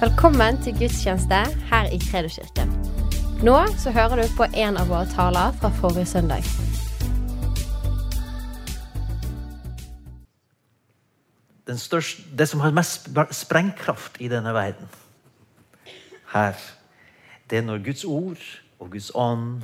Velkommen 0.00 0.56
til 0.64 0.72
gudstjeneste 0.78 1.38
her 1.68 1.88
i 1.92 1.98
Kredoskirken. 2.00 2.70
Nå 3.44 3.56
så 3.76 3.90
hører 3.92 4.22
du 4.22 4.30
på 4.32 4.46
en 4.56 4.78
av 4.80 4.88
våre 4.88 5.04
taler 5.12 5.52
fra 5.60 5.68
forrige 5.76 6.06
søndag. 6.08 6.46
Største, 11.76 12.24
det 12.32 12.48
som 12.48 12.62
har 12.64 12.72
mest 12.72 13.10
sprengkraft 13.36 14.16
i 14.24 14.30
denne 14.32 14.54
verden 14.56 14.88
her, 16.32 16.56
det 17.50 17.60
er 17.60 17.68
når 17.68 17.84
Guds 17.84 18.04
ord 18.04 18.48
og 18.78 18.90
Guds 18.96 19.10
ånd 19.14 19.60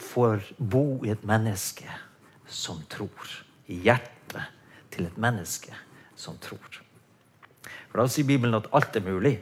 får 0.00 0.40
bo 0.56 1.04
i 1.04 1.12
et 1.12 1.28
menneske 1.28 2.00
som 2.48 2.80
tror. 2.88 3.44
I 3.68 3.76
hjertet 3.84 4.48
til 4.90 5.04
et 5.04 5.20
menneske 5.20 5.76
som 6.16 6.40
tror. 6.40 6.85
For 7.96 8.02
Da 8.02 8.12
sier 8.12 8.26
Bibelen 8.28 8.52
at 8.52 8.66
alt 8.76 8.96
er 8.98 9.00
mulig. 9.00 9.38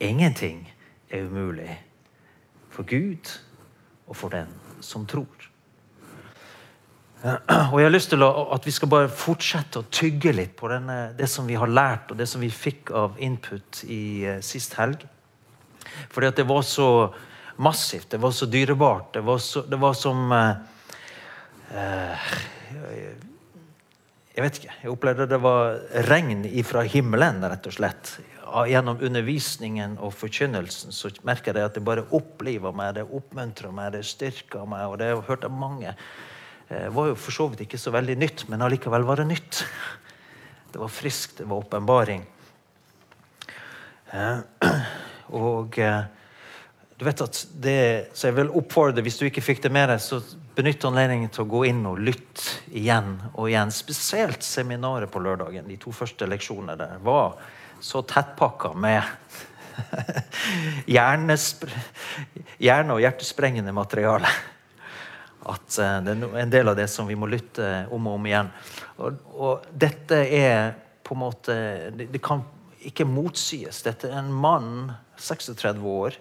Ingenting 0.00 0.62
er 1.10 1.26
umulig 1.26 1.74
for 2.72 2.88
Gud 2.88 3.28
og 4.06 4.16
for 4.16 4.32
den 4.32 4.48
som 4.80 5.04
tror. 5.06 5.50
Og 7.68 7.76
jeg 7.76 7.84
har 7.84 7.92
lyst 7.92 8.08
til 8.14 8.24
at 8.24 8.64
vi 8.64 8.72
skal 8.72 8.88
bare 8.88 9.10
fortsette 9.12 9.82
å 9.82 9.90
tygge 9.92 10.32
litt 10.32 10.54
på 10.56 10.70
denne, 10.72 11.12
det 11.18 11.28
som 11.28 11.44
vi 11.44 11.58
har 11.60 11.68
lært, 11.68 12.10
og 12.10 12.16
det 12.16 12.30
som 12.32 12.40
vi 12.40 12.48
fikk 12.48 12.94
av 12.96 13.20
input 13.20 13.82
i 13.92 14.24
eh, 14.24 14.40
sist 14.40 14.78
helg. 14.80 15.04
Fordi 16.12 16.32
at 16.32 16.40
det 16.40 16.48
var 16.48 16.64
så 16.64 16.88
massivt, 17.60 18.08
det 18.16 18.22
var 18.24 18.32
så 18.32 18.48
dyrebart. 18.48 19.12
Det 19.18 19.24
var, 19.24 19.38
så, 19.44 19.66
det 19.68 19.80
var 19.84 19.92
som 20.00 20.32
eh, 20.32 20.56
eh, 21.76 22.34
Jeg 24.34 24.42
vet 24.42 24.56
ikke. 24.58 24.76
Jeg 24.82 24.90
opplevde 24.90 25.28
det 25.30 25.38
var 25.38 25.76
regn 26.08 26.42
fra 26.66 26.82
himmelen, 26.90 27.38
rett 27.46 27.68
og 27.70 27.76
slett. 27.76 28.16
Gjennom 28.66 28.98
undervisningen 29.02 29.94
og 30.02 30.14
forkynnelsen 30.18 30.94
så 30.94 31.10
merker 31.26 31.54
jeg 31.54 31.70
at 31.70 31.78
det 31.78 31.84
bare 31.86 32.06
oppliver 32.14 32.74
meg, 32.74 32.96
det 32.96 33.06
oppmuntrer 33.06 33.70
meg, 33.74 33.92
det 33.94 34.02
styrker 34.06 34.66
meg. 34.66 34.88
og 34.88 34.98
det 34.98 35.08
har 35.08 35.14
jeg 35.14 35.28
hørt 35.28 35.46
av 35.46 35.54
mange. 35.54 35.94
Det 36.68 36.88
var 36.96 37.12
jo 37.12 37.14
for 37.14 37.36
så 37.36 37.46
vidt 37.52 37.62
ikke 37.66 37.78
så 37.78 37.94
veldig 37.94 38.16
nytt, 38.18 38.44
men 38.50 38.62
allikevel 38.66 39.06
var 39.06 39.22
det 39.22 39.30
nytt. 39.30 39.64
Det 40.74 40.80
var 40.82 40.90
friskt, 40.90 41.36
det 41.38 41.44
var 41.46 41.60
åpenbaring. 41.62 42.24
Eh, 44.10 44.38
Og 45.38 45.78
eh, 45.78 46.00
du 46.98 47.04
vet 47.06 47.20
at 47.22 47.46
det, 47.62 48.08
Så 48.10 48.26
jeg 48.26 48.36
vil 48.40 48.50
oppfordre 48.50 49.04
hvis 49.06 49.20
du 49.20 49.28
ikke 49.28 49.44
fikk 49.44 49.62
det 49.62 49.70
med 49.70 49.92
deg, 49.92 50.02
så 50.02 50.18
benytt 50.54 50.84
anledningen 50.86 51.32
til 51.34 51.44
å 51.44 51.50
gå 51.50 51.64
inn 51.70 51.82
og 51.88 52.00
lytte 52.02 52.62
igjen 52.74 53.16
og 53.32 53.48
igjen. 53.48 53.72
Spesielt 53.74 54.46
seminaret 54.46 55.10
på 55.10 55.22
lørdagen. 55.22 55.68
De 55.68 55.78
to 55.80 55.92
første 55.94 56.28
leksjonene 56.30 56.76
der 56.78 56.98
var 57.04 57.36
så 57.84 58.02
tettpakka 58.06 58.72
med 58.78 59.02
hjerne- 60.94 61.38
og 62.94 63.02
hjertesprengende 63.02 63.74
materiale 63.74 64.30
at 65.44 65.78
eh, 65.78 65.98
det 66.04 66.14
er 66.14 66.38
en 66.40 66.52
del 66.52 66.70
av 66.72 66.76
det 66.78 66.88
som 66.90 67.08
vi 67.08 67.16
må 67.18 67.28
lytte 67.28 67.84
om 67.92 68.08
og 68.08 68.18
om 68.18 68.28
igjen. 68.28 68.50
Og, 68.96 69.18
og 69.34 69.66
dette 69.70 70.22
er 70.24 70.74
på 71.04 71.16
en 71.16 71.20
måte 71.20 71.56
det, 71.96 72.08
det 72.14 72.22
kan 72.24 72.44
ikke 72.84 73.06
motsies. 73.08 73.82
Dette 73.84 74.10
er 74.10 74.20
en 74.20 74.32
mann, 74.32 74.92
36 75.20 75.84
år, 75.88 76.16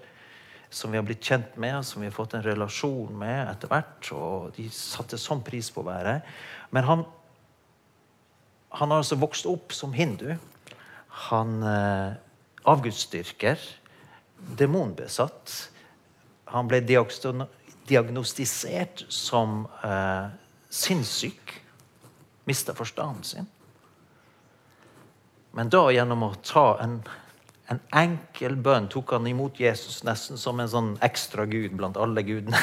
som 0.73 0.89
vi 0.91 0.97
har 0.97 1.05
blitt 1.05 1.23
kjent 1.23 1.57
med, 1.61 1.85
som 1.85 2.01
vi 2.01 2.07
har 2.07 2.15
fått 2.15 2.33
en 2.33 2.43
relasjon 2.43 3.17
med 3.17 3.49
etter 3.51 3.67
hvert. 3.69 4.11
Og 4.15 4.51
de 4.57 4.69
satte 4.73 5.17
sånn 5.21 5.43
pris 5.45 5.71
på 5.71 5.81
å 5.83 5.87
være 5.87 6.07
her. 6.15 6.21
Men 6.73 6.83
han, 6.87 7.05
han 8.79 8.89
har 8.89 8.97
altså 9.03 9.15
vokst 9.21 9.45
opp 9.49 9.73
som 9.77 9.93
hindu. 9.93 10.37
Han 11.29 11.49
eh, 11.69 12.11
avgudsdyrker, 12.73 13.59
demonbesatt. 14.57 15.69
Han 16.55 16.67
ble 16.71 16.79
diagnostisert 16.83 18.97
som 19.13 19.49
eh, 19.85 20.27
sinnssyk. 20.73 21.61
Mista 22.49 22.73
forstanden 22.75 23.23
sin. 23.23 23.47
Men 25.53 25.69
da, 25.69 25.91
gjennom 25.93 26.23
å 26.25 26.33
ta 26.41 26.81
en, 26.81 27.05
en 27.73 27.81
enkel 27.99 28.55
bønn, 28.63 28.87
tok 28.91 29.15
han 29.17 29.27
imot 29.29 29.59
Jesus 29.61 30.01
nesten 30.07 30.39
som 30.39 30.61
en 30.61 30.69
sånn 30.71 30.91
ekstra 31.05 31.45
gud 31.49 31.75
blant 31.79 31.99
alle 31.99 32.23
gudene. 32.25 32.59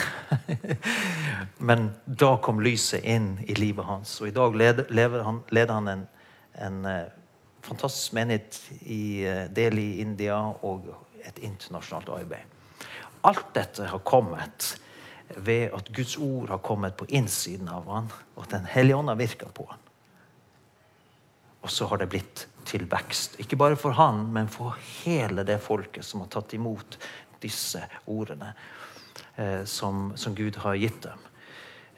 Men 1.68 1.90
da 2.04 2.34
kom 2.42 2.62
lyset 2.64 3.04
inn 3.04 3.34
i 3.46 3.56
livet 3.58 3.86
hans, 3.88 4.16
og 4.20 4.30
i 4.30 4.34
dag 4.36 4.56
leder, 4.56 5.22
han, 5.26 5.42
leder 5.50 5.74
han 5.76 5.92
en, 5.92 6.06
en 6.66 6.80
eh, 6.88 7.08
fantastisk 7.66 8.16
menighet 8.16 8.60
i 8.86 9.02
Delhi 9.54 9.86
i 9.96 10.04
India, 10.06 10.40
og 10.64 10.88
et 11.26 11.42
internasjonalt 11.44 12.08
arbeid. 12.14 12.56
Alt 13.28 13.52
dette 13.54 13.88
har 13.90 14.00
kommet 14.06 14.74
ved 15.36 15.70
at 15.76 15.92
Guds 15.94 16.16
ord 16.16 16.48
har 16.48 16.62
kommet 16.64 16.96
på 16.98 17.06
innsiden 17.08 17.68
av 17.68 17.88
han, 17.92 18.08
og 18.34 18.44
at 18.44 18.50
Den 18.56 18.66
hellige 18.66 18.96
ånd 18.96 19.08
har 19.08 19.20
virka 19.20 19.46
på 19.46 19.66
han. 19.70 19.78
Og 21.62 21.70
så 21.70 21.86
har 21.86 22.00
det 22.00 22.08
blitt 22.08 22.46
til 22.68 22.86
vekst. 22.90 23.38
Ikke 23.42 23.58
bare 23.60 23.78
for 23.78 23.96
han, 23.98 24.26
men 24.34 24.50
for 24.52 24.76
hele 25.02 25.44
det 25.46 25.60
folket 25.62 26.06
som 26.06 26.24
har 26.24 26.30
tatt 26.32 26.54
imot 26.56 26.98
disse 27.40 27.82
ordene 28.10 28.52
eh, 29.36 29.64
som, 29.64 30.12
som 30.16 30.36
Gud 30.36 30.60
har 30.64 30.78
gitt 30.80 31.02
dem. 31.08 31.26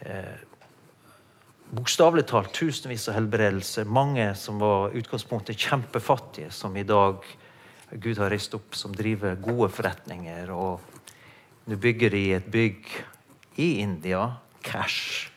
Eh, 0.06 0.48
Bokstavelig 1.72 2.26
talt 2.28 2.50
tusenvis 2.52 3.06
av 3.08 3.14
helbredelser. 3.16 3.86
Mange 3.88 4.26
som 4.36 4.58
var 4.60 4.92
utgangspunktet 4.92 5.56
kjempefattige, 5.56 6.50
som 6.52 6.76
i 6.76 6.84
dag 6.84 7.24
Gud 7.92 8.20
har 8.20 8.28
reist 8.28 8.52
opp, 8.58 8.76
som 8.76 8.92
driver 8.92 9.38
gode 9.40 9.70
forretninger. 9.72 10.52
Og 10.52 10.84
nå 11.72 11.78
bygger 11.80 12.12
de 12.12 12.22
et 12.36 12.50
bygg 12.52 12.90
i 13.56 13.70
India, 13.80 14.26
cash, 14.60 15.30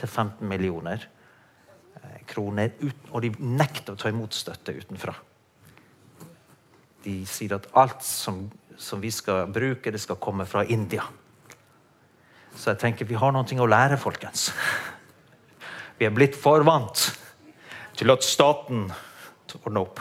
til 0.00 0.08
15 0.08 0.48
millioner 0.48 1.04
kroner. 2.28 2.72
Uten, 2.80 3.10
og 3.12 3.22
de 3.24 3.32
nekter 3.38 3.94
å 3.94 4.00
ta 4.00 4.10
imot 4.12 4.34
støtte 4.36 4.74
utenfra. 4.76 5.14
De 7.02 7.16
sier 7.26 7.56
at 7.56 7.66
alt 7.78 8.04
som, 8.06 8.44
som 8.78 9.02
vi 9.02 9.10
skal 9.10 9.48
bruke, 9.52 9.90
det 9.90 10.00
skal 10.02 10.20
komme 10.22 10.46
fra 10.46 10.64
India. 10.64 11.04
Så 12.54 12.70
jeg 12.72 12.82
tenker 12.82 13.08
vi 13.08 13.18
har 13.18 13.32
noe 13.34 13.60
å 13.64 13.68
lære, 13.68 13.98
folkens. 14.00 14.50
Vi 15.98 16.06
er 16.06 16.14
blitt 16.14 16.36
for 16.38 16.64
vant 16.66 17.08
til 17.96 18.12
at 18.12 18.24
staten 18.26 18.86
ordner 19.62 19.84
opp. 19.84 20.00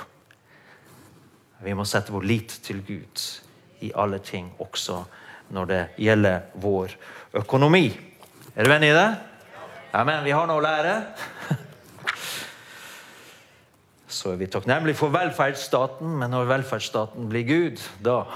Vi 1.62 1.74
må 1.78 1.86
sette 1.86 2.14
vår 2.14 2.26
lit 2.26 2.54
til 2.66 2.81
Gud 2.86 3.26
i 3.86 3.92
alle 3.94 4.22
ting, 4.26 4.50
også 4.60 5.02
når 5.54 5.68
det 5.70 5.81
gjelder 6.02 6.48
vår 6.64 6.96
økonomi. 7.42 7.86
Er 8.56 8.66
du 8.66 8.74
enig 8.74 8.92
i 8.92 8.98
det? 8.98 9.10
Amen. 9.94 10.24
Vi 10.24 10.34
har 10.34 10.48
noe 10.48 10.62
å 10.62 10.64
lære. 10.64 10.96
Så 14.12 14.34
er 14.34 14.42
vi 14.42 14.48
takknemlige 14.52 15.00
for 15.00 15.14
velferdsstaten, 15.14 16.18
men 16.20 16.34
når 16.34 16.50
velferdsstaten 16.50 17.30
blir 17.32 17.48
Gud, 17.48 17.84
da 18.04 18.24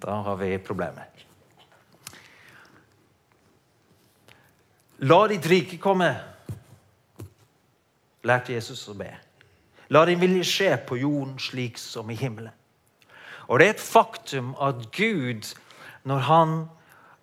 Da 0.00 0.14
har 0.24 0.36
vi 0.40 0.54
problemer. 0.64 1.08
La 5.04 5.26
ditt 5.28 5.46
rike 5.48 5.76
komme, 5.80 6.08
lærte 8.24 8.52
Jesus 8.52 8.86
å 8.88 8.94
be. 8.96 9.10
La 9.92 10.04
din 10.08 10.20
vilje 10.20 10.44
skje 10.48 10.70
på 10.88 10.96
jorden 11.00 11.38
slik 11.40 11.80
som 11.80 12.10
i 12.12 12.16
himmelen. 12.20 12.52
Og 13.48 13.60
det 13.60 13.66
er 13.66 13.74
et 13.74 13.82
faktum 13.82 14.52
at 14.60 14.86
Gud, 14.96 15.48
når 16.04 16.26
han 16.28 16.52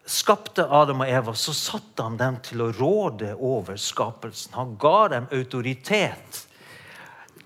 skapte 0.08 0.66
Adam 0.72 1.04
og 1.04 1.10
Eva, 1.12 1.34
så 1.36 1.54
satte 1.56 2.06
han 2.06 2.18
dem 2.20 2.40
til 2.46 2.64
å 2.64 2.72
råde 2.76 3.34
over 3.36 3.80
skapelsen. 3.80 4.56
Han 4.58 4.78
ga 4.80 5.00
dem 5.14 5.28
autoritet 5.36 6.46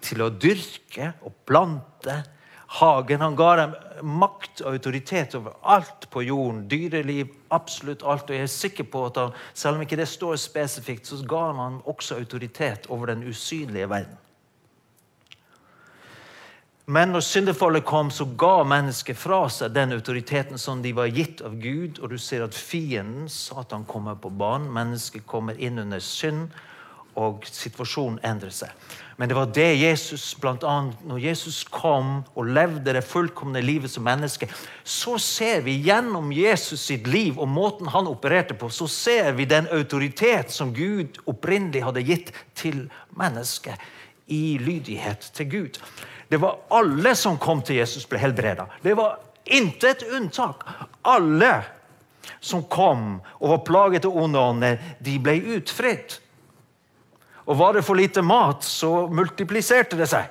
til 0.01 0.23
å 0.23 0.29
dyrke 0.33 1.11
og 1.25 1.35
plante 1.49 2.21
hagen. 2.79 3.21
Han 3.21 3.37
ga 3.39 3.51
dem 3.59 3.75
makt 4.21 4.63
og 4.63 4.77
autoritet 4.77 5.35
over 5.37 5.57
alt 5.61 6.07
på 6.13 6.23
jorden. 6.25 6.63
Dyreliv, 6.71 7.33
absolutt 7.53 8.05
alt. 8.05 8.29
Og 8.29 8.37
jeg 8.37 8.47
er 8.47 8.53
sikker 8.53 8.89
på 8.93 9.05
at 9.09 9.19
han, 9.21 9.37
selv 9.53 9.77
om 9.77 9.85
ikke 9.85 9.99
det 9.99 10.09
står 10.09 10.39
spesifikt, 10.41 11.09
så 11.09 11.21
ga 11.27 11.47
han 11.49 11.61
ham 11.61 11.79
også 11.89 12.19
autoritet 12.21 12.89
over 12.89 13.13
den 13.13 13.25
usynlige 13.27 13.89
verden. 13.89 14.17
Men 16.91 17.13
når 17.13 17.23
syndefallet 17.23 17.85
kom, 17.87 18.09
så 18.11 18.25
ga 18.25 18.65
mennesket 18.67 19.15
fra 19.15 19.45
seg 19.53 19.71
den 19.71 19.93
autoriteten 19.95 20.59
som 20.59 20.81
de 20.83 20.91
var 20.97 21.07
gitt 21.13 21.39
av 21.45 21.53
Gud. 21.61 22.01
Og 22.01 22.11
du 22.11 22.17
ser 22.19 22.43
at 22.43 22.57
fienden, 22.57 23.29
Satan, 23.31 23.85
kommer 23.87 24.17
på 24.19 24.31
banen. 24.33 24.67
Mennesket 24.75 25.23
kommer 25.29 25.55
inn 25.55 25.79
under 25.79 26.03
synd, 26.03 26.49
og 27.15 27.47
situasjonen 27.47 28.19
endrer 28.27 28.51
seg. 28.55 28.91
Men 29.15 29.29
det 29.29 29.37
var 29.37 29.53
det 29.55 29.69
Jesus, 29.77 30.25
blant 30.41 30.65
annet, 30.67 30.99
når 31.07 31.23
Jesus 31.29 31.61
kom 31.69 32.25
og 32.33 32.51
levde 32.51 32.95
det 32.97 33.05
fullkomne 33.07 33.61
livet 33.63 33.91
som 33.93 34.03
menneske, 34.07 34.49
så 34.83 35.15
ser 35.21 35.63
vi 35.63 35.77
gjennom 35.85 36.31
Jesus 36.35 36.87
sitt 36.89 37.07
liv 37.07 37.39
og 37.39 37.51
måten 37.51 37.91
han 37.93 38.09
opererte 38.09 38.57
på, 38.57 38.71
så 38.73 38.89
ser 38.89 39.31
vi 39.37 39.47
den 39.47 39.69
autoritet 39.71 40.51
som 40.51 40.73
Gud 40.75 41.21
opprinnelig 41.29 41.85
hadde 41.87 42.07
gitt 42.07 42.35
til 42.57 42.87
mennesket 43.19 43.79
i 44.27 44.57
lydighet 44.61 45.31
til 45.33 45.49
Gud. 45.49 45.79
Det 46.27 46.39
var 46.39 46.59
alle 46.69 47.15
som 47.15 47.39
kom 47.41 47.61
til 47.65 47.81
Jesus, 47.81 48.05
ble 48.07 48.21
helbreda. 48.21 48.67
Det 48.81 48.95
var 48.97 49.19
intet 49.45 50.05
unntak. 50.07 50.63
Alle 51.01 51.53
som 52.39 52.63
kom 52.63 53.19
og 53.39 53.49
var 53.49 53.63
plaget 53.67 54.05
av 54.07 54.17
onde 54.17 54.39
ånder, 54.39 54.77
de 54.99 55.17
ble 55.19 55.37
utfridd. 55.57 56.17
Og 57.49 57.57
var 57.57 57.75
det 57.75 57.83
for 57.85 57.99
lite 57.99 58.23
mat, 58.23 58.63
så 58.63 59.07
multipliserte 59.11 59.97
det 59.99 60.07
seg. 60.07 60.29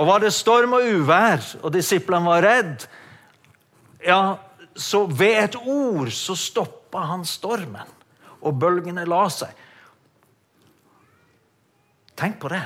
Og 0.00 0.08
var 0.08 0.22
det 0.22 0.32
storm 0.34 0.78
og 0.78 0.88
uvær, 0.88 1.42
og 1.60 1.72
disiplene 1.74 2.26
var 2.26 2.46
redd, 2.46 2.86
ja, 4.02 4.22
så 4.74 5.04
ved 5.06 5.36
et 5.44 5.58
ord 5.60 6.10
så 6.16 6.34
stoppa 6.38 7.04
han 7.10 7.26
stormen, 7.28 7.88
og 8.42 8.56
bølgene 8.58 9.04
la 9.06 9.26
seg. 9.30 9.52
Tenk 12.18 12.38
på 12.40 12.50
det. 12.52 12.62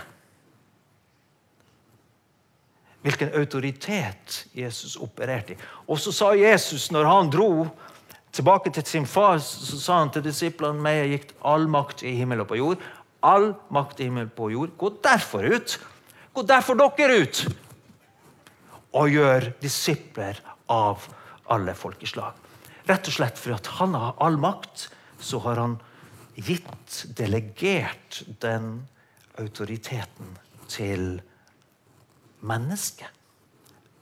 Hvilken 3.07 3.35
autoritet 3.39 4.47
Jesus 4.57 4.97
opererte 4.99 5.55
i. 5.55 5.59
Og 5.87 6.01
så 6.03 6.13
sa 6.13 6.33
Jesus, 6.35 6.89
når 6.91 7.07
han 7.07 7.31
dro 7.31 7.51
tilbake 8.35 8.73
til 8.75 8.87
sin 8.87 9.07
far, 9.07 9.39
så 9.39 9.79
sa 9.81 10.01
han 10.01 10.11
til 10.13 10.25
disiplene 10.27 10.83
meg 10.83 11.13
gikk 11.13 11.37
all 11.47 11.69
makt 11.71 12.03
i 12.05 12.17
himmel 12.19 12.43
og 12.43 12.51
på 12.51 12.59
jord. 12.59 12.83
All 13.25 13.53
makt 13.73 14.03
i 14.03 14.09
himmel 14.09 14.27
og 14.27 14.35
på 14.37 14.51
jord. 14.53 14.75
Gå 14.79 14.91
derfor 15.05 15.47
ut. 15.47 15.79
Gå 16.35 16.43
derfor 16.43 16.77
dere 16.83 17.21
ut. 17.23 17.45
Og 18.97 19.15
gjør 19.15 19.53
disipler 19.63 20.43
av 20.73 21.07
alle 21.53 21.77
folkeslag. 21.79 22.35
Rett 22.87 23.09
og 23.09 23.17
slett 23.17 23.39
fordi 23.39 23.77
han 23.79 23.95
har 23.99 24.19
all 24.23 24.37
makt, 24.39 24.89
så 25.19 25.41
har 25.47 25.59
han 25.63 25.79
gitt, 26.37 27.07
delegert 27.17 28.21
den 28.43 28.85
autoriteten 29.39 30.39
til 30.69 31.21
mennesket 32.41 33.13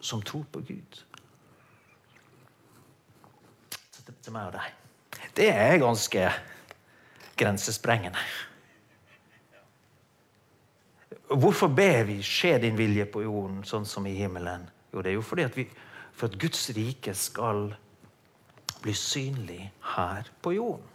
som 0.00 0.22
tror 0.22 0.44
på 0.52 0.60
Gud. 0.60 1.04
Til 4.04 4.32
meg 4.32 4.48
og 4.48 4.56
deg. 4.56 4.72
Det 5.36 5.48
er 5.50 5.78
ganske 5.80 6.26
grensesprengende. 7.36 8.20
Hvorfor 11.28 11.68
ber 11.68 12.04
vi 12.04 12.22
'skje 12.22 12.58
din 12.58 12.78
vilje 12.78 13.04
på 13.06 13.22
jorden 13.22 13.64
sånn 13.64 13.86
som 13.86 14.06
i 14.06 14.14
himmelen'? 14.14 14.68
Jo, 14.92 15.02
det 15.02 15.10
er 15.10 15.14
jo 15.14 15.22
fordi 15.22 15.42
at 15.42 15.56
vi, 15.56 15.68
for 16.12 16.26
at 16.26 16.38
Guds 16.38 16.70
rike 16.70 17.14
skal 17.14 17.74
bli 18.82 18.92
synlig 18.92 19.72
her 19.80 20.22
på 20.42 20.52
jorden. 20.52 20.88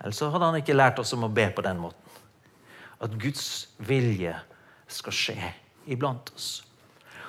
Ellers 0.00 0.20
hadde 0.20 0.44
han 0.44 0.56
ikke 0.56 0.76
lært 0.76 0.98
oss 0.98 1.12
om 1.12 1.24
å 1.24 1.32
be 1.32 1.50
på 1.50 1.62
den 1.62 1.78
måten. 1.78 2.05
At 3.00 3.16
Guds 3.20 3.68
vilje 3.78 4.34
skal 4.88 5.14
skje 5.14 5.52
iblant 5.90 6.30
oss. 6.34 6.62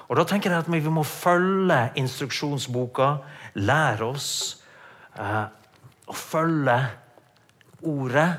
Og 0.07 0.15
Da 0.15 0.23
tenker 0.23 0.53
jeg 0.53 0.63
at 0.63 0.71
vi 0.71 0.79
må 0.89 1.03
følge 1.03 1.91
instruksjonsboka, 1.99 3.09
lære 3.59 4.07
oss 4.07 4.29
eh, 5.19 5.47
å 6.07 6.15
følge 6.15 6.77
ordet, 7.83 8.29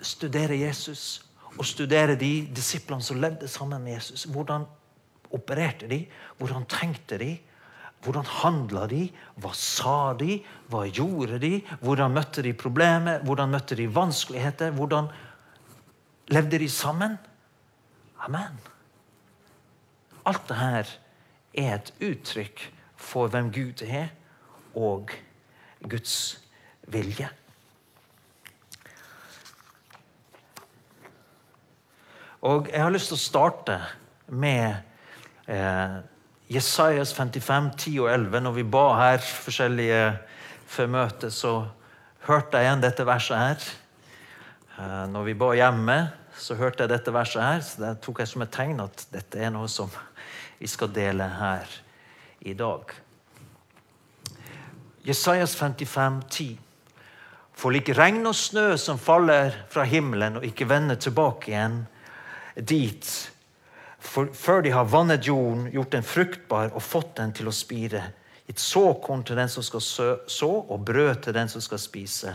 studere 0.00 0.56
Jesus 0.56 1.26
og 1.58 1.66
studere 1.66 2.14
de 2.16 2.46
disiplene 2.54 3.04
som 3.04 3.18
levde 3.20 3.48
sammen 3.50 3.82
med 3.82 3.98
Jesus. 3.98 4.24
Hvordan 4.30 4.64
opererte 5.34 5.88
de? 5.90 6.04
Hvordan 6.38 6.64
tenkte 6.70 7.18
de? 7.20 7.34
Hvordan 8.00 8.24
handla 8.24 8.86
de? 8.88 9.02
Hva 9.42 9.50
sa 9.52 10.14
de? 10.16 10.38
Hva 10.70 10.86
gjorde 10.88 11.40
de? 11.42 11.58
Hvordan 11.82 12.14
møtte 12.16 12.44
de 12.46 12.54
problemer? 12.56 13.20
Hvordan 13.26 13.52
møtte 13.52 13.76
de 13.76 13.90
vanskeligheter? 13.92 14.72
Hvordan 14.78 15.10
levde 16.30 16.58
de 16.58 16.68
sammen? 16.68 17.18
Amen. 18.20 18.60
Alt 20.26 20.48
dette 20.48 20.98
er 21.54 21.74
et 21.74 21.92
uttrykk 22.04 22.62
for 23.00 23.30
hvem 23.32 23.48
Gud 23.52 23.82
er, 23.82 24.12
og 24.76 25.10
Guds 25.88 26.38
vilje. 26.86 27.28
Og 32.40 32.68
Jeg 32.72 32.82
har 32.82 32.92
lyst 32.92 33.10
til 33.10 33.18
å 33.18 33.20
starte 33.20 33.80
med 34.32 34.78
eh, 35.50 35.98
Jesajas 36.50 37.12
55, 37.16 37.72
10 37.76 37.98
og 38.00 38.08
11. 38.14 38.40
Når 38.46 38.54
vi 38.56 38.64
ba 38.64 38.86
her 38.96 39.20
forskjellige 39.20 40.04
før 40.70 40.88
møtet, 40.94 41.34
så 41.36 41.52
hørte 42.24 42.56
jeg 42.56 42.68
igjen 42.68 42.84
dette 42.84 43.06
verset 43.08 43.36
her. 43.36 43.68
Eh, 44.78 45.04
når 45.12 45.28
vi 45.28 45.36
ba 45.36 45.52
hjemme, 45.58 45.98
så 46.36 46.56
hørte 46.58 46.84
jeg 46.84 46.92
dette 46.92 47.12
verset 47.14 47.42
her, 47.42 47.60
så 47.64 47.82
det 47.82 47.92
tok 48.04 48.22
jeg 48.22 48.30
som 48.30 48.44
et 48.44 48.52
tegn 48.54 48.82
at 48.82 49.06
dette 49.12 49.38
er 49.40 49.52
noe 49.54 49.68
som 49.70 49.90
vi 50.60 50.68
skal 50.70 50.92
dele 50.94 51.26
her 51.38 51.70
i 52.46 52.54
dag. 52.54 52.92
Jesajas 55.04 55.54
55, 55.56 56.20
10. 56.30 56.58
For 57.56 57.72
lik 57.72 57.90
regn 57.96 58.24
og 58.28 58.36
snø 58.36 58.76
som 58.80 59.00
faller 59.00 59.56
fra 59.72 59.84
himmelen 59.88 60.38
og 60.40 60.46
ikke 60.48 60.68
vender 60.68 61.00
tilbake 61.00 61.52
igjen 61.52 61.82
dit, 62.56 63.08
for, 64.00 64.30
før 64.32 64.62
de 64.64 64.72
har 64.72 64.88
vannet 64.88 65.26
jorden, 65.28 65.66
gjort 65.72 65.92
den 65.92 66.04
fruktbar 66.04 66.72
og 66.72 66.84
fått 66.84 67.16
den 67.18 67.34
til 67.36 67.50
å 67.50 67.54
spire, 67.54 68.02
gitt 68.48 68.60
såkorn 68.60 69.24
til 69.24 69.38
den 69.38 69.48
som 69.52 69.64
skal 69.64 69.84
så, 69.84 70.52
og 70.60 70.84
brød 70.84 71.26
til 71.26 71.36
den 71.36 71.52
som 71.52 71.64
skal 71.64 71.80
spise. 71.80 72.34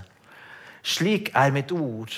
Slik 0.86 1.32
er 1.34 1.54
mitt 1.54 1.74
ord 1.74 2.14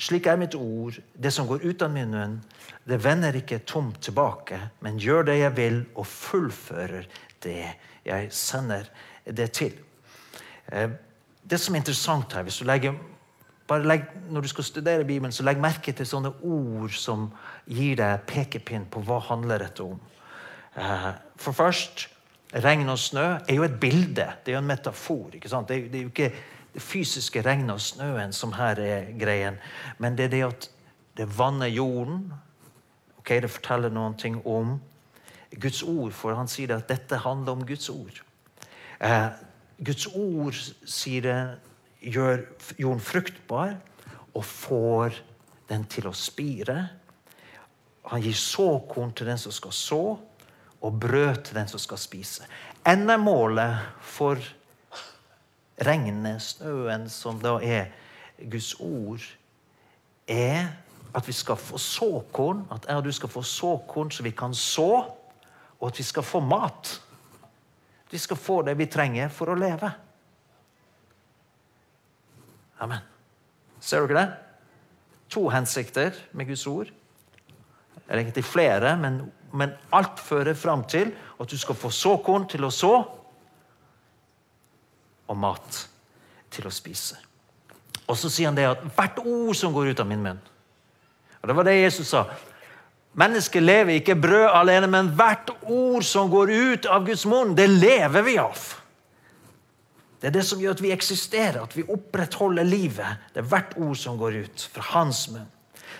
slik 0.00 0.26
er 0.26 0.38
mitt 0.40 0.54
ord, 0.56 0.96
det 1.14 1.32
som 1.34 1.48
går 1.48 1.64
ut 1.66 1.82
av 1.84 1.92
min 1.92 2.14
munn, 2.14 2.38
det 2.88 2.98
vender 3.04 3.36
ikke 3.36 3.60
tomt 3.68 4.00
tilbake, 4.02 4.58
men 4.80 4.98
gjør 5.00 5.28
det 5.28 5.38
jeg 5.42 5.56
vil, 5.58 5.78
og 5.94 6.08
fullfører 6.08 7.08
det 7.44 7.60
jeg 8.06 8.32
sender 8.34 8.88
det 9.26 9.50
til. 9.56 9.76
Eh, 10.72 10.90
det 11.50 11.60
som 11.60 11.74
er 11.74 11.82
interessant 11.82 12.32
her, 12.32 12.46
hvis 12.46 12.60
du 12.60 12.68
legger, 12.68 12.96
legg, 13.70 14.02
Når 14.30 14.40
du 14.40 14.48
skal 14.48 14.64
studere 14.64 15.04
Bibelen, 15.04 15.32
så 15.32 15.42
legg 15.42 15.60
merke 15.60 15.92
til 15.92 16.06
sånne 16.06 16.32
ord 16.42 16.90
som 16.90 17.28
gir 17.66 17.96
deg 17.96 18.24
pekepinn 18.26 18.88
på 18.90 19.02
hva 19.06 19.20
handler 19.20 19.58
dette 19.58 19.82
om. 19.82 20.00
Eh, 20.76 21.12
for 21.36 21.52
først, 21.52 22.08
regn 22.54 22.88
og 22.88 22.98
snø 22.98 23.26
er 23.46 23.54
jo 23.54 23.62
et 23.62 23.80
bilde. 23.80 24.26
Det 24.44 24.52
er 24.52 24.58
jo 24.58 24.62
en 24.62 24.66
metafor. 24.66 25.30
Det 25.30 25.44
er, 25.44 25.62
det 25.66 25.94
er 25.94 26.02
jo 26.02 26.08
ikke 26.10 26.32
det 26.74 26.82
fysiske 26.82 27.42
regnet 27.42 27.74
og 27.74 27.82
snøen 27.82 28.32
som 28.32 28.52
her 28.54 28.78
er 28.82 29.10
greien. 29.18 29.58
Men 29.98 30.16
det 30.18 30.28
er 30.28 30.34
det 30.34 30.44
at 30.46 30.68
det 31.18 31.26
vanner 31.38 31.66
jorden. 31.66 32.32
Ok, 33.18 33.28
Det 33.42 33.50
forteller 33.50 33.90
noen 33.90 34.16
ting 34.16 34.40
om 34.46 34.80
Guds 35.60 35.82
ord, 35.82 36.12
for 36.12 36.34
han 36.34 36.48
sier 36.48 36.76
at 36.76 36.88
dette 36.88 37.18
handler 37.24 37.52
om 37.52 37.66
Guds 37.66 37.88
ord. 37.90 38.22
Eh, 39.00 39.28
Guds 39.82 40.06
ord 40.14 40.54
sier 40.86 41.24
det 41.24 41.40
gjør 42.00 42.44
jorden 42.78 43.02
fruktbar 43.02 43.74
og 44.34 44.44
får 44.44 45.18
den 45.68 45.84
til 45.90 46.08
å 46.08 46.14
spire. 46.16 46.76
Han 48.10 48.22
gir 48.22 48.36
såkorn 48.36 49.12
til 49.16 49.28
den 49.30 49.38
som 49.38 49.52
skal 49.52 49.74
så, 49.74 50.04
og 50.80 51.00
brød 51.00 51.42
til 51.44 51.58
den 51.58 51.68
som 51.68 51.82
skal 51.82 52.00
spise. 52.00 52.46
Endemålet 52.88 53.82
for 54.00 54.40
regnet, 55.86 56.42
snøen, 56.42 57.08
som 57.10 57.40
da 57.40 57.56
er 57.62 57.90
Guds 58.50 58.74
ord, 58.80 59.24
er 60.28 60.68
at 61.14 61.26
vi 61.26 61.34
skal 61.34 61.58
få 61.58 61.78
såkorn. 61.78 62.64
At 62.72 62.86
jeg 62.88 62.96
og 62.96 63.04
du 63.04 63.12
skal 63.12 63.32
få 63.32 63.42
såkorn 63.42 64.10
så 64.10 64.22
vi 64.22 64.34
kan 64.36 64.54
så, 64.54 64.90
og 65.80 65.88
at 65.88 65.98
vi 65.98 66.06
skal 66.06 66.22
få 66.22 66.40
mat. 66.44 67.00
Vi 68.10 68.18
skal 68.18 68.36
få 68.36 68.62
det 68.66 68.76
vi 68.78 68.88
trenger 68.90 69.28
for 69.32 69.52
å 69.52 69.58
leve. 69.58 69.90
Amen. 72.80 73.04
Ser 73.80 74.06
dere 74.06 74.18
det? 74.20 74.28
To 75.30 75.48
hensikter 75.52 76.16
med 76.32 76.48
Guds 76.48 76.66
ord. 76.66 76.90
Eller 78.08 78.24
egentlig 78.24 78.44
flere, 78.44 78.96
men, 78.98 79.20
men 79.52 79.76
alt 79.94 80.20
fører 80.20 80.56
fram 80.58 80.82
til 80.90 81.12
at 81.40 81.50
du 81.50 81.58
skal 81.58 81.78
få 81.78 81.92
såkorn 81.94 82.48
til 82.50 82.66
å 82.66 82.72
så 82.74 82.94
og 85.30 85.38
mat 85.38 85.84
til 86.50 86.66
å 86.66 86.74
spise. 86.74 87.18
Og 88.10 88.18
så 88.18 88.30
sier 88.32 88.50
han 88.50 88.58
det 88.58 88.66
at 88.66 88.82
hvert 88.96 89.20
ord 89.22 89.54
som 89.56 89.74
går 89.74 89.92
ut 89.92 90.02
av 90.02 90.08
min 90.10 90.22
munn 90.24 90.40
Og 91.40 91.48
Det 91.48 91.56
var 91.56 91.64
det 91.64 91.76
Jesus 91.78 92.10
sa. 92.10 92.24
Mennesket 93.16 93.62
lever 93.62 93.96
ikke 93.98 94.18
brød 94.18 94.50
alene, 94.54 94.86
men 94.90 95.08
hvert 95.16 95.50
ord 95.62 96.04
som 96.06 96.28
går 96.30 96.50
ut 96.50 96.86
av 96.86 97.06
Guds 97.06 97.24
munn, 97.26 97.56
det 97.56 97.66
lever 97.70 98.22
vi 98.22 98.36
av. 98.38 98.60
Det 100.20 100.28
er 100.28 100.34
det 100.36 100.44
som 100.44 100.60
gjør 100.60 100.76
at 100.76 100.82
vi 100.84 100.92
eksisterer, 100.92 101.62
at 101.62 101.74
vi 101.74 101.86
opprettholder 101.88 102.66
livet. 102.68 103.24
Det 103.32 103.40
er 103.40 103.48
hvert 103.48 103.72
ord 103.80 103.96
som 103.96 104.20
går 104.20 104.42
ut 104.44 104.66
fra 104.74 104.84
hans 104.92 105.24
munn. 105.32 105.48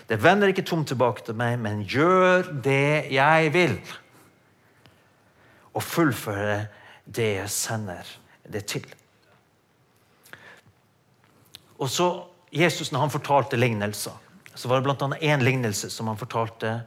Det 0.07 0.19
vender 0.21 0.51
ikke 0.51 0.67
tomt 0.67 0.91
tilbake 0.91 1.25
til 1.25 1.35
meg, 1.39 1.57
men 1.59 1.83
gjør 1.89 2.51
det 2.63 3.11
jeg 3.11 3.51
vil. 3.55 3.75
Og 5.73 5.83
fullføre 5.83 6.65
det 7.09 7.29
jeg 7.39 7.49
sender 7.49 8.15
det 8.45 8.65
til. 8.69 8.85
Og 11.81 11.89
så 11.89 12.07
Jesus, 12.51 12.91
når 12.91 13.05
han 13.05 13.13
fortalte 13.13 13.57
lignelser, 13.57 14.13
så 14.55 14.67
var 14.67 14.81
det 14.81 14.89
bl.a. 14.89 15.07
én 15.23 15.43
lignelse 15.43 15.89
som 15.89 16.07
han 16.11 16.19
fortalte. 16.19 16.81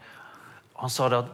Han 0.76 0.92
sa 0.92 1.08
det 1.08 1.24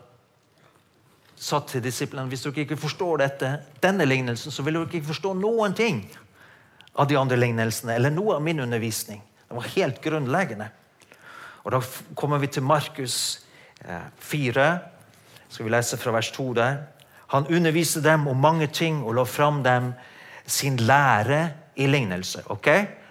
sa 1.41 1.63
til 1.65 1.81
disiplene 1.81 2.29
hvis 2.29 2.45
dere 2.45 2.67
ikke 2.67 2.77
forstår 2.77 3.23
dette, 3.23 3.51
denne 3.81 4.05
lignelsen, 4.05 4.53
så 4.53 4.63
vil 4.63 4.77
dere 4.77 4.91
ikke 4.93 5.09
forstå 5.09 5.33
noen 5.41 5.73
ting 5.77 6.03
av 7.01 7.09
de 7.09 7.17
andre 7.17 7.39
lignelsene 7.41 7.97
eller 7.97 8.13
noe 8.13 8.37
av 8.37 8.45
min 8.45 8.61
undervisning. 8.61 9.23
Det 9.49 9.57
var 9.57 9.73
helt 9.75 10.03
grunnleggende. 10.05 10.69
Og 11.65 11.73
Da 11.73 11.81
kommer 12.15 12.39
vi 12.39 12.47
til 12.47 12.63
Markus 12.63 13.47
4. 14.21 14.67
Eh, 14.67 14.79
Skal 15.49 15.67
vi 15.67 15.71
lese 15.71 15.97
fra 15.97 16.13
vers 16.13 16.31
2 16.31 16.53
der? 16.55 16.77
Han 17.33 17.47
underviste 17.47 18.03
dem 18.03 18.29
om 18.29 18.37
mange 18.37 18.67
ting 18.67 19.03
og 19.05 19.15
la 19.15 19.25
fram 19.25 19.63
dem 19.63 19.95
sin 20.47 20.77
lære 20.77 21.51
i 21.77 21.87
lignelse. 21.87 22.43
Ok? 22.47 22.69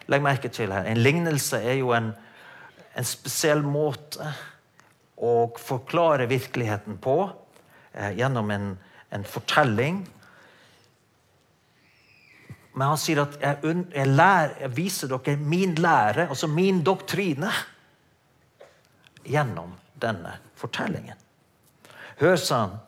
Legg 0.09 0.25
merke 0.25 0.49
til 0.49 0.73
her. 0.73 0.87
En 0.89 1.01
lignelse 1.01 1.59
er 1.61 1.79
jo 1.79 1.93
en, 1.93 2.11
en 2.97 3.07
spesiell 3.07 3.61
måte 3.65 4.25
å 5.19 5.33
forklare 5.59 6.29
virkeligheten 6.31 6.97
på 7.03 7.17
eh, 7.93 8.15
gjennom 8.17 8.51
en, 8.55 8.69
en, 9.13 9.25
fortelling. 9.27 9.99
Men 12.73 12.85
han 12.93 13.01
sier 13.01 13.21
at 13.25 13.35
jeg, 13.43 13.75
jeg, 13.93 14.07
lær, 14.07 14.55
jeg 14.63 14.75
viser 14.77 15.11
dere 15.11 15.35
min 15.41 15.75
lære, 15.77 16.29
altså 16.29 16.47
min 16.49 16.81
doktrine, 16.85 17.51
gjennom 19.29 19.75
denne 19.99 20.37
fortellingen. 20.57 21.19
Hør, 22.19 22.39
sa 22.39 22.63
han. 22.63 22.79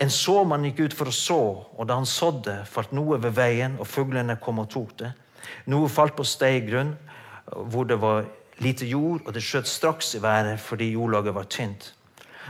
En 0.00 0.12
såmann 0.12 0.64
gikk 0.68 0.86
ut 0.86 0.94
for 0.96 1.10
å 1.10 1.12
så, 1.12 1.40
og 1.76 1.88
da 1.88 1.98
han 1.98 2.08
sådde, 2.08 2.62
falt 2.68 2.94
noe 2.96 3.18
ved 3.20 3.34
veien, 3.36 3.74
og 3.80 3.88
fuglene 3.88 4.38
kom 4.40 4.62
og 4.62 4.70
tok 4.72 4.94
det. 5.02 5.10
Noe 5.70 5.88
falt 5.88 6.16
på 6.18 6.26
steigrunn, 6.26 6.94
hvor 7.50 7.88
det 7.88 7.98
var 8.00 8.28
lite 8.60 8.86
jord, 8.86 9.22
og 9.24 9.34
det 9.34 9.42
skjøt 9.44 9.68
straks 9.68 10.14
i 10.14 10.22
været 10.22 10.60
fordi 10.60 10.92
jordlaget 10.92 11.34
var 11.34 11.48
tynt. 11.50 11.92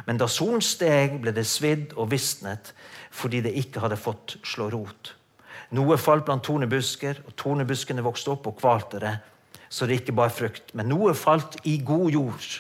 Men 0.07 0.19
da 0.21 0.29
solen 0.31 0.63
steg, 0.65 1.19
ble 1.21 1.33
det 1.37 1.47
svidd 1.49 1.95
og 1.97 2.11
visnet 2.13 2.73
fordi 3.11 3.41
det 3.43 3.57
ikke 3.59 3.83
hadde 3.83 3.99
fått 3.99 4.37
slå 4.47 4.69
rot. 4.71 5.15
Noe 5.75 5.99
falt 5.99 6.25
blant 6.27 6.45
tornebusker, 6.47 7.21
og 7.27 7.35
tornebuskene 7.39 8.03
vokste 8.03 8.33
opp 8.33 8.47
og 8.51 8.59
kvalte 8.59 9.01
det, 9.03 9.15
så 9.71 9.87
det 9.87 10.01
ikke 10.01 10.15
bar 10.19 10.31
frukt. 10.35 10.73
Men 10.75 10.91
noe 10.91 11.15
falt 11.19 11.59
i 11.67 11.79
god 11.87 12.11
jord 12.15 12.51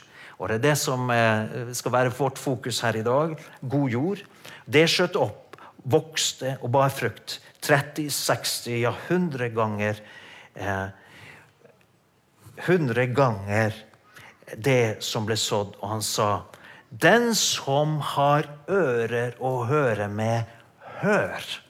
og 0.41 0.49
Det 0.49 0.57
er 0.57 0.63
det 0.71 0.79
som 0.81 1.11
eh, 1.13 1.73
skal 1.77 1.93
være 1.93 2.15
vårt 2.17 2.39
fokus 2.41 2.81
her 2.81 2.97
i 2.97 3.05
dag. 3.05 3.37
God 3.61 3.91
jord. 3.93 4.23
Det 4.65 4.87
skjøt 4.89 5.19
opp, 5.21 5.59
vokste 5.85 6.55
og 6.65 6.73
bar 6.73 6.89
frukt. 6.89 7.43
30, 7.61 8.09
60, 8.09 8.81
ja 8.81 8.95
100 9.11 9.51
ganger. 9.53 10.01
Eh, 10.54 10.87
100 12.57 13.07
ganger 13.07 13.75
det 14.57 15.02
som 15.04 15.26
ble 15.26 15.37
sådd. 15.37 15.76
Og 15.80 15.88
han 15.88 16.02
sa, 16.02 16.42
'Den 16.90 17.35
som 17.35 18.00
har 18.00 18.49
ører 18.69 19.37
å 19.40 19.64
høre 19.64 20.09
med, 20.09 20.45
hør'. 21.02 21.61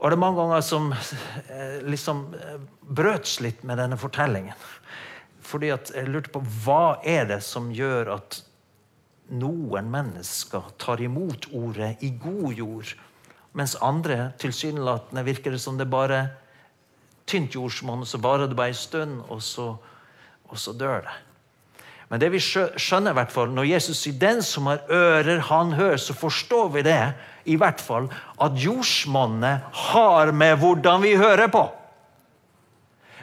Og 0.00 0.10
det 0.10 0.16
er 0.16 0.20
mange 0.20 0.40
ganger 0.40 0.60
som 0.60 0.92
eh, 0.92 1.82
liksom 1.82 2.34
eh, 2.34 2.60
brøts 2.80 3.40
litt 3.40 3.64
med 3.64 3.76
denne 3.78 3.98
fortellingen 4.00 4.56
fordi 5.50 5.70
at 5.74 5.90
jeg 5.94 6.06
lurte 6.06 6.30
på 6.30 6.42
hva 6.64 7.00
er 7.02 7.26
det 7.30 7.40
som 7.42 7.72
gjør 7.74 8.12
at 8.14 8.40
noen 9.30 9.90
mennesker 9.90 10.72
tar 10.78 11.02
imot 11.02 11.48
ordet 11.54 11.96
i 12.06 12.10
god 12.22 12.52
jord, 12.58 12.92
mens 13.52 13.76
andre 13.82 14.30
tilsynelatende 14.38 15.24
virker 15.26 15.54
det 15.54 15.62
som 15.62 15.78
det 15.78 15.88
bare 15.90 16.26
tynt 17.30 17.54
jordsmonn, 17.54 18.06
så 18.06 18.18
varer 18.22 18.50
det 18.50 18.58
bare 18.58 18.74
en 18.74 18.78
stund, 18.78 19.18
og 19.28 19.42
så, 19.42 19.72
og 20.50 20.58
så 20.58 20.74
dør 20.74 21.04
det. 21.06 21.16
Men 22.10 22.18
det 22.18 22.32
vi 22.34 22.40
skjønner, 22.42 23.12
i 23.12 23.18
hvert 23.20 23.32
fall, 23.32 23.52
når 23.54 23.68
Jesus 23.70 23.98
sier 24.02 24.18
'den 24.18 24.42
som 24.42 24.66
har 24.66 24.80
ører, 24.90 25.38
han 25.40 25.72
hører', 25.72 25.96
så 25.96 26.14
forstår 26.14 26.68
vi 26.68 26.82
det 26.82 27.14
i 27.44 27.56
hvert 27.56 27.80
fall 27.80 28.08
at 28.40 28.52
jordsmonnet 28.58 29.60
har 29.72 30.32
med 30.32 30.58
hvordan 30.58 31.02
vi 31.02 31.14
hører 31.16 31.46
på 31.46 31.70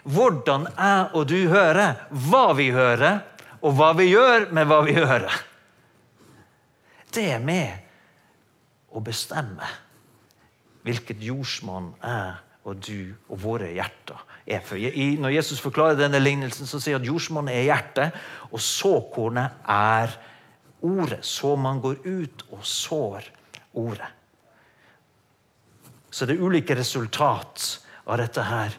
hvordan 0.07 0.67
jeg 0.71 1.09
og 1.13 1.27
du 1.27 1.39
hører, 1.51 1.97
hva 2.09 2.53
vi 2.55 2.69
hører, 2.71 3.19
og 3.61 3.75
hva 3.75 3.91
vi 3.97 4.07
gjør 4.11 4.47
med 4.55 4.69
hva 4.69 4.79
vi 4.85 4.95
hører. 4.95 5.33
Det 7.13 7.25
er 7.33 7.43
med 7.43 8.93
å 8.93 9.01
bestemme 9.03 9.67
hvilket 10.87 11.23
jordsmonn 11.27 11.93
jeg 12.01 12.35
og 12.67 12.81
du 12.83 13.15
og 13.31 13.39
våre 13.39 13.69
hjerter 13.71 14.19
er 14.47 14.63
for. 14.65 14.79
Når 15.21 15.35
Jesus 15.37 15.61
forklarer 15.63 15.99
denne 15.99 16.19
lignelsen, 16.19 16.67
så 16.67 16.81
sier 16.83 16.97
han 16.97 17.05
at 17.05 17.07
jordsmonnet 17.07 17.55
er 17.55 17.67
hjertet, 17.69 18.17
og 18.51 18.59
såkornet 18.63 19.61
er 19.71 20.11
ordet. 20.83 21.21
Så 21.25 21.55
man 21.55 21.79
går 21.83 22.01
ut 22.03 22.43
og 22.51 22.65
sår 22.67 23.29
ordet. 23.79 24.09
Så 26.11 26.25
det 26.25 26.35
er 26.35 26.43
ulike 26.43 26.75
resultat 26.75 27.69
av 28.07 28.19
dette 28.19 28.43
her. 28.43 28.75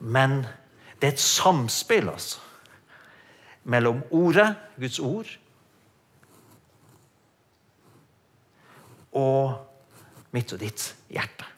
Men 0.00 0.40
det 0.98 1.08
er 1.08 1.14
et 1.14 1.22
samspill 1.22 2.10
altså, 2.10 2.42
mellom 3.70 4.02
ordet, 4.10 4.48
Guds 4.80 4.98
ord, 4.98 5.30
og 9.12 9.71
mitt 10.32 10.52
og 10.54 10.62
ditt 10.62 10.92
hjerte. 11.12 11.48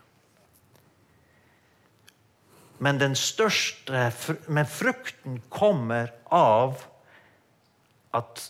Men 2.82 2.98
den 3.00 3.14
største 3.16 4.10
Men 4.48 4.66
frukten 4.68 5.38
kommer 5.48 6.10
av 6.34 6.82
at 8.14 8.48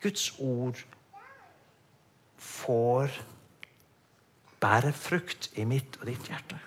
Guds 0.00 0.30
ord 0.38 0.78
får 2.38 3.18
bære 4.62 4.92
frukt 4.96 5.50
i 5.58 5.66
mitt 5.68 5.98
og 6.00 6.08
ditt 6.08 6.30
hjerte 6.30 6.60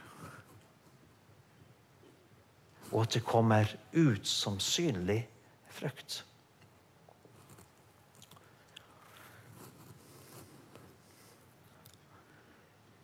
og 2.91 3.03
at 3.03 3.17
det 3.17 3.23
kommer 3.27 3.75
ut 3.93 4.27
som 4.27 4.59
synlig 4.59 5.21
frukt. 5.69 6.23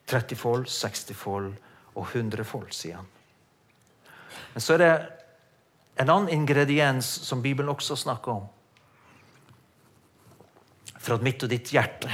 Trettifold, 0.10 0.68
sekstifold 0.68 1.54
og 1.96 2.08
100-fold, 2.08 2.72
sier 2.76 3.00
han. 3.00 3.10
Men 4.54 4.62
så 4.62 4.76
er 4.76 4.82
det 4.82 4.94
en 6.02 6.10
annen 6.10 6.30
ingrediens 6.34 7.06
som 7.06 7.42
Bibelen 7.42 7.70
også 7.70 7.96
snakker 7.96 8.32
om. 8.32 8.46
For 10.98 11.18
at 11.18 11.26
mitt 11.26 11.44
og 11.44 11.52
ditt 11.52 11.74
hjerte 11.74 12.12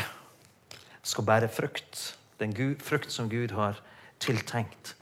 skal 1.06 1.26
bære 1.28 1.50
frukt. 1.52 2.18
Den 2.40 2.56
frukt 2.82 3.12
som 3.12 3.30
Gud 3.30 3.52
har 3.56 3.80
tiltenkt. 4.20 4.96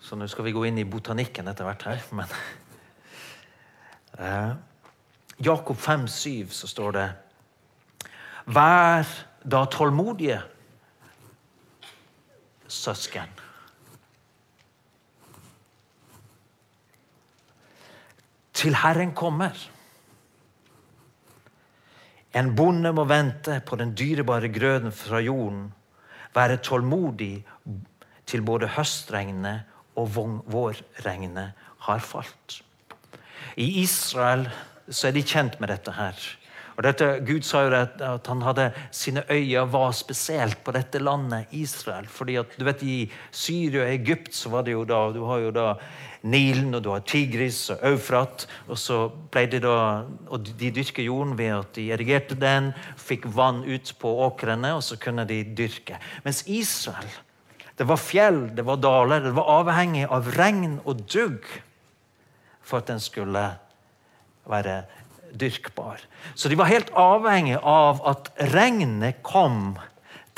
Så 0.00 0.16
nå 0.16 0.26
skal 0.26 0.46
vi 0.48 0.54
gå 0.54 0.64
inn 0.66 0.78
i 0.80 0.88
botanikken 0.88 1.48
etter 1.50 1.66
hvert 1.68 1.84
her. 1.86 2.00
Men 2.10 2.32
eh, 4.18 4.52
Jakob 5.44 5.76
5,7 5.78 6.50
så 6.50 6.70
står 6.70 6.96
det 6.96 7.08
Vær 8.50 9.06
da 9.44 9.64
tålmodige, 9.70 10.40
søsken. 12.68 13.28
Til 18.52 18.76
Herren 18.76 19.14
kommer. 19.16 19.56
En 22.36 22.52
bonde 22.54 22.92
må 22.94 23.06
vente 23.08 23.56
på 23.66 23.78
den 23.80 23.94
dyrebare 23.96 24.50
grøden 24.52 24.92
fra 24.92 25.18
jorden, 25.24 25.70
være 26.34 26.60
tålmodig 26.62 27.40
til 28.26 28.44
både 28.46 28.68
høstregnet 28.76 29.66
og 29.98 30.12
vårregnet 30.14 31.56
har 31.86 32.04
falt. 32.04 32.60
I 33.56 33.82
Israel 33.82 34.46
så 34.90 35.08
er 35.08 35.16
de 35.16 35.24
kjent 35.26 35.58
med 35.60 35.72
dette 35.72 35.94
her. 35.96 36.14
Og 36.80 36.86
dette, 36.86 37.06
Gud 37.28 37.44
sa 37.44 37.66
jo 37.66 37.72
at, 37.76 37.98
at 38.00 38.28
han 38.32 38.40
hadde 38.40 38.70
sine 38.96 39.20
øyne 39.28 39.66
var 39.68 39.90
spesielt 39.92 40.62
på 40.64 40.72
dette 40.72 40.96
landet 41.02 41.52
Israel. 41.52 42.06
fordi 42.08 42.38
at 42.40 42.54
du 42.56 42.64
vet 42.64 42.82
I 42.82 43.12
Syria 43.30 43.82
og 43.82 43.92
Egypt 43.92 44.32
så 44.34 44.48
var 44.48 44.64
det 44.64 44.72
jo 44.72 44.86
da, 44.88 45.00
du 45.12 45.20
har 45.28 45.42
jo 45.44 45.50
da 45.52 45.74
Nilen 46.22 46.74
og 46.74 46.82
du 46.82 46.88
har 46.90 47.04
Tigris 47.04 47.70
og 47.70 47.84
Eufrat. 47.84 48.46
og 48.68 48.78
så 48.78 49.10
ble 49.30 49.44
det 49.46 49.60
da, 49.60 50.04
og 50.28 50.48
De 50.56 50.70
dyrker 50.70 51.04
jorden 51.04 51.36
ved 51.36 51.52
at 51.58 51.74
de 51.76 51.90
erigerte 51.92 52.34
den, 52.34 52.72
fikk 52.96 53.28
vann 53.28 53.60
ut 53.64 53.94
på 54.00 54.16
åkrene, 54.24 54.72
og 54.74 54.82
så 54.82 54.96
kunne 54.96 55.28
de 55.28 55.44
dyrke. 55.44 56.00
Mens 56.24 56.46
Israel 56.46 57.12
det 57.76 57.84
var 57.88 57.96
fjell, 57.96 58.56
det 58.56 58.64
var 58.64 58.76
daler. 58.76 59.20
Det 59.20 59.36
var 59.36 59.52
avhengig 59.60 60.06
av 60.08 60.32
regn 60.36 60.80
og 60.84 61.04
dugg 61.08 61.44
for 62.60 62.80
at 62.80 62.88
den 62.88 63.00
skulle 63.00 63.44
være 64.48 64.82
dyrkbar. 65.32 66.02
Så 66.34 66.48
de 66.48 66.58
var 66.58 66.70
helt 66.70 66.90
avhengig 66.98 67.58
av 67.62 68.02
at 68.08 68.30
regnet 68.52 69.22
kom 69.26 69.76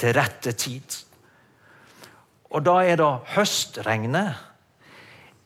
til 0.01 0.15
rette 0.17 0.55
tid. 0.59 0.99
Og 2.53 2.65
da 2.67 2.81
er 2.85 2.99
da 3.01 3.13
høstregnet 3.35 4.49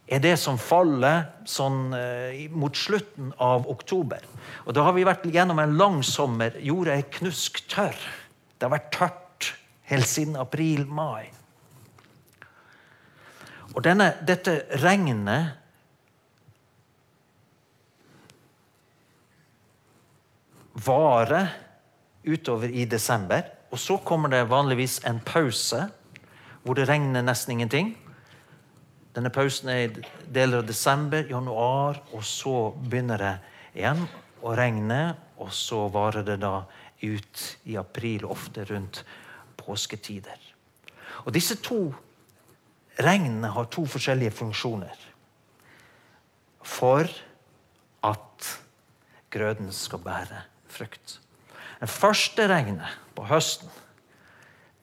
er 0.06 0.22
det 0.22 0.36
som 0.38 0.58
faller 0.58 1.24
sånn 1.50 1.90
eh, 1.96 2.46
mot 2.54 2.74
slutten 2.78 3.32
av 3.42 3.66
oktober. 3.70 4.22
Og 4.66 4.74
Da 4.74 4.84
har 4.86 4.94
vi 4.94 5.06
vært 5.06 5.26
gjennom 5.26 5.58
en 5.62 5.76
lang 5.78 6.02
sommer. 6.06 6.54
Jorda 6.62 6.94
er 6.94 7.08
knusktørr. 7.10 7.98
Det 8.56 8.66
har 8.66 8.74
vært 8.74 8.92
tørt 8.94 9.50
helt 9.90 10.08
siden 10.10 10.38
april-mai. 10.38 11.26
Og 13.74 13.82
denne, 13.84 14.14
dette 14.26 14.62
regnet 14.82 15.65
varer 20.84 21.48
utover 22.26 22.68
i 22.68 22.84
desember. 22.84 23.42
Og 23.70 23.78
så 23.80 23.98
kommer 24.04 24.32
det 24.32 24.48
vanligvis 24.50 25.00
en 25.08 25.20
pause 25.24 25.86
hvor 26.66 26.74
det 26.74 26.88
regner 26.88 27.22
nesten 27.22 27.54
ingenting. 27.54 27.92
Denne 29.14 29.30
pausen 29.32 29.70
er 29.70 29.84
i 29.86 30.06
deler 30.34 30.60
av 30.60 30.66
desember, 30.68 31.24
januar, 31.30 32.02
og 32.12 32.24
så 32.26 32.72
begynner 32.76 33.22
det 33.22 33.34
igjen 33.78 34.02
å 34.42 34.54
regne. 34.58 35.14
Og 35.40 35.52
så 35.54 35.86
varer 35.92 36.26
det 36.26 36.40
da 36.42 36.64
ut 37.02 37.44
i 37.68 37.76
april, 37.78 38.26
ofte 38.26 38.64
rundt 38.68 39.04
påsketider. 39.60 40.40
Og 41.24 41.32
disse 41.36 41.58
to 41.62 41.80
regnene 43.04 43.52
har 43.52 43.70
to 43.72 43.86
forskjellige 43.88 44.34
funksjoner. 44.36 45.06
For 46.66 47.06
at 48.04 48.50
grøden 49.30 49.72
skal 49.72 50.02
bære 50.02 50.42
frukt. 50.76 51.18
Det 51.80 51.90
første 51.90 52.46
regnet 52.48 53.00
på 53.16 53.26
høsten 53.28 53.72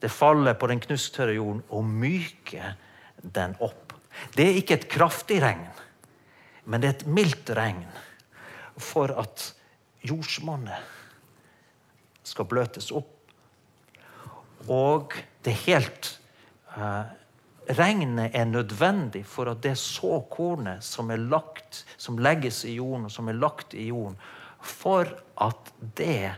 det 0.04 0.10
faller 0.12 0.52
på 0.60 0.68
den 0.68 0.82
knusktørre 0.84 1.32
jorden 1.38 1.62
og 1.72 1.86
myker 1.88 2.74
den 3.24 3.54
opp. 3.64 3.94
Det 4.36 4.44
er 4.44 4.58
ikke 4.60 4.76
et 4.76 4.90
kraftig 4.92 5.38
regn, 5.42 5.64
men 6.68 6.82
det 6.82 6.90
er 6.90 6.96
et 6.98 7.06
mildt 7.08 7.52
regn 7.56 7.86
for 8.76 9.14
at 9.16 9.46
jordsmonnet 10.04 10.76
skal 12.24 12.48
bløtes 12.50 12.90
opp. 12.92 13.10
Og 14.68 15.16
det 15.44 15.56
helt 15.64 16.18
eh, 16.76 17.04
Regnet 17.64 18.34
er 18.36 18.44
nødvendig 18.44 19.22
for 19.24 19.48
at 19.48 19.62
det 19.64 19.78
såkornet 19.80 20.84
som 20.84 21.08
er 21.08 21.16
lagt, 21.16 21.86
som 21.96 22.18
legges 22.20 22.58
i 22.68 22.74
jorden, 22.76 23.06
og 23.08 23.12
som 23.12 23.30
er 23.32 23.38
lagt 23.40 23.72
i 23.72 23.86
jorden, 23.88 24.18
for 24.64 25.08
at 25.40 25.72
det 25.98 26.34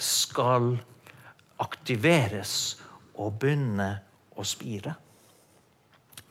skal 0.00 0.74
aktiveres 1.62 2.54
og 3.14 3.38
begynne 3.42 3.90
å 4.36 4.44
spire. 4.46 4.94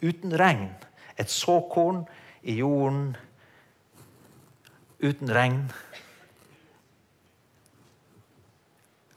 Uten 0.02 0.34
regn, 0.38 0.70
et 1.16 1.30
såkorn 1.30 2.04
i 2.42 2.58
jorden 2.58 3.14
uten 5.02 5.34
regn, 5.34 5.66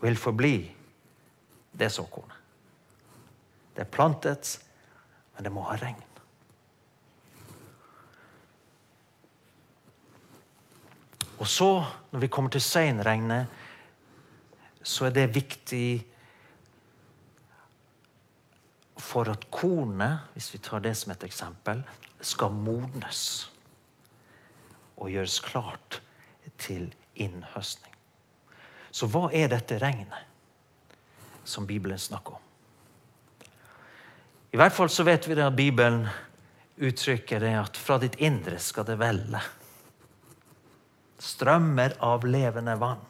vil 0.04 0.16
forbli 0.20 0.56
det 1.72 1.88
såkornet. 1.92 2.40
Det 3.74 3.86
er 3.86 3.90
plantet, 3.90 4.58
men 5.34 5.46
det 5.46 5.52
må 5.52 5.64
ha 5.66 5.78
regn. 5.80 6.02
Og 11.38 11.46
så, 11.50 11.84
når 12.12 12.20
vi 12.20 12.30
kommer 12.30 12.50
til 12.50 12.62
seinregnet, 12.62 13.46
så 14.82 15.08
er 15.08 15.14
det 15.16 15.32
viktig 15.34 16.04
for 19.00 19.30
at 19.32 19.48
kornet, 19.50 20.28
hvis 20.34 20.52
vi 20.54 20.60
tar 20.62 20.84
det 20.84 20.94
som 20.96 21.12
et 21.14 21.24
eksempel, 21.26 21.82
skal 22.24 22.54
modnes 22.54 23.50
og 24.96 25.10
gjøres 25.10 25.40
klart 25.44 26.00
til 26.58 26.86
innhøstning. 27.14 27.92
Så 28.94 29.08
hva 29.10 29.26
er 29.34 29.50
dette 29.50 29.80
regnet 29.82 31.42
som 31.44 31.66
Bibelen 31.66 31.98
snakker 31.98 32.36
om? 32.36 32.44
I 34.54 34.60
hvert 34.60 34.72
fall 34.72 34.90
så 34.92 35.02
vet 35.02 35.26
vi 35.26 35.34
det 35.34 35.48
at 35.48 35.56
Bibelen 35.56 36.06
uttrykker 36.78 37.42
det 37.42 37.54
at 37.58 37.78
fra 37.78 37.98
ditt 38.02 38.20
indre 38.22 38.60
skal 38.62 38.86
det 38.86 39.00
velle 39.00 39.40
strømmer 41.24 41.96
av 42.04 42.26
levende 42.28 42.76
vann. 42.80 43.02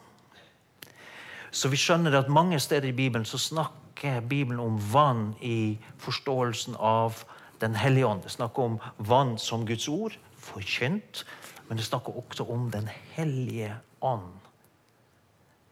Så 1.55 1.71
vi 1.71 1.79
skjønner 1.79 2.17
at 2.19 2.31
mange 2.31 2.59
steder 2.59 2.89
i 2.89 2.95
Bibelen 2.95 3.27
så 3.27 3.39
snakker 3.39 4.23
Bibelen 4.27 4.59
om 4.59 4.79
vann 4.91 5.29
i 5.41 5.77
forståelsen 6.03 6.75
av 6.79 7.23
Den 7.63 7.75
hellige 7.79 8.05
ånd. 8.05 8.23
Det 8.23 8.33
snakker 8.33 8.63
om 8.63 8.73
vann 8.97 9.37
som 9.39 9.63
Guds 9.65 9.87
ord, 9.87 10.17
forkynt. 10.35 11.23
Men 11.69 11.79
det 11.79 11.85
snakker 11.87 12.17
også 12.19 12.43
om 12.51 12.67
Den 12.71 12.89
hellige 13.15 13.77
ånd. 14.01 14.35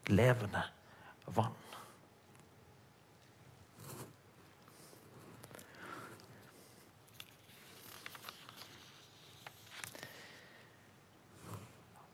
Levende 0.07 0.63
vann. 1.27 1.62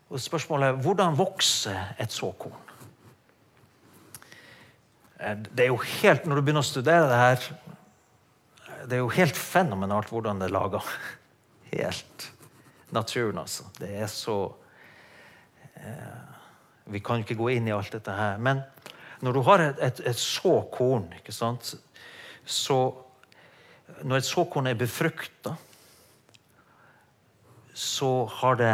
Og 0.09 0.21
Spørsmålet 0.21 0.67
er 0.67 0.81
hvordan 0.81 1.17
vokser 1.17 1.93
et 2.01 2.13
såkorn? 2.13 2.57
Eh, 5.19 5.35
det 5.37 5.67
er 5.67 5.67
jo 5.67 5.77
helt, 6.01 6.25
Når 6.25 6.35
du 6.35 6.41
begynner 6.41 6.65
å 6.65 6.69
studere 6.69 7.09
det 7.09 7.19
her, 7.19 7.49
det 8.89 8.97
er 8.97 9.03
jo 9.03 9.13
helt 9.13 9.37
fenomenalt 9.37 10.09
hvordan 10.09 10.39
det 10.39 10.49
er 10.49 10.55
laga. 10.55 10.81
Helt 11.69 12.31
naturen, 12.89 13.37
altså. 13.37 13.67
Det 13.77 13.91
er 14.01 14.07
så 14.09 14.39
eh, 15.75 16.15
Vi 16.89 16.99
kan 17.05 17.21
ikke 17.21 17.37
gå 17.37 17.51
inn 17.53 17.67
i 17.67 17.75
alt 17.75 17.93
dette 17.93 18.15
her. 18.15 18.39
Men 18.41 18.63
når 19.21 19.33
du 19.35 19.41
har 19.45 19.61
et, 19.61 19.83
et, 19.83 19.99
et 20.09 20.17
såkorn, 20.17 21.11
ikke 21.19 21.35
sant 21.35 21.75
så 22.49 22.79
Når 24.01 24.17
et 24.17 24.25
såkorn 24.25 24.67
er 24.67 24.77
befrukta, 24.79 25.55
så 27.73 28.25
har 28.39 28.55
det 28.55 28.73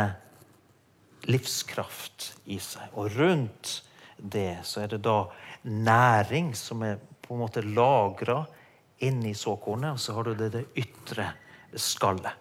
livskraft 1.29 2.33
i 2.51 2.59
seg. 2.61 2.93
Og 2.93 3.11
rundt 3.17 3.81
det 4.17 4.61
så 4.67 4.85
er 4.85 4.93
det 4.95 5.01
da 5.05 5.25
næring 5.65 6.53
som 6.57 6.83
er 6.85 6.99
på 7.25 7.33
en 7.33 7.41
måte 7.41 7.63
lagra 7.65 8.43
inni 9.03 9.33
såkornet, 9.35 9.95
og 9.95 9.99
så 9.99 10.13
har 10.15 10.27
du 10.27 10.35
det, 10.37 10.51
det 10.53 10.65
ytre 10.79 11.31
skallet. 11.75 12.33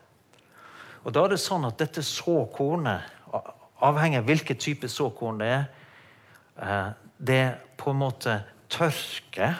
Og 1.04 1.12
da 1.12 1.24
er 1.24 1.34
det 1.34 1.42
sånn 1.42 1.66
at 1.68 1.80
dette 1.80 2.04
såkornet, 2.04 3.10
avhengig 3.84 4.20
av 4.22 4.28
hvilken 4.28 4.60
type 4.60 4.88
såkorn 4.88 5.40
det 5.42 5.50
er, 5.52 5.64
eh, 6.56 6.90
det 7.18 7.44
på 7.80 7.90
en 7.90 8.00
måte 8.00 8.38
tørker. 8.72 9.58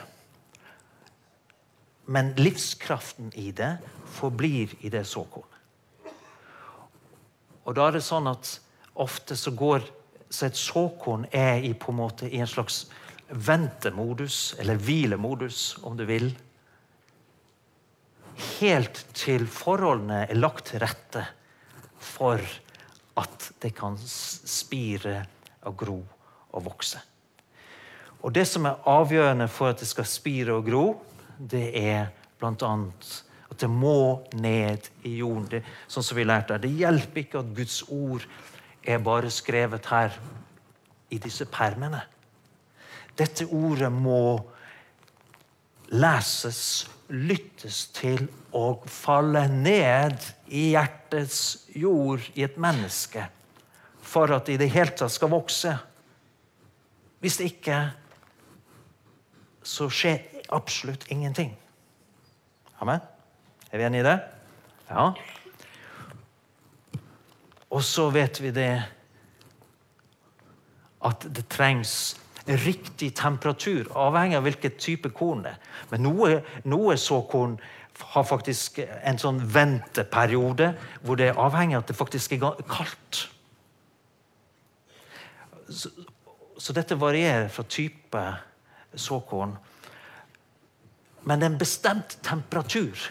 Men 2.06 2.32
livskraften 2.36 3.32
i 3.40 3.50
det 3.52 3.78
forblir 4.16 4.76
i 4.80 4.92
det 4.92 5.04
såkornet. 5.08 5.50
Og 7.64 7.76
da 7.76 7.88
er 7.88 7.96
det 7.96 8.04
sånn 8.04 8.28
at 8.28 8.58
ofte 8.94 9.36
så 9.36 9.50
går 9.50 9.84
så 10.34 10.48
et 10.48 10.58
såkorn 10.58 11.26
er 11.30 11.62
i, 11.62 11.72
på 11.74 11.92
en 11.92 12.00
måte, 12.00 12.28
i 12.28 12.40
en 12.42 12.50
slags 12.50 12.84
ventemodus, 13.28 14.54
eller 14.58 14.80
hvilemodus, 14.80 15.76
om 15.86 15.96
du 15.96 16.04
vil. 16.08 16.32
Helt 18.58 19.04
til 19.14 19.46
forholdene 19.46 20.24
er 20.26 20.38
lagt 20.38 20.72
til 20.72 20.82
rette 20.82 21.22
for 22.02 22.42
at 23.20 23.50
det 23.62 23.70
kan 23.78 23.98
spire 24.00 25.20
og 25.70 25.76
gro 25.78 26.00
og 26.54 26.64
vokse. 26.66 26.98
Og 28.24 28.32
Det 28.32 28.46
som 28.48 28.66
er 28.66 28.80
avgjørende 28.88 29.48
for 29.52 29.70
at 29.70 29.80
det 29.80 29.88
skal 29.88 30.08
spire 30.08 30.56
og 30.56 30.66
gro, 30.66 30.86
det 31.38 31.68
er 31.76 32.08
bl.a. 32.40 32.72
at 33.50 33.60
det 33.60 33.70
må 33.70 34.24
ned 34.34 34.88
i 35.04 35.18
jorden. 35.20 35.46
Det, 35.50 35.62
sånn 35.86 36.06
som 36.06 36.16
vi 36.16 36.24
lærte 36.24 36.58
Det 36.58 36.72
hjelper 36.72 37.20
ikke 37.20 37.42
at 37.42 37.54
Guds 37.54 37.82
ord 37.92 38.24
er 38.84 38.98
bare 39.02 39.30
skrevet 39.32 39.86
her 39.86 40.16
i 41.10 41.18
disse 41.18 41.46
permene. 41.48 42.02
Dette 43.18 43.46
ordet 43.46 43.92
må 43.92 44.40
leses, 45.94 46.88
lyttes 47.08 47.86
til 47.94 48.26
og 48.56 48.86
falle 48.90 49.44
ned 49.52 50.24
i 50.48 50.70
hjertets 50.72 51.66
jord 51.76 52.24
i 52.34 52.44
et 52.46 52.56
menneske 52.60 53.26
for 54.04 54.30
at 54.34 54.46
det 54.46 54.56
i 54.56 54.62
det 54.62 54.70
hele 54.72 54.94
tatt 54.94 55.12
skal 55.12 55.32
vokse. 55.32 55.72
Hvis 57.24 57.38
det 57.40 57.50
ikke, 57.54 57.78
så 59.64 59.88
skjer 59.88 60.20
absolutt 60.52 61.06
ingenting. 61.12 61.54
Amen? 62.84 63.00
Er 63.72 63.80
vi 63.80 63.86
enige 63.86 64.04
i 64.04 64.06
det? 64.06 64.18
Ja. 64.90 65.08
Og 67.74 67.82
så 67.82 68.06
vet 68.14 68.38
vi 68.42 68.52
det 68.54 68.72
at 71.04 71.26
det 71.36 71.48
trengs 71.52 72.14
riktig 72.46 73.10
temperatur, 73.16 73.88
avhengig 73.96 74.36
av 74.38 74.44
hvilken 74.46 74.76
type 74.78 75.10
korn 75.16 75.44
det 75.44 75.54
er. 75.54 75.72
Men 75.90 76.04
noe, 76.06 76.38
noe 76.68 76.96
såkorn 77.00 77.56
har 78.14 78.26
faktisk 78.26 78.80
en 78.84 79.20
sånn 79.20 79.40
venteperiode 79.54 80.72
hvor 81.02 81.18
det 81.18 81.30
er 81.30 81.40
avhengig 81.40 81.78
av 81.78 81.84
at 81.84 81.92
det 81.92 81.98
faktisk 81.98 82.34
er 82.36 82.64
kaldt. 82.68 83.26
Så, 85.68 85.90
så 86.60 86.76
dette 86.76 86.98
varierer 87.00 87.48
fra 87.52 87.64
type 87.64 88.24
såkorn. 88.94 89.54
Men 91.24 91.40
det 91.40 91.46
er 91.46 91.54
en 91.54 91.62
bestemt 91.62 92.18
temperatur 92.26 93.06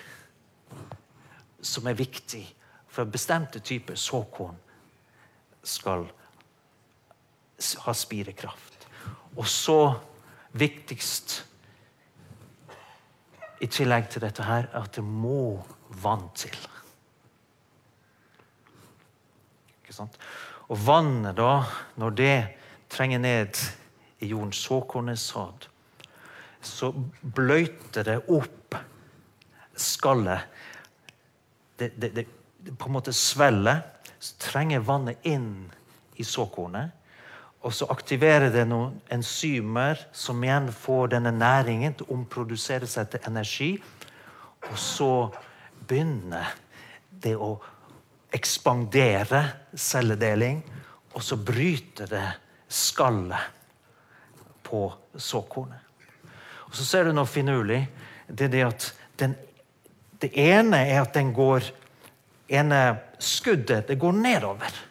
som 1.64 1.88
er 1.90 1.98
viktig 1.98 2.46
for 2.94 3.10
bestemte 3.10 3.62
typer 3.66 3.98
såkorn 3.98 4.58
skal 5.64 6.06
ha 7.86 7.94
spirekraft. 7.96 8.86
Og 9.38 9.48
så 9.50 9.80
viktigst 10.54 11.40
i 13.64 13.70
tillegg 13.72 14.10
til 14.12 14.26
dette 14.26 14.46
her, 14.46 14.68
at 14.78 14.94
det 14.98 15.04
må 15.06 15.64
vann 16.04 16.28
til. 16.38 16.58
Ikke 19.82 19.96
sant? 19.96 20.20
Og 20.70 20.78
vannet, 20.86 21.38
da, 21.38 21.64
når 22.02 22.18
det 22.18 22.38
trenger 22.94 23.24
ned 23.24 23.62
i 24.22 24.30
jordens 24.34 24.62
såkornes 24.68 25.26
sad, 25.34 25.68
så 26.64 26.92
bløyter 27.22 28.06
det 28.08 28.20
opp 28.32 28.78
skallet. 29.76 30.46
Det, 31.80 31.90
det, 31.98 32.14
det, 32.16 32.28
på 32.72 32.90
en 32.90 32.96
måte 32.96 33.14
svelger, 33.14 33.82
så 34.20 34.38
trenger 34.40 34.86
vannet 34.88 35.26
inn 35.28 35.72
i 36.16 36.24
såkornet. 36.24 36.92
Og 37.64 37.74
så 37.76 37.88
aktiverer 37.92 38.52
det 38.52 38.66
noen 38.68 38.98
enzymer 39.12 40.00
som 40.16 40.42
igjen 40.44 40.68
får 40.76 41.14
denne 41.16 41.32
næringen 41.36 41.96
til 41.96 42.08
å 42.08 42.18
omprodusere 42.18 42.88
seg 42.90 43.12
til 43.12 43.28
energi. 43.30 43.70
Og 44.68 44.80
så 44.80 45.12
begynner 45.88 46.52
det 47.24 47.36
å 47.40 47.56
ekspandere 48.34 49.44
celledeling, 49.76 50.60
og 51.14 51.24
så 51.24 51.38
bryter 51.38 52.10
det 52.10 52.26
skallet 52.68 53.52
på 54.66 54.88
såkornet. 55.16 55.80
Og 56.68 56.76
så 56.80 56.88
ser 56.88 57.06
du 57.06 57.14
noe 57.14 57.30
finurlig. 57.30 57.84
Det 58.28 58.48
er 58.48 58.54
det 58.56 58.64
at 58.66 58.90
den, 59.22 59.36
det 60.20 60.32
ene 60.40 60.80
er 60.90 61.04
at 61.04 61.14
den 61.14 61.30
går 61.36 61.68
ene 62.52 62.82
skuddet 63.20 63.88
det 63.88 64.00
går 64.00 64.18
nedover 64.18 64.82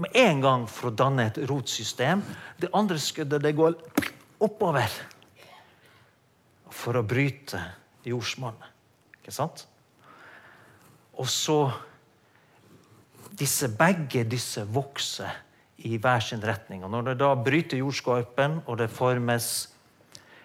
med 0.00 0.16
en 0.16 0.40
gang 0.40 0.66
for 0.70 0.88
å 0.88 0.96
danne 0.96 1.26
et 1.28 1.38
rotsystem. 1.50 2.22
Det 2.56 2.70
andre 2.76 2.96
skuddet 3.02 3.42
det 3.44 3.52
går 3.58 3.76
oppover 4.40 4.88
for 6.72 6.96
å 6.96 7.04
bryte 7.04 7.60
jordsmonnet. 8.08 8.70
Ikke 9.20 9.34
sant? 9.34 9.66
Og 11.20 11.28
så 11.28 11.58
disse, 13.36 13.68
Begge 13.76 14.24
disse 14.24 14.64
vokser 14.64 15.34
i 15.84 15.98
hver 16.00 16.24
sin 16.24 16.40
retning. 16.44 16.84
Og 16.84 16.92
når 16.92 17.10
det 17.10 17.18
da 17.20 17.34
bryter 17.36 17.80
jordskorpen, 17.80 18.62
og 18.66 18.80
det 18.80 18.88
formes 18.92 19.50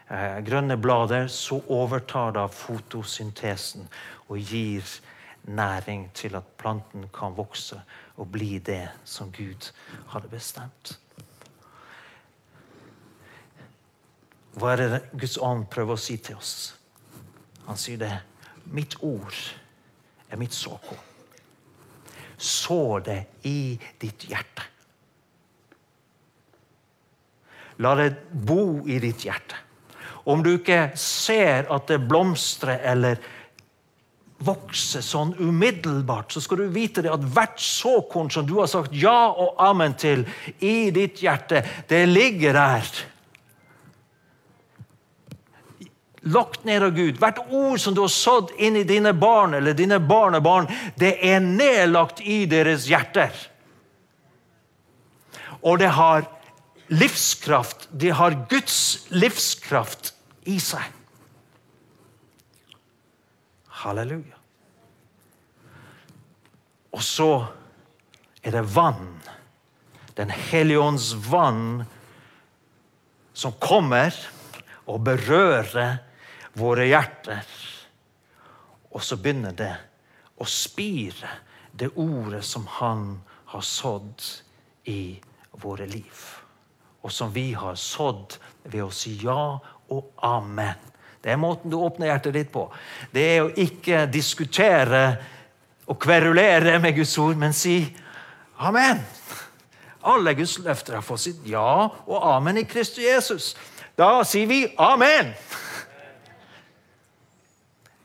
eh, 0.10 0.41
grønne 0.48 0.78
blader, 0.80 1.30
så 1.32 1.62
overtar 1.71 2.36
da 2.36 2.45
fotosyntesen 2.52 3.88
og 4.27 4.38
gir 4.38 4.83
næring 5.43 6.07
til 6.13 6.35
at 6.35 6.43
planten 6.57 7.09
kan 7.13 7.38
vokse 7.38 7.81
og 8.17 8.31
bli 8.31 8.59
det 8.59 8.88
som 9.05 9.31
Gud 9.31 9.71
hadde 10.13 10.31
bestemt. 10.31 10.99
Hva 14.55 14.71
er 14.71 14.81
det 14.81 15.01
Guds 15.11 15.38
ånd 15.38 15.65
prøver 15.71 15.97
å 15.97 15.99
si 15.99 16.15
til 16.23 16.39
oss? 16.39 16.75
Han 17.67 17.77
sier 17.77 17.99
det. 17.99 18.13
Mitt 18.71 18.95
ord 19.03 19.35
er 20.31 20.39
mitt 20.39 20.55
såkorn. 20.55 21.01
Så 22.38 22.99
det 23.03 23.19
i 23.47 23.75
ditt 23.99 24.25
hjerte. 24.29 24.63
La 27.83 27.91
det 27.99 28.13
bo 28.31 28.85
i 28.88 28.99
ditt 29.03 29.25
hjerte. 29.27 29.59
Om 30.25 30.41
du 30.41 30.55
ikke 30.55 30.95
ser 30.97 31.67
at 31.73 31.89
det 31.91 31.99
blomstrer 32.07 32.79
eller 32.91 33.19
vokser 34.43 35.04
sånn 35.06 35.34
umiddelbart, 35.39 36.34
så 36.34 36.41
skal 36.43 36.60
du 36.60 36.74
vite 36.74 37.04
det 37.06 37.13
at 37.13 37.24
hvert 37.24 37.60
såkorn 37.62 38.30
som 38.34 38.45
du 38.48 38.58
har 38.60 38.67
sagt 38.67 38.95
ja 38.95 39.32
og 39.32 39.56
amen 39.63 39.95
til 40.00 40.26
i 40.60 40.91
ditt 40.95 41.21
hjerte, 41.24 41.63
det 41.88 42.04
ligger 42.10 42.58
der. 42.58 42.89
Lagt 46.36 46.65
ned 46.65 46.84
av 46.84 46.95
Gud. 46.98 47.19
Hvert 47.21 47.43
ord 47.48 47.80
som 47.80 47.95
du 47.95 48.02
har 48.02 48.12
sådd 48.12 48.56
inn 48.58 48.80
i 48.80 48.86
dine 48.88 49.13
barn 49.13 49.54
eller 49.54 49.78
dine 49.78 50.00
barnebarn, 50.02 50.67
det 50.98 51.15
er 51.24 51.39
nedlagt 51.39 52.24
i 52.26 52.43
deres 52.50 52.89
hjerter. 52.89 53.32
Og 55.62 55.80
det 55.80 55.93
har 55.95 56.26
livskraft. 56.89 57.88
Det 57.91 58.12
har 58.17 58.36
Guds 58.50 59.06
livskraft 59.13 60.13
i 60.50 60.60
seg. 60.62 61.05
Halleluja. 63.86 64.39
Og 66.95 67.04
så 67.04 67.30
er 68.41 68.56
det 68.56 68.63
vann. 68.74 69.19
Den 70.15 70.30
hellige 70.30 70.80
ånds 70.80 71.12
vann 71.30 71.84
som 73.34 73.54
kommer 73.60 74.15
og 74.88 75.04
berører 75.06 75.98
våre 76.56 76.88
hjerter. 76.88 77.43
Og 78.95 79.04
så 79.04 79.19
begynner 79.19 79.54
det 79.54 79.74
å 80.39 80.48
spire 80.48 81.30
det 81.76 81.91
ordet 82.00 82.45
som 82.48 82.65
han 82.80 83.10
har 83.52 83.65
sådd 83.67 84.24
i 84.88 85.19
våre 85.62 85.86
liv. 85.89 86.26
Og 87.04 87.12
som 87.12 87.34
vi 87.36 87.52
har 87.54 87.76
sådd 87.76 88.39
ved 88.63 88.82
å 88.86 88.91
si 88.93 89.17
ja 89.21 89.60
og 89.91 90.13
amen. 90.24 90.94
Det 91.25 91.31
er 91.33 91.39
måten 91.41 91.71
du 91.73 91.79
åpner 91.81 92.11
hjertet 92.11 92.35
ditt 92.35 92.51
på. 92.53 92.67
Det 93.09 93.21
er 93.25 93.39
å 93.41 93.53
ikke 93.57 94.03
diskutere 94.13 94.99
og 95.89 95.97
kverulere 96.01 96.75
med 96.77 96.93
Guds 96.99 97.15
ord, 97.17 97.33
men 97.41 97.53
si 97.57 97.79
amen. 98.61 98.99
Alle 100.05 100.35
Guds 100.38 100.59
løfter 100.61 100.99
har 100.99 101.05
fått 101.05 101.23
sitt 101.23 101.47
ja 101.49 101.88
og 101.89 102.27
amen 102.29 102.59
i 102.61 102.67
Kristus 102.69 103.01
Jesus. 103.01 103.47
Da 103.97 104.19
sier 104.21 104.45
vi 104.45 104.59
amen. 104.77 105.31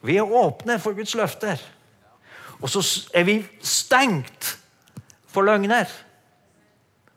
Vi 0.00 0.16
er 0.16 0.32
åpne 0.40 0.78
for 0.80 0.96
Guds 0.96 1.12
løfter. 1.18 1.60
Og 2.60 2.72
så 2.72 2.80
er 3.12 3.26
vi 3.28 3.42
stengt 3.60 4.54
for 5.28 5.44
løgner. 5.44 5.92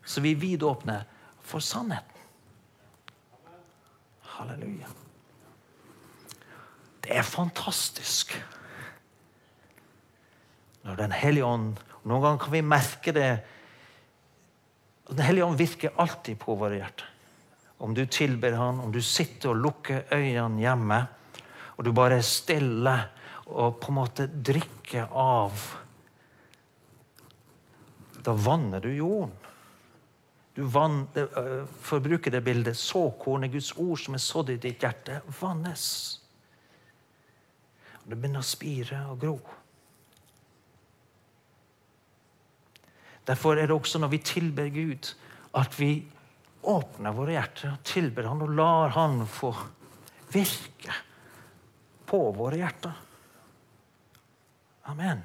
Så 0.03 0.19
vi 0.19 0.35
er 0.35 0.43
vidåpne 0.43 0.97
for 1.47 1.63
sannheten. 1.63 2.27
Halleluja. 4.35 4.91
Det 7.03 7.11
er 7.11 7.25
fantastisk. 7.27 8.33
Når 10.83 10.95
Den 10.99 11.15
hellige 11.15 11.47
ånd 11.47 11.81
Noen 12.03 12.19
ganger 12.19 12.39
kan 12.43 12.51
vi 12.51 12.59
merke 12.67 13.13
det. 13.15 13.27
Den 15.07 15.23
hellige 15.23 15.45
ånd 15.45 15.55
virker 15.55 15.93
alltid 16.03 16.35
på 16.41 16.55
våre 16.59 16.75
hjerter. 16.81 17.05
Om 17.83 17.93
du 17.95 18.05
tilber 18.11 18.57
Han, 18.59 18.81
om 18.83 18.91
du 18.91 18.99
sitter 19.01 19.53
og 19.53 19.61
lukker 19.63 20.03
øynene 20.11 20.59
hjemme, 20.59 20.97
og 21.77 21.85
du 21.87 21.93
bare 21.95 22.17
er 22.19 22.27
stille 22.27 22.97
og 23.47 23.79
på 23.79 23.91
en 23.91 23.97
måte 23.97 24.27
drikker 24.27 25.11
av 25.11 25.63
Da 28.23 28.35
vanner 28.39 28.83
du 28.83 28.91
jorden. 28.91 29.31
Du 30.55 30.63
vann, 30.63 31.07
øh, 31.15 31.65
For 31.81 31.97
å 31.97 32.03
bruke 32.03 32.31
det 32.31 32.43
bildet 32.43 32.77
såkornet, 32.77 33.51
Guds 33.51 33.73
ord 33.77 33.99
som 33.99 34.13
er 34.13 34.21
sådd 34.23 34.49
i 34.53 34.59
ditt 34.61 34.83
hjerte, 34.83 35.21
vannes. 35.41 36.22
Og 38.03 38.11
det 38.11 38.17
begynner 38.19 38.43
å 38.43 38.47
spire 38.47 39.03
og 39.11 39.19
gro. 39.21 39.37
Derfor 43.23 43.55
er 43.55 43.69
det 43.69 43.75
også 43.75 44.01
når 44.03 44.11
vi 44.11 44.23
tilber 44.27 44.67
Gud, 44.73 45.13
at 45.55 45.77
vi 45.79 45.93
åpner 46.67 47.15
våre 47.15 47.35
hjerter 47.37 47.73
og 47.73 47.83
tilber 47.87 48.27
Han 48.31 48.43
og 48.43 48.53
lar 48.55 48.93
Han 48.95 49.23
få 49.27 49.51
virke 50.33 50.95
på 52.09 52.19
våre 52.35 52.59
hjerter. 52.59 52.97
Amen. 54.91 55.23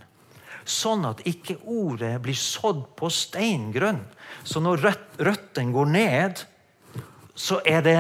Sånn 0.69 1.07
at 1.09 1.25
ikke 1.27 1.57
ordet 1.65 2.15
blir 2.23 2.37
sådd 2.39 2.85
på 2.99 3.09
steingrunn. 3.11 4.03
Så 4.45 4.61
når 4.63 4.85
røt, 4.85 5.19
røttene 5.25 5.75
går 5.75 5.91
ned, 5.91 6.43
så 7.35 7.59
er, 7.67 7.83
det, 7.87 7.99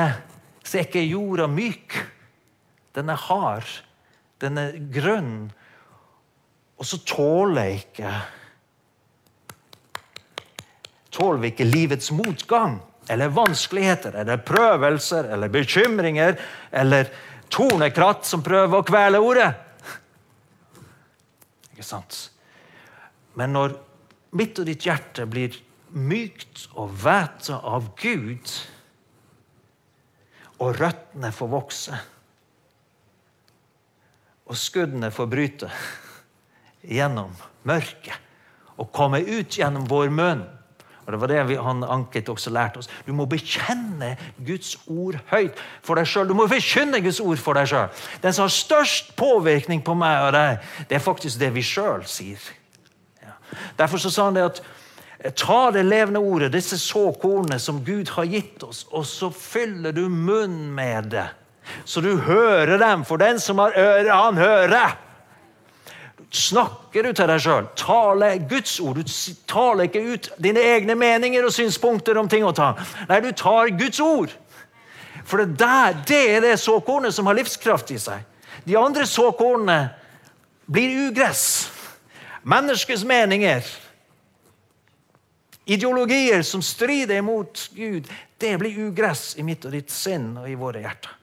så 0.62 0.78
er 0.78 0.86
ikke 0.86 1.04
jorda 1.06 1.48
myk. 1.50 1.96
Den 2.94 3.10
er 3.10 3.20
hard. 3.28 3.70
Den 4.42 4.61
er 4.61 4.77
grønn. 4.92 5.48
Og 6.79 6.87
så 6.87 7.01
tåler 7.07 7.79
ikke 7.81 8.12
Tåler 11.18 11.40
vi 11.42 11.48
ikke 11.51 11.64
livets 11.66 12.12
motgang 12.14 12.77
eller 13.11 13.33
vanskeligheter 13.35 14.14
eller 14.20 14.42
prøvelser 14.46 15.31
eller 15.35 15.51
bekymringer 15.51 16.37
eller 16.70 17.09
tornekratt 17.51 18.29
som 18.29 18.44
prøver 18.44 18.79
å 18.79 18.87
kvele 18.87 19.18
ordet. 19.24 19.48
Ikke 21.72 21.87
sant? 21.88 22.20
Men 23.40 23.57
når 23.57 23.74
mitt 24.38 24.61
og 24.61 24.68
ditt 24.68 24.85
hjerte 24.87 25.27
blir 25.27 25.57
mykt 25.96 26.66
og 26.77 26.92
væta 27.03 27.59
av 27.64 27.92
Gud, 27.98 28.53
og 30.59 30.74
røttene 30.77 31.31
får 31.33 31.51
vokse, 31.53 31.98
og 34.48 34.56
skuddene 34.56 35.11
får 35.14 35.28
bryte 35.30 35.70
gjennom 36.82 37.34
mørket 37.68 38.26
og 38.78 38.92
komme 38.94 39.20
ut 39.26 39.58
gjennom 39.58 39.88
vår 39.90 40.12
munn 40.14 40.46
og 41.08 41.12
Det 41.12 41.20
var 41.20 41.30
det 41.32 41.56
han 41.64 41.84
Anket 41.88 42.28
også 42.28 42.50
lærte 42.52 42.82
oss. 42.82 42.88
Du 43.06 43.14
må 43.16 43.24
bekjenne 43.24 44.11
Guds 44.44 44.74
ord 44.92 45.16
høyt 45.30 45.56
for 45.80 45.96
deg 45.96 46.04
sjøl. 46.04 46.28
Du 46.28 46.34
må 46.37 46.44
forkynne 46.50 47.00
Guds 47.00 47.22
ord 47.24 47.40
for 47.40 47.56
deg 47.56 47.70
sjøl. 47.70 47.87
Den 48.20 48.37
som 48.37 48.44
har 48.44 48.52
størst 48.52 49.14
påvirkning 49.16 49.80
på 49.87 49.94
meg 49.96 50.26
og 50.26 50.34
deg, 50.37 50.66
det 50.90 50.98
er 50.98 51.00
faktisk 51.00 51.40
det 51.40 51.48
vi 51.54 51.64
sjøl 51.64 52.04
sier. 52.04 52.42
Ja. 53.24 53.38
Derfor 53.80 54.04
så 54.04 54.12
sa 54.12 54.28
han 54.28 54.37
det 54.37 54.44
at 54.50 54.61
ta 55.40 55.70
det 55.72 55.87
levende 55.88 56.20
ordet, 56.20 56.52
disse 56.52 56.76
såkornene 56.76 57.56
som 57.56 57.80
Gud 57.88 58.12
har 58.12 58.28
gitt 58.28 58.68
oss, 58.68 58.84
og 58.92 59.08
så 59.08 59.32
fyller 59.32 59.96
du 59.96 60.11
munnen 60.12 60.68
med 60.76 61.08
det. 61.16 61.24
Så 61.85 62.00
du 62.04 62.16
hører 62.16 62.78
dem. 62.78 63.04
For 63.04 63.20
den 63.20 63.40
som 63.40 63.59
har 63.62 63.76
øre, 63.76 64.09
han 64.12 64.37
hører. 64.37 64.96
Snakker 66.31 67.07
du 67.07 67.14
til 67.16 67.31
deg 67.31 67.40
sjøl? 67.40 67.68
Taler 67.78 68.42
Guds 68.50 68.74
ord? 68.85 69.00
Du 69.00 69.22
taler 69.48 69.88
ikke 69.88 70.02
ut 70.12 70.28
dine 70.42 70.61
egne 70.74 70.96
meninger 70.98 71.46
og 71.46 71.54
synspunkter 71.54 72.20
om 72.20 72.28
ting 72.28 72.44
å 72.44 72.52
ta. 72.52 72.74
Nei, 73.09 73.22
du 73.24 73.31
tar 73.33 73.72
Guds 73.78 74.00
ord. 74.04 74.35
For 75.24 75.40
det, 75.40 75.57
der, 75.61 75.96
det 76.09 76.20
er 76.37 76.44
det 76.44 76.59
såkornet 76.61 77.16
som 77.16 77.28
har 77.28 77.37
livskraft 77.37 77.92
i 77.92 77.98
seg. 78.00 78.24
De 78.68 78.76
andre 78.76 79.07
såkornene 79.09 79.81
blir 80.68 81.09
ugress. 81.09 81.68
Menneskets 82.48 83.04
meninger, 83.09 83.64
ideologier 85.68 86.42
som 86.46 86.62
strider 86.64 87.20
imot 87.20 87.66
Gud, 87.76 88.09
det 88.40 88.54
blir 88.61 88.87
ugress 88.88 89.35
i 89.37 89.44
mitt 89.44 89.64
og 89.68 89.74
ditt 89.74 89.92
sinn 89.92 90.31
og 90.40 90.48
i 90.48 90.57
våre 90.57 90.85
hjerter. 90.85 91.17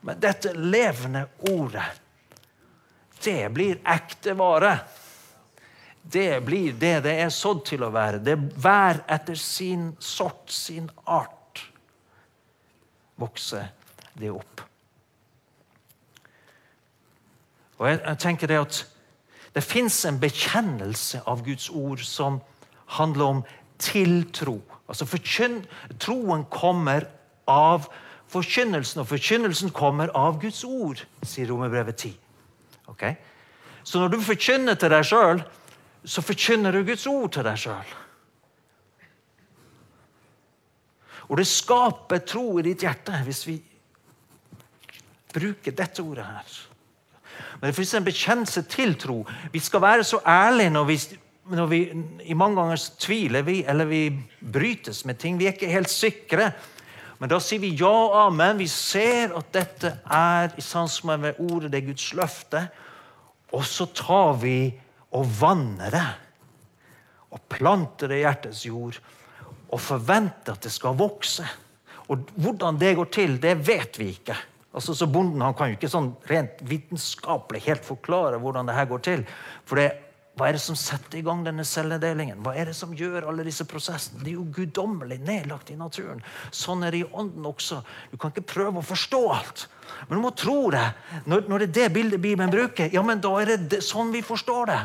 Men 0.00 0.20
dette 0.20 0.54
levende 0.56 1.26
ordet 1.50 1.88
det 3.20 3.50
blir 3.52 3.80
ekte 3.84 4.32
vare. 4.32 4.78
Det 6.02 6.40
blir 6.44 6.72
det 6.72 7.00
det 7.04 7.18
er 7.20 7.32
sådd 7.34 7.66
til 7.68 7.84
å 7.84 7.92
være. 7.92 8.22
Det 8.24 8.36
Hver 8.56 9.02
etter 9.04 9.36
sin 9.36 9.90
sort, 10.00 10.48
sin 10.48 10.88
art, 11.04 11.66
vokser 13.20 13.68
det 14.16 14.32
opp. 14.32 14.64
Og 17.80 17.88
jeg, 17.88 18.00
jeg 18.00 18.20
tenker 18.24 18.48
det 18.48 18.60
at 18.60 18.80
det 19.52 19.64
fins 19.66 19.98
en 20.08 20.20
bekjennelse 20.20 21.22
av 21.28 21.44
Guds 21.44 21.68
ord 21.68 22.00
som 22.06 22.38
handler 22.96 23.24
om 23.34 23.40
tiltro. 23.80 24.60
Altså 24.88 25.06
forkynn, 25.08 25.60
Troen 26.00 26.46
kommer 26.52 27.08
av 27.50 27.88
forkynnelsen, 28.30 29.02
og 29.02 29.08
forkynnelsen 29.10 29.72
kommer 29.74 30.12
av 30.16 30.38
Guds 30.42 30.62
ord, 30.64 31.02
sier 31.26 31.50
Romerbrevet 31.50 31.96
10. 31.96 32.12
Okay? 32.92 33.16
Så 33.82 33.98
når 33.98 34.14
du 34.14 34.20
forkynner 34.22 34.78
til 34.78 34.92
deg 34.92 35.06
sjøl, 35.06 35.42
så 36.04 36.22
forkynner 36.24 36.74
du 36.74 36.84
Guds 36.86 37.06
ord 37.10 37.32
til 37.34 37.46
deg 37.46 37.58
sjøl. 37.60 37.96
Og 41.30 41.38
det 41.38 41.46
skaper 41.46 42.24
tro 42.26 42.58
i 42.58 42.66
ditt 42.66 42.82
hjerte 42.82 43.20
hvis 43.26 43.44
vi 43.46 43.60
bruker 45.30 45.76
dette 45.76 46.02
ordet 46.02 46.26
her. 46.26 46.56
Men 47.60 47.70
det 47.70 47.76
fins 47.76 47.92
en 47.94 48.06
bekjennelse 48.06 48.64
til 48.72 48.96
tro. 48.98 49.20
Vi 49.52 49.62
skal 49.62 49.84
være 49.84 50.06
så 50.06 50.18
ærlige 50.26 50.72
når 50.74 50.88
vi, 50.88 50.98
når 51.54 51.70
vi 51.70 51.80
I 52.32 52.34
mange 52.34 52.58
ganger 52.58 52.82
tviler 52.98 53.46
vi, 53.46 53.60
eller 53.68 53.84
vi 53.84 54.02
brytes 54.40 55.04
med 55.04 55.20
ting. 55.20 55.38
Vi 55.38 55.46
er 55.46 55.54
ikke 55.54 55.70
helt 55.70 55.90
sikre. 55.90 56.50
Men 57.20 57.28
da 57.28 57.36
sier 57.42 57.60
vi 57.60 57.74
ja 57.76 57.90
og 57.90 58.16
amen. 58.26 58.58
Vi 58.62 58.68
ser 58.72 59.34
at 59.36 59.50
dette 59.52 59.92
er 60.08 60.54
i 60.56 60.64
samsvar 60.64 61.20
med 61.20 61.40
ordet, 61.44 61.68
det 61.72 61.82
er 61.82 61.90
Guds 61.90 62.06
løfte. 62.16 62.64
Og 63.52 63.64
så 63.68 63.86
tar 63.92 64.38
vi 64.40 64.70
og 65.16 65.26
vanner 65.40 65.92
det. 65.92 66.06
Og 67.30 67.42
planter 67.52 68.08
det 68.10 68.20
i 68.20 68.24
hjertets 68.24 68.62
jord. 68.66 68.96
Og 69.70 69.82
forventer 69.84 70.56
at 70.56 70.64
det 70.64 70.72
skal 70.72 70.96
vokse. 70.98 71.44
Og 72.10 72.30
Hvordan 72.40 72.80
det 72.80 72.96
går 72.98 73.10
til, 73.12 73.36
det 73.42 73.58
vet 73.68 74.00
vi 74.00 74.14
ikke. 74.16 74.38
Altså, 74.74 74.94
så 74.94 75.06
Bonden 75.10 75.42
han 75.42 75.54
kan 75.58 75.70
jo 75.70 75.76
ikke 75.76 75.90
sånn 75.90 76.12
rent 76.30 76.62
vitenskapelig 76.66 77.64
helt 77.66 77.84
forklare 77.86 78.38
hvordan 78.40 78.70
det 78.70 78.76
her 78.78 78.88
går 78.90 79.02
til. 79.04 79.24
For 79.66 79.78
det 79.82 79.90
hva 80.40 80.48
er 80.48 80.56
det 80.56 80.62
som 80.64 80.76
setter 80.78 81.18
i 81.18 81.24
gang 81.24 81.42
denne 81.44 81.66
celledelingen? 81.68 82.38
Hva 82.40 82.54
er 82.56 82.70
det 82.70 82.74
som 82.78 82.94
gjør 82.96 83.26
alle 83.28 83.44
disse 83.44 83.66
prosessene? 83.68 84.22
Det 84.24 84.30
er 84.30 84.38
jo 84.38 84.46
guddommelig 84.56 85.18
nedlagt 85.20 85.68
i 85.68 85.76
naturen. 85.76 86.22
Sånn 86.48 86.80
er 86.86 86.94
det 86.96 87.02
i 87.02 87.10
ånden 87.12 87.44
også. 87.44 87.82
Du 88.08 88.16
kan 88.16 88.32
ikke 88.32 88.46
prøve 88.54 88.80
å 88.80 88.86
forstå 88.88 89.20
alt. 89.34 89.66
Men 90.06 90.16
du 90.16 90.22
må 90.24 90.30
tro 90.32 90.70
det. 90.72 90.86
Når, 91.28 91.44
når 91.44 91.60
det 91.60 91.68
er 91.68 91.74
det 91.76 91.92
bildet 91.92 92.22
Bibelen 92.24 92.54
bruker, 92.54 92.88
ja, 92.88 93.02
men 93.04 93.20
da 93.20 93.34
er 93.42 93.52
det 93.68 93.82
sånn 93.84 94.14
vi 94.14 94.22
forstår 94.24 94.72
det. 94.72 94.80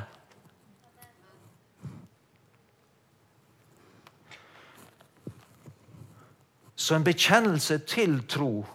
Så 6.75 6.99
en 6.99 7.07
bekjennelse 7.07 7.79
til 7.87 8.19
tro. 8.27 8.65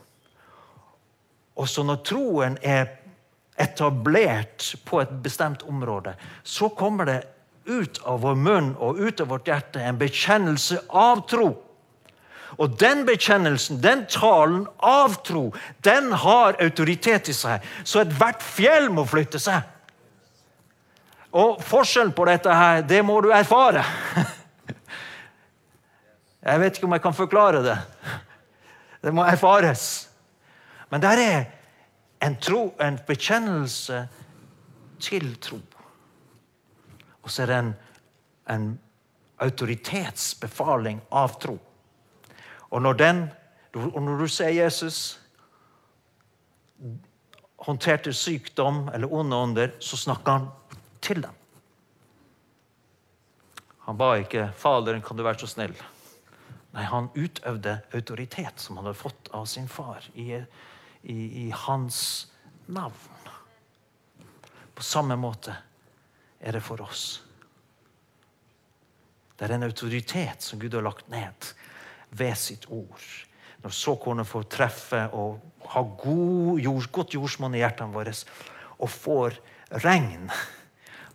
Også 1.61 1.85
når 1.85 2.01
troen 2.09 2.57
er 2.65 3.00
etablert 3.61 4.73
på 4.89 5.01
et 5.03 5.13
bestemt 5.23 5.63
område, 5.69 6.15
så 6.43 6.69
kommer 6.69 7.09
det 7.09 7.21
ut 7.69 8.01
av 8.09 8.23
vår 8.25 8.39
munn 8.41 8.71
og 8.81 8.99
ut 8.99 9.21
av 9.21 9.31
vårt 9.35 9.51
hjerte 9.51 9.83
en 9.85 9.99
bekjennelse 10.01 10.81
av 10.89 11.27
tro. 11.31 11.51
Og 12.59 12.75
den 12.81 13.05
bekjennelsen, 13.07 13.79
den 13.83 14.07
talen 14.11 14.65
av 14.83 15.21
tro, 15.27 15.51
den 15.87 16.11
har 16.13 16.59
autoritet 16.61 17.31
i 17.31 17.37
seg. 17.37 17.63
Så 17.85 18.03
ethvert 18.03 18.43
fjell 18.43 18.91
må 18.93 19.05
flytte 19.09 19.39
seg. 19.41 19.63
Og 21.31 21.61
forskjellen 21.63 22.13
på 22.17 22.27
dette 22.27 22.55
her, 22.55 22.83
det 22.83 23.05
må 23.07 23.21
du 23.23 23.31
erfare. 23.35 23.85
Jeg 26.41 26.61
vet 26.63 26.77
ikke 26.79 26.87
om 26.89 26.95
jeg 26.97 27.03
kan 27.05 27.13
forklare 27.13 27.59
det. 27.61 27.75
Det 29.05 29.11
må 29.13 29.21
erfares. 29.29 30.09
Men 30.89 31.03
der 31.05 31.21
er 31.21 31.43
en, 32.21 32.37
tro, 32.37 32.75
en 32.81 32.99
bekjennelse 33.07 34.05
til 35.01 35.33
tro. 35.41 35.61
Og 37.23 37.31
så 37.31 37.43
er 37.43 37.51
det 37.51 37.59
en, 37.59 37.75
en 38.51 38.71
autoritetsbefaling 39.41 41.01
av 41.11 41.37
tro. 41.41 41.57
Og 42.71 42.83
når, 42.83 42.99
den, 43.01 43.23
og 43.75 44.03
når 44.03 44.23
du 44.23 44.29
ser 44.29 44.53
Jesus 44.55 45.19
håndterte 47.67 48.13
sykdom 48.17 48.89
eller 48.95 49.13
onde 49.13 49.37
ånder, 49.37 49.77
så 49.81 49.97
snakker 49.97 50.33
han 50.33 50.49
til 51.01 51.23
dem. 51.23 51.37
Han 53.89 53.97
ba 53.99 54.15
ikke 54.15 54.53
'Faderen, 54.55 55.03
kan 55.03 55.17
du 55.17 55.23
være 55.23 55.39
så 55.39 55.47
snill?' 55.47 55.83
Nei, 56.71 56.85
han 56.87 57.09
utøvde 57.17 57.81
autoritet 57.95 58.61
som 58.63 58.77
han 58.77 58.87
hadde 58.87 58.99
fått 58.99 59.31
av 59.35 59.47
sin 59.51 59.67
far 59.69 60.05
i 60.15 60.45
i, 61.03 61.47
i 61.47 61.51
hans 61.55 62.29
navn. 62.67 63.31
På 64.75 64.83
samme 64.83 65.17
måte 65.21 65.55
er 66.41 66.57
det 66.57 66.63
for 66.65 66.81
oss. 66.81 67.21
Det 69.37 69.49
er 69.49 69.57
en 69.57 69.65
autoritet 69.65 70.45
som 70.45 70.61
Gud 70.61 70.75
har 70.77 70.85
lagt 70.85 71.09
ned 71.13 71.53
ved 72.17 72.37
sitt 72.37 72.67
ord. 72.69 73.05
Når 73.61 73.77
såkornet 73.77 74.29
får 74.29 74.49
treffe 74.53 75.03
og 75.17 75.41
ha 75.73 75.83
god 76.03 76.61
jord, 76.61 76.89
godt 76.93 77.17
jordsmonn 77.17 77.57
i 77.57 77.63
hjertene 77.63 77.95
våre 77.95 78.15
og 78.81 78.89
får 78.89 79.37
regn, 79.85 80.31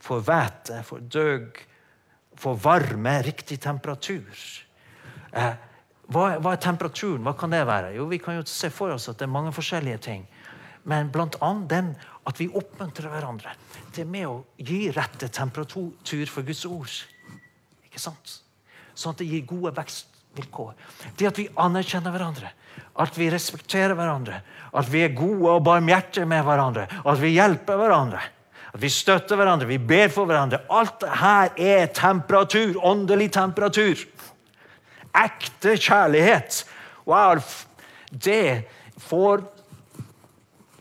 får 0.06 0.22
hvete, 0.26 0.82
får 0.86 1.06
døg, 1.10 1.62
får 2.38 2.60
varme, 2.62 3.16
riktig 3.26 3.58
temperatur 3.64 4.30
eh, 5.34 5.56
hva, 6.12 6.36
hva, 6.38 6.54
er 6.54 6.62
temperaturen? 6.62 7.24
Hva 7.26 7.34
kan 7.38 7.54
det 7.54 7.64
være? 7.66 7.94
Jo, 7.98 8.06
Vi 8.10 8.20
kan 8.22 8.38
jo 8.38 8.46
se 8.46 8.70
for 8.70 8.94
oss 8.94 9.10
at 9.10 9.18
det 9.20 9.26
er 9.26 9.34
mange 9.34 9.54
forskjellige 9.56 10.02
ting. 10.06 10.26
Men 10.86 11.10
bl.a. 11.10 11.52
den 11.66 11.96
at 12.26 12.40
vi 12.40 12.50
oppmuntrer 12.50 13.10
hverandre. 13.10 13.56
Er 13.96 14.10
med 14.10 14.28
å 14.28 14.42
gi 14.58 14.90
rette 14.94 15.30
temperatur 15.34 16.30
for 16.30 16.46
Guds 16.46 16.66
ord. 16.68 16.92
Ikke 17.88 18.02
sant? 18.02 18.40
Sånn 18.94 19.16
at 19.16 19.22
det 19.22 19.30
gir 19.30 19.48
gode 19.50 19.72
vekstvilkår. 19.78 20.76
Det 21.18 21.30
at 21.30 21.40
vi 21.40 21.48
anerkjenner 21.64 22.14
hverandre, 22.14 22.52
at 23.02 23.18
vi 23.18 23.32
respekterer 23.32 23.96
hverandre, 23.96 24.42
at 24.76 24.90
vi 24.92 25.06
er 25.06 25.16
gode 25.16 25.58
og 25.58 25.64
barmhjertige 25.66 26.28
med 26.28 26.44
hverandre, 26.46 26.90
at 27.02 27.22
vi 27.22 27.36
hjelper 27.38 27.80
hverandre. 27.80 28.24
At 28.76 28.82
vi 28.84 28.92
støtter 28.92 29.40
hverandre, 29.40 29.70
vi 29.70 29.80
ber 29.80 30.10
for 30.12 30.28
hverandre. 30.28 30.66
Alt 30.68 31.00
dette 31.06 31.64
er 31.64 31.86
temperatur. 31.96 32.76
Åndelig 32.84 33.30
temperatur. 33.32 34.02
Ekte 35.16 35.78
kjærlighet. 35.78 36.66
Wow, 37.08 37.40
det 38.12 38.68
får 38.98 39.46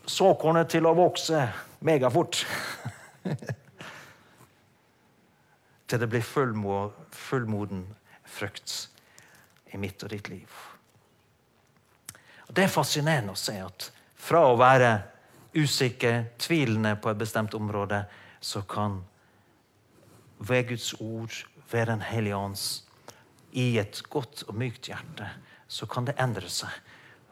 såkornet 0.09 0.69
til 0.73 0.85
å 0.85 0.95
vokse 0.97 1.47
megafort. 1.85 2.41
til 5.87 6.01
det 6.01 6.09
blir 6.09 6.25
fullmo 6.25 6.79
fullmoden 7.15 7.85
frukt 8.25 8.89
i 9.73 9.77
mitt 9.77 10.03
og 10.03 10.11
ditt 10.11 10.29
liv. 10.29 10.61
Og 12.47 12.55
Det 12.55 12.65
er 12.65 12.71
fascinerende 12.71 13.33
å 13.33 13.39
se 13.39 13.57
at 13.61 13.91
fra 14.15 14.45
å 14.49 14.57
være 14.59 14.91
usikker, 15.55 16.25
tvilende 16.41 16.95
på 16.99 17.11
et 17.11 17.19
bestemt 17.19 17.53
område, 17.55 18.03
så 18.41 18.61
kan 18.67 18.99
ved 20.39 20.67
Guds 20.67 20.93
ord, 20.99 21.31
ved 21.71 21.87
Den 21.87 22.01
hellige 22.01 22.35
ånds, 22.35 22.83
i 23.55 23.77
et 23.79 24.01
godt 24.11 24.43
og 24.49 24.57
mykt 24.59 24.89
hjerte, 24.91 25.29
så 25.67 25.87
kan 25.87 26.07
det 26.07 26.17
endre 26.21 26.49
seg. 26.51 26.71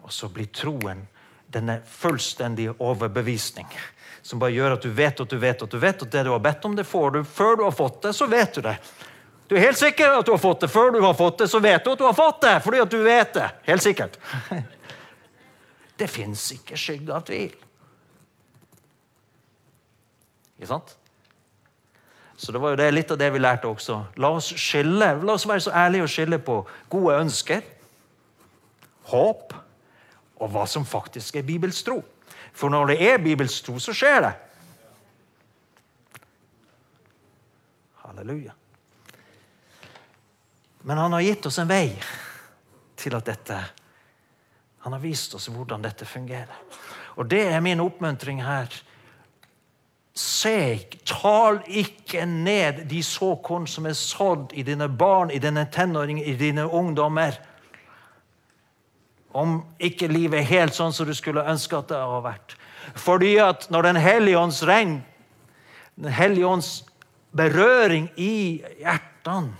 Og 0.03 0.11
så 0.11 0.29
blir 0.31 0.49
troen 0.55 1.05
denne 1.53 1.81
fullstendige 1.85 2.73
overbevisning 2.81 3.69
som 4.23 4.39
bare 4.39 4.55
gjør 4.55 4.77
at 4.77 4.85
du 4.85 4.91
vet 4.95 5.19
at 5.19 5.29
du 5.29 5.35
vet 5.37 5.61
at 5.65 5.71
du 5.71 5.77
vet 5.79 6.03
at 6.05 6.11
det 6.11 6.21
du 6.23 6.31
har 6.31 6.39
bedt 6.39 6.65
om, 6.65 6.75
det 6.75 6.85
får 6.87 7.11
du. 7.11 7.23
Før 7.27 7.57
du 7.59 7.63
har 7.67 7.75
fått 7.75 8.01
det, 8.05 8.13
så 8.15 8.27
vet 8.31 8.55
du 8.55 8.61
det. 8.63 8.77
Du 9.51 9.57
er 9.57 9.65
helt 9.65 9.77
sikker 9.77 10.15
at 10.15 10.25
du 10.25 10.31
har 10.31 10.39
fått 10.39 10.63
det. 10.63 10.69
Før 10.71 10.93
du 10.95 11.01
har 11.03 11.13
fått 11.13 11.43
det, 11.43 11.49
så 11.51 11.59
vet 11.59 11.83
du 11.83 11.91
at 11.91 11.99
du 11.99 12.05
har 12.07 12.15
fått 12.15 12.39
det. 12.41 12.53
Fordi 12.63 12.79
at 12.79 12.91
du 12.91 13.01
vet 13.03 13.33
det. 13.35 13.49
Helt 13.67 13.83
sikkert. 13.83 14.15
Det 15.99 16.07
fins 16.09 16.47
ikke 16.55 16.79
skygge 16.79 17.13
av 17.13 17.27
tvil. 17.27 17.51
Ikke 20.55 20.71
sant? 20.71 20.95
Så 22.37 22.51
det 22.51 22.61
var 22.61 22.73
jo 22.73 22.79
det, 22.79 22.89
litt 22.93 23.11
av 23.13 23.19
det 23.21 23.29
vi 23.33 23.41
lærte 23.41 23.69
også. 23.69 23.99
La 24.21 24.31
oss 24.33 24.49
skille, 24.57 25.11
la 25.21 25.35
oss 25.35 25.45
være 25.47 25.65
så 25.67 25.73
ærlige 25.83 26.07
og 26.07 26.11
skille 26.11 26.39
på 26.41 26.57
gode 26.91 27.19
ønsker, 27.21 27.61
håp 29.11 29.53
og 30.41 30.49
hva 30.51 30.65
som 30.67 30.85
faktisk 30.87 31.37
er 31.39 31.45
Bibels 31.47 31.83
tro. 31.85 31.99
For 32.53 32.73
når 32.73 32.93
det 32.93 32.97
er 33.05 33.21
Bibels 33.21 33.61
tro, 33.65 33.77
så 33.81 33.93
skjer 33.95 34.19
det. 34.25 34.33
Halleluja. 38.03 38.53
Men 40.83 40.97
han 40.97 41.13
har 41.15 41.23
gitt 41.23 41.45
oss 41.47 41.57
en 41.61 41.69
vei 41.69 41.87
til 42.99 43.15
at 43.15 43.25
dette 43.27 43.61
Han 44.83 44.91
har 44.91 44.99
vist 44.99 45.31
oss 45.37 45.47
hvordan 45.47 45.79
dette 45.79 46.03
fungerer. 46.03 46.57
Og 47.15 47.29
det 47.31 47.45
er 47.47 47.61
min 47.63 47.79
oppmuntring 47.79 48.41
her. 48.43 48.67
Se, 50.13 50.77
tal 51.09 51.63
ikke 51.65 52.27
ned 52.29 52.83
de 52.89 52.99
såkorn 53.05 53.65
som 53.67 53.87
er 53.89 53.97
sådd 53.97 54.53
i 54.53 54.61
dine 54.65 54.85
barn, 54.87 55.31
i 55.33 55.41
dine 55.41 55.65
tenåringer, 55.73 56.27
i 56.29 56.35
dine 56.37 56.67
ungdommer. 56.69 57.39
Om 59.33 59.63
ikke 59.81 60.11
livet 60.11 60.43
er 60.43 60.51
helt 60.51 60.77
sånn 60.77 60.93
som 60.93 61.09
du 61.09 61.15
skulle 61.17 61.45
ønske 61.49 61.79
at 61.79 61.89
det 61.89 61.97
hadde 61.97 62.21
vært. 62.27 62.55
Fordi 62.99 63.33
at 63.41 63.69
når 63.73 63.89
Den 63.89 63.95
hellige 63.95 64.37
ånds 64.37 64.61
regn, 64.63 65.01
Den 65.95 66.11
hellige 66.13 66.45
ånds 66.45 66.83
berøring 67.33 68.09
i 68.17 68.61
hjertene 68.81 69.53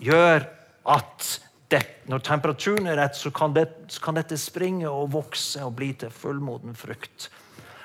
gjør 0.00 0.44
at 0.88 1.40
det, 1.68 1.82
når 2.08 2.22
temperaturen 2.24 2.86
er 2.88 2.96
rett, 2.96 3.16
så 3.16 3.30
kan, 3.34 3.52
det, 3.52 3.66
så 3.92 4.00
kan, 4.00 4.16
dette 4.16 4.38
springe 4.40 4.88
og 4.88 5.12
vokse 5.12 5.60
og 5.64 5.74
bli 5.76 5.92
til 6.00 6.12
fullmoden 6.12 6.76
frukt. 6.76 7.28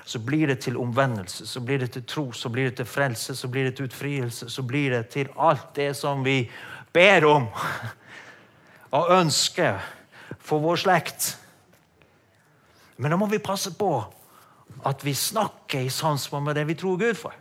Så 0.06 0.20
blir 0.20 0.48
det 0.48 0.60
til 0.66 0.78
omvendelse, 0.78 1.48
så 1.48 1.62
blir 1.63 1.80
det 1.80 1.94
til 1.96 2.04
tro, 2.04 2.26
så 2.32 2.50
blir 2.50 2.70
det 2.70 2.76
til 2.82 2.86
frelse, 2.86 3.36
så 3.36 3.48
blir 3.48 3.70
det 3.70 3.78
til 3.78 3.88
utfrielse, 3.88 4.50
så 4.50 4.66
blir 4.68 4.92
det 4.92 5.08
til 5.13 5.30
alt 5.39 5.76
det 5.76 5.94
som 5.96 6.26
vi 6.26 6.50
ber 6.94 7.26
om 7.26 7.48
og 8.98 9.13
ønsker 9.16 9.80
for 10.44 10.60
vår 10.63 10.84
slekt. 10.84 11.30
Men 12.98 13.13
da 13.13 13.18
må 13.18 13.30
vi 13.32 13.39
passe 13.44 13.72
på 13.80 13.94
at 14.84 15.06
vi 15.06 15.16
snakker 15.16 15.86
i 15.86 15.89
samsvar 15.89 16.44
med 16.44 16.56
det 16.60 16.68
vi 16.68 16.76
tror 16.76 17.00
Gud 17.00 17.18
for. 17.18 17.34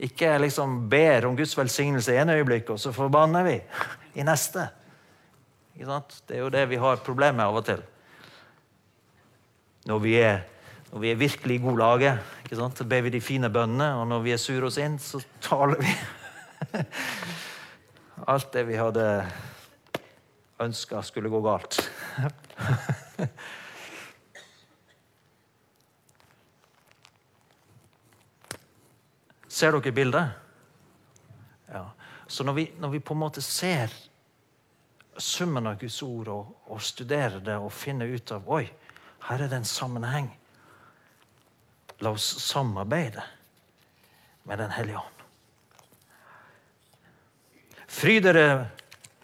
Ikke 0.00 0.32
liksom 0.40 0.88
ber 0.88 1.26
om 1.28 1.36
Guds 1.36 1.52
velsignelse 1.58 2.14
i 2.14 2.20
en 2.22 2.32
øyeblikk, 2.32 2.70
og 2.72 2.80
så 2.80 2.92
forbanner 2.96 3.44
vi 3.44 3.58
i 4.20 4.24
neste. 4.24 4.70
Det 5.76 6.36
er 6.36 6.42
jo 6.42 6.52
det 6.52 6.66
vi 6.68 6.80
har 6.80 7.04
problemer 7.04 7.36
med 7.38 7.46
av 7.46 7.58
og 7.60 7.66
til. 7.68 7.82
Når 9.88 10.00
vi 10.04 10.16
er, 10.20 10.42
når 10.90 10.98
vi 10.98 11.10
er 11.10 11.18
virkelig 11.20 11.54
i 11.54 11.62
god 11.62 11.78
sant? 12.56 12.78
så 12.78 12.84
ber 12.84 13.00
vi 13.06 13.10
de 13.10 13.20
fine 13.20 13.50
bønnene, 13.50 13.94
og 13.94 14.06
når 14.08 14.20
vi 14.24 14.32
er 14.32 14.36
sure 14.36 14.66
og 14.66 14.72
sinte, 14.72 15.04
så 15.04 15.20
taler 15.40 15.76
vi 15.78 15.94
alt 18.32 18.52
det 18.52 18.66
vi 18.68 18.76
hadde 18.76 19.26
ønska 20.60 21.02
skulle 21.02 21.28
gå 21.30 21.40
galt. 21.40 21.90
Ser 29.48 29.72
dere 29.76 29.92
bildet? 29.92 30.28
Ja. 31.68 31.90
Så 32.26 32.44
når 32.44 32.52
vi, 32.52 32.72
når 32.78 32.88
vi, 32.88 33.00
på 33.00 33.14
en 33.14 33.20
måte 33.20 33.42
ser 33.42 33.90
summen 35.18 35.66
av 35.66 35.78
Guds 35.80 36.02
ord 36.02 36.28
og, 36.32 36.46
og 36.70 36.82
studerer 36.82 37.40
det 37.44 37.56
og 37.58 37.72
finner 37.74 38.06
ut 38.06 38.32
av 38.32 38.48
Oi, 38.48 38.72
her 39.26 39.42
er 39.42 39.48
det 39.50 39.56
en 39.58 39.64
sammenheng. 39.68 40.39
La 42.00 42.14
oss 42.16 42.26
samarbeide 42.40 43.22
med 44.48 44.58
Den 44.58 44.70
hellige 44.72 44.98
ånd. 44.98 45.16
Fry 47.90 48.20
dere, 48.22 48.70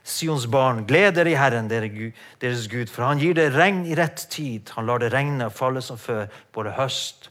Sions 0.06 0.44
barn, 0.50 0.84
gled 0.86 1.16
dere 1.16 1.32
i 1.32 1.38
Herren, 1.38 1.70
deres 1.70 2.66
Gud, 2.70 2.90
for 2.90 3.06
han 3.08 3.18
gir 3.18 3.34
det 3.34 3.48
regn 3.54 3.80
i 3.88 3.96
rett 3.98 4.26
tid. 4.30 4.70
Han 4.76 4.86
lar 4.86 5.00
det 5.02 5.10
regne 5.14 5.48
og 5.48 5.54
falle 5.54 5.82
som 5.82 5.98
før, 5.98 6.28
både 6.54 6.74
høst 6.76 7.30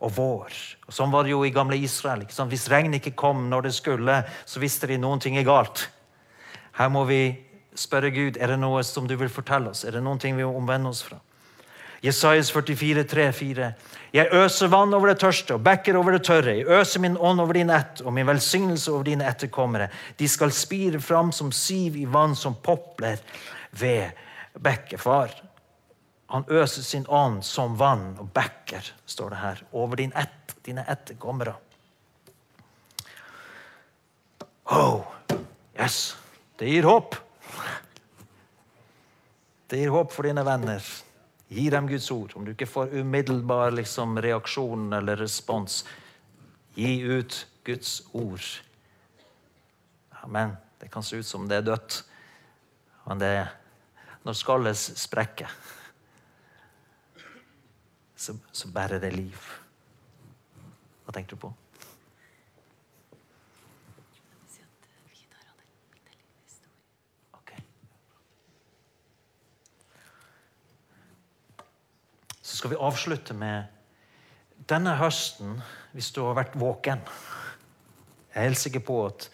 og 0.00 0.14
vår. 0.16 0.56
Og 0.88 0.94
Sånn 0.94 1.12
var 1.14 1.26
det 1.26 1.34
jo 1.34 1.44
i 1.46 1.52
gamle 1.54 1.78
Israel. 1.78 2.24
Hvis 2.26 2.68
regnet 2.72 3.02
ikke 3.02 3.18
kom 3.18 3.46
når 3.50 3.68
det 3.68 3.74
skulle, 3.76 4.22
så 4.46 4.62
visste 4.62 4.90
de 4.90 4.98
noen 4.98 5.22
ting 5.22 5.38
er 5.38 5.46
galt. 5.46 5.88
Her 6.78 6.90
må 6.94 7.04
vi 7.06 7.22
spørre 7.78 8.10
Gud 8.14 8.38
er 8.38 8.54
det 8.54 8.58
noe 8.62 8.82
som 8.86 9.06
du 9.06 9.14
vil 9.18 9.30
fortelle 9.30 9.70
oss. 9.70 9.84
Er 9.84 9.94
det 9.94 10.02
noen 10.02 10.18
ting 10.22 10.38
vi 10.38 10.46
må 10.46 10.54
omvende 10.58 10.90
oss 10.90 11.04
fra? 11.06 11.20
Jesajas 12.00 12.50
44, 12.54 13.04
3, 13.04 13.32
4. 13.32 13.72
Jeg 14.12 14.30
øser 14.32 14.70
vann 14.70 14.94
over 14.94 15.10
det 15.10 15.18
tørste 15.20 15.56
og 15.56 15.64
bekker 15.66 15.96
over 15.98 16.14
det 16.14 16.22
tørre. 16.28 16.54
Jeg 16.60 16.68
øser 16.70 17.02
min 17.02 17.18
ånd 17.18 17.42
over 17.42 17.58
din 17.58 17.72
ett 17.74 18.00
og 18.04 18.14
min 18.14 18.26
velsignelse 18.26 18.92
over 18.92 19.08
dine 19.10 19.26
etterkommere. 19.28 19.88
De 20.16 20.28
skal 20.28 20.54
spire 20.54 21.00
fram 21.00 21.32
som 21.34 21.50
siv 21.52 21.96
i 21.98 22.06
vann, 22.06 22.36
som 22.36 22.54
popler 22.54 23.18
ved 23.70 24.14
bekkefar. 24.54 25.34
Han 26.30 26.44
øser 26.48 26.82
sin 26.82 27.06
ånd 27.08 27.42
som 27.44 27.74
vann 27.80 28.14
og 28.20 28.30
bekker, 28.36 28.92
står 29.06 29.30
det 29.34 29.42
her, 29.42 29.62
over 29.72 29.96
din 29.96 30.12
ett, 30.14 30.54
dine 30.64 30.84
etterkommere. 30.88 31.56
Oh, 34.70 35.02
yes. 35.80 36.16
Det 36.58 36.68
gir 36.68 36.84
håp. 36.84 37.16
Det 39.68 39.80
gir 39.80 39.92
håp 39.92 40.12
for 40.12 40.28
dine 40.28 40.44
venner. 40.44 40.84
Gi 41.48 41.68
dem 41.70 41.88
Guds 41.88 42.10
ord. 42.10 42.34
Om 42.36 42.44
du 42.44 42.52
ikke 42.52 42.68
får 42.68 42.92
umiddelbar 43.00 43.72
liksom, 43.76 44.18
reaksjon 44.20 44.92
eller 44.92 45.16
respons, 45.16 45.82
gi 46.76 46.98
ut 47.02 47.46
Guds 47.64 48.02
ord. 48.12 48.44
Amen. 50.22 50.56
Det 50.78 50.90
kan 50.92 51.02
se 51.02 51.16
ut 51.16 51.26
som 51.26 51.48
det 51.48 51.58
er 51.58 51.66
dødt, 51.72 52.02
men 53.08 53.18
det 53.18 53.32
er 53.40 53.48
når 54.26 54.36
skallet 54.36 54.76
sprekker 54.76 55.50
så, 58.18 58.34
så 58.52 58.68
bærer 58.74 59.00
det 59.00 59.12
liv. 59.14 59.48
Hva 61.04 61.14
tenkte 61.14 61.36
du 61.36 61.42
på? 61.46 61.52
Skal 72.58 72.72
vi 72.72 72.78
avslutte 72.82 73.34
med 73.38 73.68
denne 74.66 74.96
høsten, 74.98 75.60
hvis 75.94 76.08
du 76.10 76.24
har 76.24 76.34
vært 76.40 76.56
våken 76.58 77.04
Jeg 78.32 78.34
er 78.34 78.48
helt 78.48 78.58
sikker 78.58 78.82
på 78.82 78.96
at 79.06 79.28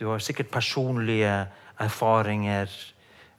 du 0.00 0.06
har 0.08 0.24
sikkert 0.24 0.48
personlige 0.52 1.34
erfaringer. 1.80 2.72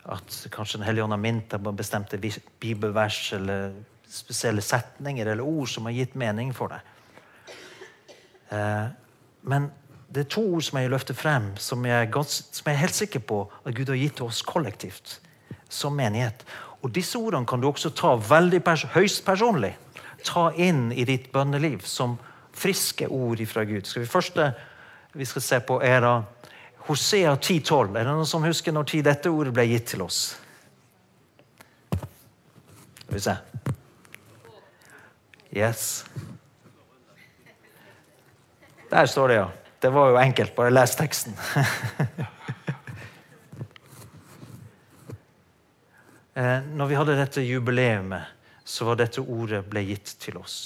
At 0.05 0.37
kanskje 0.53 0.77
Den 0.77 0.85
hellige 0.85 1.07
ånd 1.07 1.15
har 1.15 1.23
minnet 1.23 1.49
deg 1.49 1.65
på 1.65 1.73
bestemte 1.79 2.19
bibelvers 2.61 3.33
eller 3.33 3.73
spesielle 4.05 4.61
setninger 4.61 5.25
eller 5.25 5.49
ord 5.49 5.69
som 5.73 5.89
har 5.89 5.97
gitt 5.97 6.13
mening 6.15 6.53
for 6.53 6.75
deg. 6.75 6.93
Eh, 8.53 8.87
men 9.49 9.71
det 10.13 10.27
er 10.27 10.33
to 10.37 10.45
ord 10.45 10.69
som 10.69 10.77
jeg 10.77 10.93
løfter 10.93 11.17
frem, 11.17 11.55
som 11.57 11.85
jeg, 11.89 12.13
som 12.13 12.69
jeg 12.69 12.75
er 12.75 12.85
helt 12.85 13.01
sikker 13.01 13.25
på 13.25 13.41
at 13.65 13.73
Gud 13.73 13.89
har 13.89 13.99
gitt 13.99 14.21
oss 14.21 14.45
kollektivt 14.45 15.19
som 15.69 15.97
menighet. 15.97 16.45
Og 16.85 16.93
Disse 16.93 17.17
ordene 17.19 17.47
kan 17.47 17.61
du 17.61 17.67
også 17.69 17.91
ta 17.97 18.13
veldig 18.21 18.61
pers 18.63 18.85
høyst 18.93 19.25
personlig. 19.25 19.73
Ta 20.25 20.49
inn 20.55 20.91
i 20.91 21.05
ditt 21.07 21.31
bønneliv 21.33 21.85
som 21.85 22.17
friske 22.57 23.07
ord 23.07 23.41
fra 23.49 23.65
Gud. 23.67 23.85
Skal 23.85 24.05
vi 24.05 24.09
første 24.11 24.51
vi 25.17 25.25
skal 25.25 25.41
se 25.41 25.59
på, 25.65 25.79
er 25.81 26.01
da 26.03 26.13
Hosea 26.87 27.33
10,12. 27.35 27.95
Er 27.97 28.05
det 28.05 28.11
noen 28.11 28.27
som 28.29 28.43
husker 28.45 28.75
når 28.75 28.89
tid 28.91 29.07
dette 29.07 29.31
ordet 29.33 29.53
ble 29.55 29.65
gitt 29.65 29.87
til 29.93 30.03
oss? 30.05 30.19
Skal 33.01 33.15
vi 33.15 33.23
se. 33.23 33.35
Yes. 35.57 36.05
Der 38.91 39.09
står 39.09 39.27
det, 39.27 39.39
ja. 39.39 39.47
Det 39.81 39.89
var 39.93 40.13
jo 40.13 40.21
enkelt. 40.21 40.55
Bare 40.55 40.73
les 40.73 40.95
teksten. 40.99 41.33
når 46.37 46.89
vi 46.89 46.97
hadde 46.99 47.15
dette 47.17 47.41
jubileet, 47.41 48.35
så 48.67 48.85
var 48.85 48.99
dette 48.99 49.23
ordet 49.23 49.63
ble 49.65 49.81
gitt 49.87 50.11
til 50.21 50.37
oss. 50.37 50.57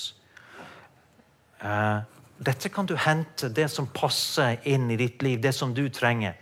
Eh, 1.62 2.00
dette 2.42 2.72
kan 2.74 2.88
du 2.90 2.96
hente, 2.98 3.50
det 3.54 3.68
som 3.70 3.90
passer 3.94 4.58
inn 4.66 4.90
i 4.92 4.98
ditt 4.98 5.22
liv, 5.22 5.40
det 5.42 5.54
som 5.54 5.74
du 5.78 5.86
trenger. 5.94 6.34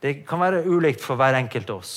Det 0.00 0.26
kan 0.28 0.42
være 0.42 0.66
ulikt 0.68 1.00
for 1.00 1.16
hver 1.16 1.38
enkelt 1.38 1.72
av 1.72 1.80
oss. 1.80 1.94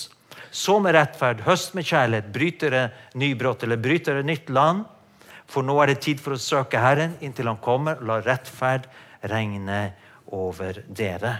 Så 0.51 0.79
med 0.81 0.95
rettferd, 0.95 1.43
høst 1.45 1.75
med 1.75 1.85
kjærlighet, 1.85 2.31
brytere 2.33 2.83
nybrott 3.19 3.65
eller 3.67 3.81
brytere 3.81 4.23
nytt 4.23 4.49
land. 4.49 4.85
For 5.49 5.65
nå 5.65 5.75
er 5.83 5.91
det 5.91 6.01
tid 6.05 6.21
for 6.23 6.37
å 6.37 6.41
søke 6.41 6.79
Herren 6.79 7.17
inntil 7.25 7.49
Han 7.51 7.59
kommer. 7.61 7.99
La 8.01 8.21
rettferd 8.23 8.87
regne 9.27 9.91
over 10.31 10.79
dere. 10.87 11.35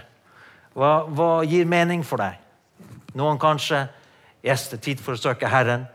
Hva, 0.76 1.06
hva 1.08 1.30
gir 1.48 1.66
mening 1.66 2.04
for 2.06 2.20
deg? 2.22 2.36
Noen 3.18 3.40
kanskje 3.40 3.86
Yes, 4.44 4.68
det 4.70 4.80
er 4.80 4.84
tid 4.88 5.02
for 5.04 5.16
å 5.16 5.20
søke 5.20 5.50
Herren. 5.52 5.86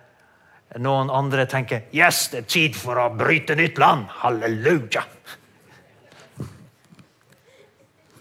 Noen 0.82 1.12
andre 1.14 1.46
tenker 1.50 1.88
Yes, 1.96 2.28
det 2.34 2.44
er 2.44 2.50
tid 2.50 2.78
for 2.78 3.00
å 3.00 3.10
bryte 3.16 3.56
nytt 3.58 3.80
land. 3.82 4.08
Halleluja. 4.22 5.06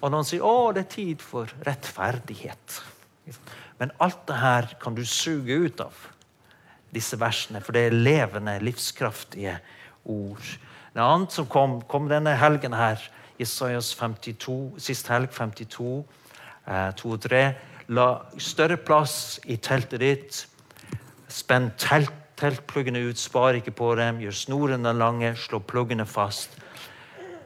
Og 0.05 0.13
noen 0.13 0.27
sier 0.29 0.45
å, 0.45 0.73
det 0.77 0.85
er 0.85 0.93
tid 0.93 1.23
for 1.25 1.49
rettferdighet. 1.65 2.81
Men 3.81 3.93
alt 4.05 4.27
det 4.29 4.37
her 4.41 4.69
kan 4.81 4.97
du 4.97 5.03
suge 5.09 5.57
ut 5.65 5.81
av 5.81 5.97
disse 6.95 7.17
versene, 7.19 7.63
for 7.65 7.75
det 7.75 7.89
er 7.89 7.97
levende, 7.97 8.59
livskraftige 8.63 9.57
ord. 10.05 10.45
Det 10.95 11.03
annet 11.03 11.35
som 11.35 11.49
kom, 11.51 11.81
kom 11.91 12.07
denne 12.13 12.37
helgen 12.39 12.77
her, 12.77 13.01
Isaias 13.41 13.91
52, 13.99 14.77
sist 14.79 15.09
helg 15.11 15.33
52, 15.35 16.05
eh, 16.69 16.91
2 17.01 17.15
og 17.17 17.25
3. 17.25 17.41
La 17.93 18.25
større 18.41 18.79
plass 18.81 19.41
i 19.45 19.59
teltet 19.61 20.01
ditt. 20.01 20.39
Spenn 21.29 21.73
telt, 21.77 22.13
teltpluggene 22.41 23.03
ut, 23.11 23.19
spar 23.21 23.59
ikke 23.59 23.75
på 23.77 23.91
dem. 23.99 24.23
Gjør 24.25 24.39
snorene 24.39 24.95
lange, 24.97 25.35
slå 25.37 25.61
pluggene 25.61 26.07
fast. 26.09 26.57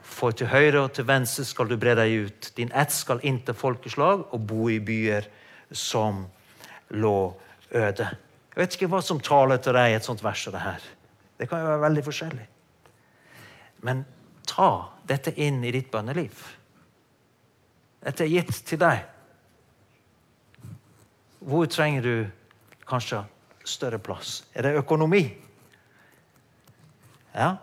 For 0.03 0.35
til 0.35 0.51
høyre 0.51 0.85
og 0.85 0.95
til 0.95 1.07
venstre 1.09 1.45
skal 1.47 1.69
du 1.71 1.77
bre 1.79 1.95
deg 1.99 2.29
ut. 2.29 2.51
Din 2.57 2.71
ett 2.75 2.95
skal 2.95 3.23
inn 3.27 3.41
til 3.47 3.57
folkeslag 3.59 4.29
og 4.31 4.47
bo 4.47 4.69
i 4.71 4.79
byer 4.83 5.27
som 5.71 6.25
lå 6.95 7.19
øde. 7.75 8.07
Jeg 8.55 8.63
vet 8.63 8.79
ikke 8.79 8.91
hva 8.91 9.03
som 9.05 9.21
taler 9.23 9.61
til 9.63 9.77
deg 9.77 9.93
i 9.93 9.99
et 9.99 10.07
sånt 10.07 10.23
vers 10.25 10.43
som 10.43 10.55
det 10.55 10.63
her. 10.65 10.87
Det 11.39 11.47
kan 11.51 11.63
jo 11.63 11.69
være 11.69 11.85
veldig 11.85 12.07
forskjellig. 12.07 12.47
Men 13.87 14.03
ta 14.49 14.71
dette 15.07 15.35
inn 15.39 15.61
i 15.63 15.75
ditt 15.75 15.91
bønneliv. 15.93 16.41
Dette 18.03 18.25
er 18.25 18.33
gitt 18.33 18.65
til 18.67 18.81
deg. 18.83 19.05
Hvor 21.39 21.67
trenger 21.67 22.03
du 22.03 22.27
kanskje 22.89 23.23
større 23.65 23.99
plass? 23.99 24.45
Er 24.55 24.63
det 24.63 24.79
økonomi? 24.81 25.23
Ja. 27.35 27.57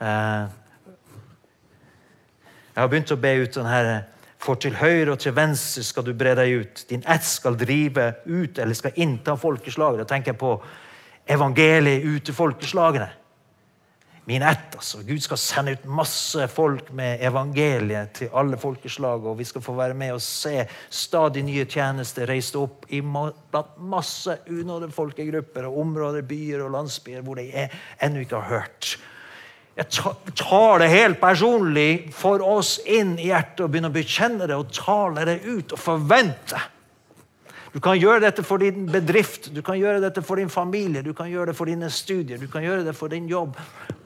Eh, 0.00 0.46
jeg 2.74 2.82
har 2.82 2.88
begynt 2.88 3.10
å 3.10 3.18
be 3.18 3.34
ut 3.42 3.58
sånn 3.58 3.66
her 3.66 3.90
For 4.38 4.54
til 4.54 4.76
høyre 4.78 5.16
og 5.16 5.18
til 5.18 5.34
venstre 5.34 5.82
skal 5.82 6.04
du 6.06 6.12
bre 6.14 6.36
deg 6.38 6.60
ut. 6.60 6.82
Din 6.88 7.02
ett 7.10 7.24
skal 7.26 7.56
drive 7.58 8.04
ut 8.24 8.58
eller 8.62 8.76
skal 8.78 8.94
innta 8.94 9.34
folkeslaget. 9.36 9.98
Da 9.98 10.06
tenker 10.06 10.30
jeg 10.30 10.38
på 10.38 10.52
evangeliet 11.26 12.06
ut 12.06 12.22
til 12.24 12.36
folkeslagene 12.36 13.08
min 14.28 14.42
ett. 14.42 14.74
altså. 14.74 14.98
Gud 15.02 15.22
skal 15.24 15.38
sende 15.40 15.72
ut 15.72 15.84
masse 15.88 16.48
folk 16.52 16.90
med 16.92 17.22
evangeliet 17.24 18.10
til 18.18 18.34
alle 18.36 18.58
folkeslag. 18.60 19.24
Og 19.24 19.38
vi 19.38 19.46
skal 19.48 19.64
få 19.64 19.72
være 19.78 19.96
med 19.96 20.12
og 20.12 20.20
se 20.22 20.66
stadig 20.90 21.46
nye 21.46 21.64
tjenester 21.64 22.28
reist 22.28 22.58
opp 22.60 22.84
blant 22.92 23.78
masse 23.80 24.36
unådde 24.52 24.90
folkegrupper 24.92 25.70
og 25.70 25.80
områder, 25.80 26.26
byer 26.28 26.66
og 26.66 26.74
landsbyer 26.76 27.24
hvor 27.24 27.40
de 27.40 27.68
ennå 28.04 28.26
ikke 28.26 28.42
har 28.42 28.60
hørt. 28.60 28.98
Jeg 29.78 29.86
tar 30.36 30.82
det 30.82 30.90
helt 30.92 31.20
personlig 31.22 32.10
for 32.12 32.42
oss 32.44 32.80
inn 32.84 33.14
i 33.16 33.30
hjertet 33.30 33.62
og 33.64 33.72
begynner 33.72 33.92
å 33.92 33.96
bekjenne 33.96 34.48
det 34.50 34.58
og 34.58 34.74
tale 34.74 35.24
det 35.24 35.38
ut 35.46 35.72
og 35.72 35.80
forvente. 35.80 36.60
Du 37.72 37.80
kan 37.84 37.98
gjøre 38.00 38.22
dette 38.24 38.42
for 38.46 38.62
din 38.62 38.86
bedrift, 38.88 39.50
du 39.52 39.60
kan 39.64 39.76
gjøre 39.76 40.00
dette 40.00 40.22
for 40.24 40.40
din 40.40 40.48
familie, 40.48 41.02
du 41.04 41.12
kan 41.16 41.28
gjøre 41.28 41.50
det 41.50 41.56
for 41.58 41.68
dine 41.68 41.90
studier, 41.92 42.40
du 42.40 42.48
kan 42.48 42.64
gjøre 42.64 42.86
det 42.86 42.94
for 42.96 43.12
din 43.12 43.28
jobb. 43.28 43.58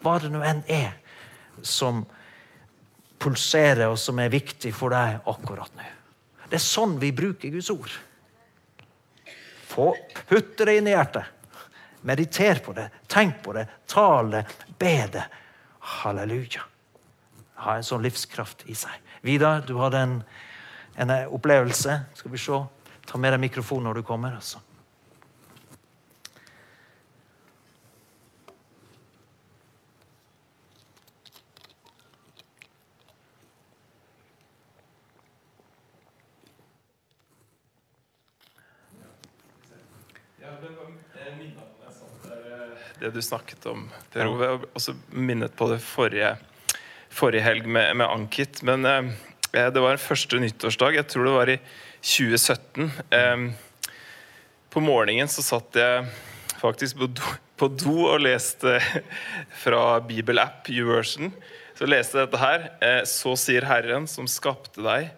Hva 0.03 0.17
det 0.23 0.33
nå 0.33 0.43
enn 0.43 0.65
er 0.67 0.97
som 1.63 2.03
pulserer, 3.23 3.87
og 3.87 4.01
som 4.03 4.19
er 4.19 4.33
viktig 4.33 4.73
for 4.75 4.95
deg 4.95 5.23
akkurat 5.31 5.71
nå. 5.79 5.87
Det 6.49 6.59
er 6.59 6.65
sånn 6.65 6.99
vi 7.01 7.13
bruker 7.17 7.53
Guds 7.55 7.71
ord. 7.73 7.93
Få, 9.71 9.93
putte 10.29 10.67
det 10.69 10.77
inn 10.81 10.91
i 10.91 10.97
hjertet. 10.97 11.31
Mediter 12.03 12.59
på 12.65 12.75
det, 12.77 12.89
tenk 13.07 13.39
på 13.45 13.55
det, 13.55 13.69
tal 13.89 14.35
det, 14.35 14.43
be 14.79 14.97
det. 15.15 15.23
Halleluja. 16.03 16.67
Ha 17.63 17.79
en 17.79 17.87
sånn 17.87 18.03
livskraft 18.03 18.67
i 18.67 18.75
seg. 18.77 18.99
Vidar, 19.23 19.63
du 19.65 19.77
hadde 19.79 20.03
en, 20.03 20.15
en 20.99 21.15
opplevelse. 21.31 22.01
Skal 22.19 22.35
vi 22.35 22.43
se. 22.43 22.59
Ta 23.13 23.19
med 23.21 23.35
deg 23.35 23.43
mikrofonen 23.45 23.91
når 23.91 24.01
du 24.01 24.07
kommer. 24.09 24.33
altså. 24.33 24.63
det 43.03 43.11
du 43.11 43.23
snakket 43.23 43.67
om, 43.67 43.89
Per 44.13 44.29
Ove. 44.31 44.49
og 44.49 44.67
også 44.79 44.95
minnet 45.11 45.57
på 45.59 45.67
det 45.73 45.81
forrige, 45.83 46.37
forrige 47.11 47.43
helg 47.43 47.67
med, 47.67 47.97
med 47.99 48.07
Ankit. 48.07 48.63
Men 48.63 48.87
eh, 48.87 49.09
det 49.53 49.83
var 49.83 49.97
en 49.97 50.01
første 50.01 50.39
nyttårsdag. 50.39 51.01
Jeg 51.01 51.09
tror 51.11 51.27
det 51.27 51.35
var 51.35 51.51
i 51.51 51.59
2017. 52.03 52.91
På 54.73 54.83
morgenen 54.83 55.31
så 55.31 55.45
satt 55.45 55.77
jeg 55.79 56.07
faktisk 56.59 56.99
på 57.01 57.09
do, 57.15 57.33
på 57.61 57.69
do 57.79 57.97
og 58.09 58.23
leste 58.25 58.79
fra 59.63 60.01
bibelapp 60.07 60.71
YouVersion. 60.73 61.33
Så 61.79 61.89
leste 61.89 62.19
jeg 62.19 62.29
dette 62.29 62.43
her. 62.43 62.65
Eh, 62.85 63.03
så 63.09 63.35
sier 63.39 63.67
Herren, 63.69 64.09
som 64.11 64.29
skapte 64.31 64.83
deg 64.85 65.11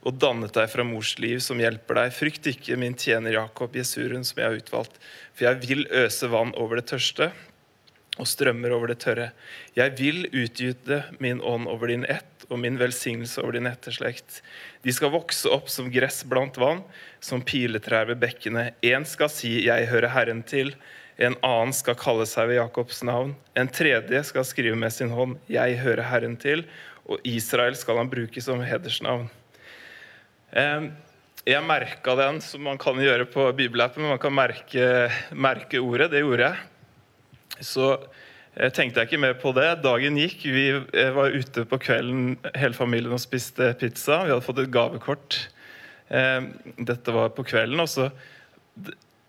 og 0.00 0.16
dannet 0.16 0.54
deg 0.56 0.70
fra 0.72 0.84
mors 0.86 1.12
liv, 1.20 1.42
som 1.44 1.60
hjelper 1.60 1.98
deg. 1.98 2.14
Frykt 2.16 2.48
ikke 2.54 2.78
min 2.80 2.96
tjener 2.96 3.36
Jakob, 3.36 3.74
Jesuren, 3.76 4.24
som 4.24 4.40
jeg 4.40 4.48
har 4.48 4.60
utvalgt. 4.62 4.96
For 5.34 5.48
jeg 5.48 5.60
vil 5.66 5.84
øse 6.04 6.30
vann 6.32 6.54
over 6.56 6.80
det 6.80 6.88
tørste 6.92 7.30
og 8.20 8.28
strømmer 8.28 8.74
over 8.76 8.92
det 8.92 9.00
tørre. 9.02 9.30
Jeg 9.76 9.96
vil 9.98 10.26
utgyte 10.28 11.02
min 11.22 11.40
ånd 11.40 11.68
over 11.70 11.90
din 11.90 12.04
ett 12.04 12.44
og 12.50 12.58
min 12.60 12.76
velsignelse 12.80 13.40
over 13.42 13.56
din 13.56 13.68
etterslekt. 13.70 14.40
De 14.84 14.92
skal 14.92 15.12
vokse 15.14 15.48
opp 15.48 15.70
som 15.72 15.90
gress 15.92 16.22
blant 16.28 16.58
vann, 16.60 16.82
som 17.22 17.42
piletrær 17.42 18.10
ved 18.10 18.20
bekkene. 18.20 18.72
Én 18.82 19.06
skal 19.06 19.30
si 19.30 19.62
'Jeg 19.64 19.88
hører 19.88 20.08
Herren 20.08 20.42
til', 20.42 20.74
en 21.18 21.36
annen 21.42 21.72
skal 21.72 21.94
kalle 21.94 22.26
seg 22.26 22.48
ved 22.48 22.56
Jakobs 22.56 23.02
navn. 23.02 23.36
En 23.56 23.68
tredje 23.68 24.24
skal 24.24 24.44
skrive 24.44 24.76
med 24.76 24.92
sin 24.92 25.10
hånd 25.10 25.38
'Jeg 25.48 25.78
hører 25.78 26.02
Herren 26.02 26.36
til', 26.36 26.64
og 27.06 27.18
Israel 27.24 27.76
skal 27.76 27.96
han 27.96 28.10
bruke 28.10 28.40
som 28.40 28.60
hedersnavn. 28.60 29.30
Jeg 31.46 31.64
merka 31.64 32.14
den, 32.16 32.40
som 32.40 32.62
man 32.62 32.78
kan 32.78 32.98
gjøre 33.00 33.24
på 33.24 33.52
bibelappen. 33.56 34.02
Man 34.02 34.18
kan 34.18 34.34
merke, 34.34 35.10
merke 35.32 35.80
ordet. 35.80 36.10
Det 36.10 36.20
gjorde 36.20 36.50
jeg. 36.50 36.69
Så 37.60 37.94
jeg 38.58 38.74
tenkte 38.74 38.98
jeg 39.00 39.10
ikke 39.10 39.22
mer 39.22 39.36
på 39.38 39.52
det. 39.54 39.68
Dagen 39.84 40.16
gikk. 40.18 40.42
Vi 40.50 40.64
eh, 40.74 41.10
var 41.14 41.30
ute 41.30 41.62
på 41.70 41.78
kvelden 41.80 42.34
hele 42.58 42.74
familien 42.74 43.14
og 43.14 43.22
spiste 43.22 43.70
pizza. 43.78 44.24
Vi 44.24 44.32
hadde 44.32 44.44
fått 44.44 44.62
et 44.64 44.72
gavekort. 44.74 45.36
Eh, 46.10 46.48
dette 46.76 47.14
var 47.14 47.30
på 47.36 47.44
kvelden. 47.46 47.78
Også. 47.84 48.08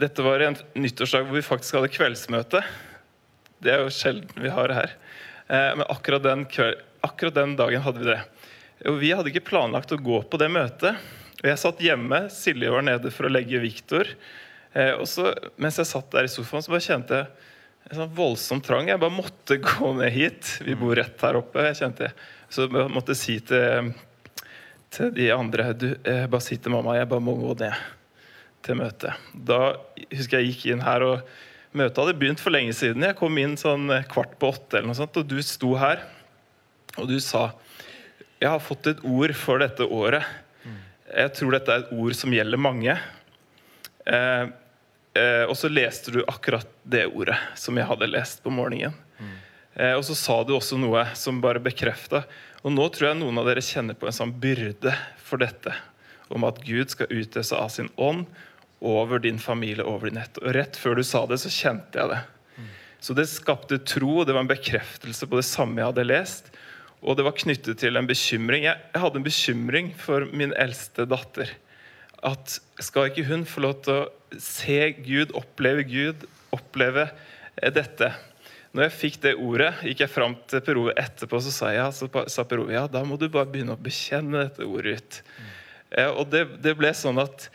Dette 0.01 0.25
var 0.25 0.41
en 0.41 0.57
nyttårsdag 0.73 1.27
hvor 1.27 1.37
vi 1.37 1.45
faktisk 1.45 1.77
hadde 1.77 1.91
kveldsmøte. 1.93 2.63
Det 3.61 3.75
er 3.75 3.83
jo 3.83 3.93
sjelden 3.93 4.41
vi 4.41 4.51
har 4.51 4.71
det 4.71 4.79
her. 4.79 4.95
Eh, 5.53 5.69
men 5.77 5.85
akkurat 5.85 6.25
den, 6.25 6.47
kveld, 6.49 6.81
akkurat 7.05 7.37
den 7.37 7.55
dagen 7.59 7.85
hadde 7.85 8.01
vi 8.01 8.09
det. 8.09 8.19
Og 8.89 8.97
vi 9.03 9.13
hadde 9.13 9.29
ikke 9.29 9.45
planlagt 9.51 9.93
å 9.93 10.01
gå 10.01 10.23
på 10.25 10.41
det 10.41 10.49
møtet. 10.49 10.97
Og 11.43 11.45
Jeg 11.51 11.61
satt 11.61 11.85
hjemme. 11.85 12.25
Silje 12.33 12.73
var 12.73 12.87
nede 12.89 13.13
for 13.13 13.29
å 13.29 13.33
legge 13.33 13.61
Viktor. 13.61 14.09
Og 14.71 15.03
så, 15.09 15.33
mens 15.59 15.77
jeg 15.77 15.89
satt 15.89 16.13
der 16.13 16.25
i 16.25 16.31
sofaen, 16.31 16.63
så 16.63 16.71
bare 16.71 16.85
kjente 16.85 17.17
jeg 17.19 17.49
en 17.89 17.97
sånn 17.97 18.13
voldsom 18.15 18.61
trang. 18.63 18.89
Jeg 18.89 19.01
bare 19.01 19.13
måtte 19.13 19.57
gå 19.61 19.91
ned 19.97 20.13
hit. 20.13 20.57
Vi 20.65 20.77
bor 20.79 20.95
rett 20.97 21.21
her 21.25 21.39
oppe. 21.39 21.65
jeg 21.69 21.79
kjente 21.81 22.11
Så 22.51 22.67
jeg 22.67 22.91
måtte 22.93 23.15
si 23.17 23.39
til, 23.39 23.91
til 24.91 25.11
de 25.15 25.31
andre 25.33 25.71
du, 25.73 25.89
Bare 26.03 26.43
si 26.43 26.57
til 26.57 26.75
mamma 26.75 26.97
jeg 26.99 27.09
bare 27.11 27.23
må 27.23 27.35
gå 27.39 27.55
ned 27.63 27.75
til 28.61 28.77
møtet. 28.77 29.17
Da 29.33 29.75
husker 30.11 30.39
jeg 30.39 30.53
gikk 30.53 30.67
inn 30.73 30.85
her 30.85 31.07
og 31.07 31.31
Møtet 31.71 32.01
hadde 32.01 32.19
begynt 32.19 32.41
for 32.43 32.51
lenge 32.51 32.73
siden. 32.75 33.05
Jeg 33.07 33.15
kom 33.15 33.37
inn 33.39 33.53
sånn 33.55 33.85
eh, 33.95 34.03
kvart 34.11 34.33
på 34.35 34.49
åtte, 34.51 34.75
eller 34.75 34.89
noe 34.89 34.97
sånt, 34.97 35.15
og 35.15 35.23
du 35.23 35.37
sto 35.39 35.69
her 35.79 36.01
og 36.99 37.07
du 37.07 37.15
sa 37.23 37.45
jeg 38.41 38.49
har 38.49 38.63
fått 38.63 38.89
et 38.89 39.03
ord 39.05 39.31
for 39.37 39.61
dette 39.61 39.85
året. 39.85 40.25
Jeg 41.11 41.33
tror 41.37 41.53
dette 41.53 41.73
er 41.73 41.83
et 41.83 41.91
ord 41.93 42.15
som 42.17 42.33
gjelder 42.33 42.59
mange. 42.59 42.95
Eh, 44.09 44.45
eh, 45.17 45.43
og 45.47 45.55
så 45.57 45.71
leste 45.71 46.13
du 46.13 46.21
akkurat 46.23 46.67
det 46.83 47.07
ordet 47.09 47.37
som 47.59 47.77
jeg 47.77 47.89
hadde 47.89 48.09
lest 48.11 48.43
på 48.43 48.53
morgenen. 48.53 48.95
Eh, 49.73 49.93
og 49.95 50.03
så 50.05 50.15
sa 50.17 50.41
du 50.43 50.55
også 50.55 50.79
noe 50.79 51.05
som 51.15 51.41
bare 51.43 51.61
bekrefta. 51.63 52.25
Og 52.61 52.75
nå 52.75 52.87
tror 52.93 53.11
jeg 53.11 53.21
noen 53.21 53.39
av 53.41 53.47
dere 53.47 53.63
kjenner 53.63 53.97
på 53.97 54.09
en 54.09 54.15
sånn 54.15 54.33
byrde 54.41 54.93
for 55.23 55.41
dette. 55.41 55.73
Om 56.31 56.45
at 56.47 56.61
Gud 56.63 56.91
skal 56.93 57.11
utøse 57.11 57.57
av 57.57 57.71
sin 57.73 57.89
ånd 57.95 58.27
over 58.81 59.21
din 59.21 59.39
familie, 59.39 59.85
over 59.85 60.09
din 60.09 60.21
ett. 60.21 60.39
Og 60.41 60.55
rett 60.57 60.77
før 60.79 60.97
du 60.97 61.03
sa 61.05 61.23
det, 61.29 61.39
så 61.41 61.51
kjente 61.53 62.01
jeg 62.01 62.11
det. 62.11 62.21
Så 63.01 63.15
det 63.17 63.25
skapte 63.31 63.79
tro, 63.81 64.19
og 64.21 64.27
det 64.29 64.35
var 64.35 64.43
en 64.43 64.51
bekreftelse 64.51 65.25
på 65.25 65.39
det 65.39 65.47
samme 65.47 65.81
jeg 65.81 65.89
hadde 65.89 66.05
lest. 66.05 66.51
Og 67.01 67.17
det 67.17 67.25
var 67.25 67.33
knyttet 67.33 67.79
til 67.81 67.97
en 67.97 68.09
bekymring. 68.09 68.67
Jeg, 68.67 68.77
jeg 68.93 69.01
hadde 69.01 69.17
en 69.17 69.25
bekymring 69.25 69.89
for 69.97 70.27
min 70.29 70.53
eldste 70.53 71.07
datter. 71.09 71.49
At 72.21 72.59
skal 72.81 73.09
ikke 73.09 73.25
hun 73.31 73.45
få 73.49 73.63
lov 73.65 73.79
til 73.85 73.95
å 73.97 74.41
se 74.41 74.79
Gud, 75.01 75.33
oppleve 75.37 75.85
Gud, 75.89 76.27
oppleve 76.53 77.07
eh, 77.09 77.71
dette? 77.73 78.11
Når 78.71 78.85
jeg 78.85 78.95
fikk 78.95 79.17
det 79.25 79.33
ordet, 79.35 79.71
gikk 79.83 80.05
jeg 80.05 80.13
fram 80.13 80.37
til 80.47 80.61
Per 80.63 80.79
Ove 80.79 80.93
etterpå 80.99 81.41
så 81.43 81.51
sa 81.51 81.71
jeg, 81.75 81.95
så 81.97 82.07
sa 82.31 82.45
Per 82.47 82.61
Ove, 82.63 82.75
ja, 82.77 82.85
da 82.87 83.01
må 83.07 83.17
du 83.19 83.27
bare 83.31 83.49
begynne 83.51 83.75
å 83.75 83.81
bekjenne 83.81 84.45
dette 84.45 84.67
ordet 84.67 85.01
ut. 85.01 85.19
Mm. 85.27 85.49
Eh, 85.91 86.11
og 86.13 86.29
det, 86.31 86.45
det 86.63 86.77
ble 86.79 86.93
sånn 86.95 87.19
at 87.19 87.49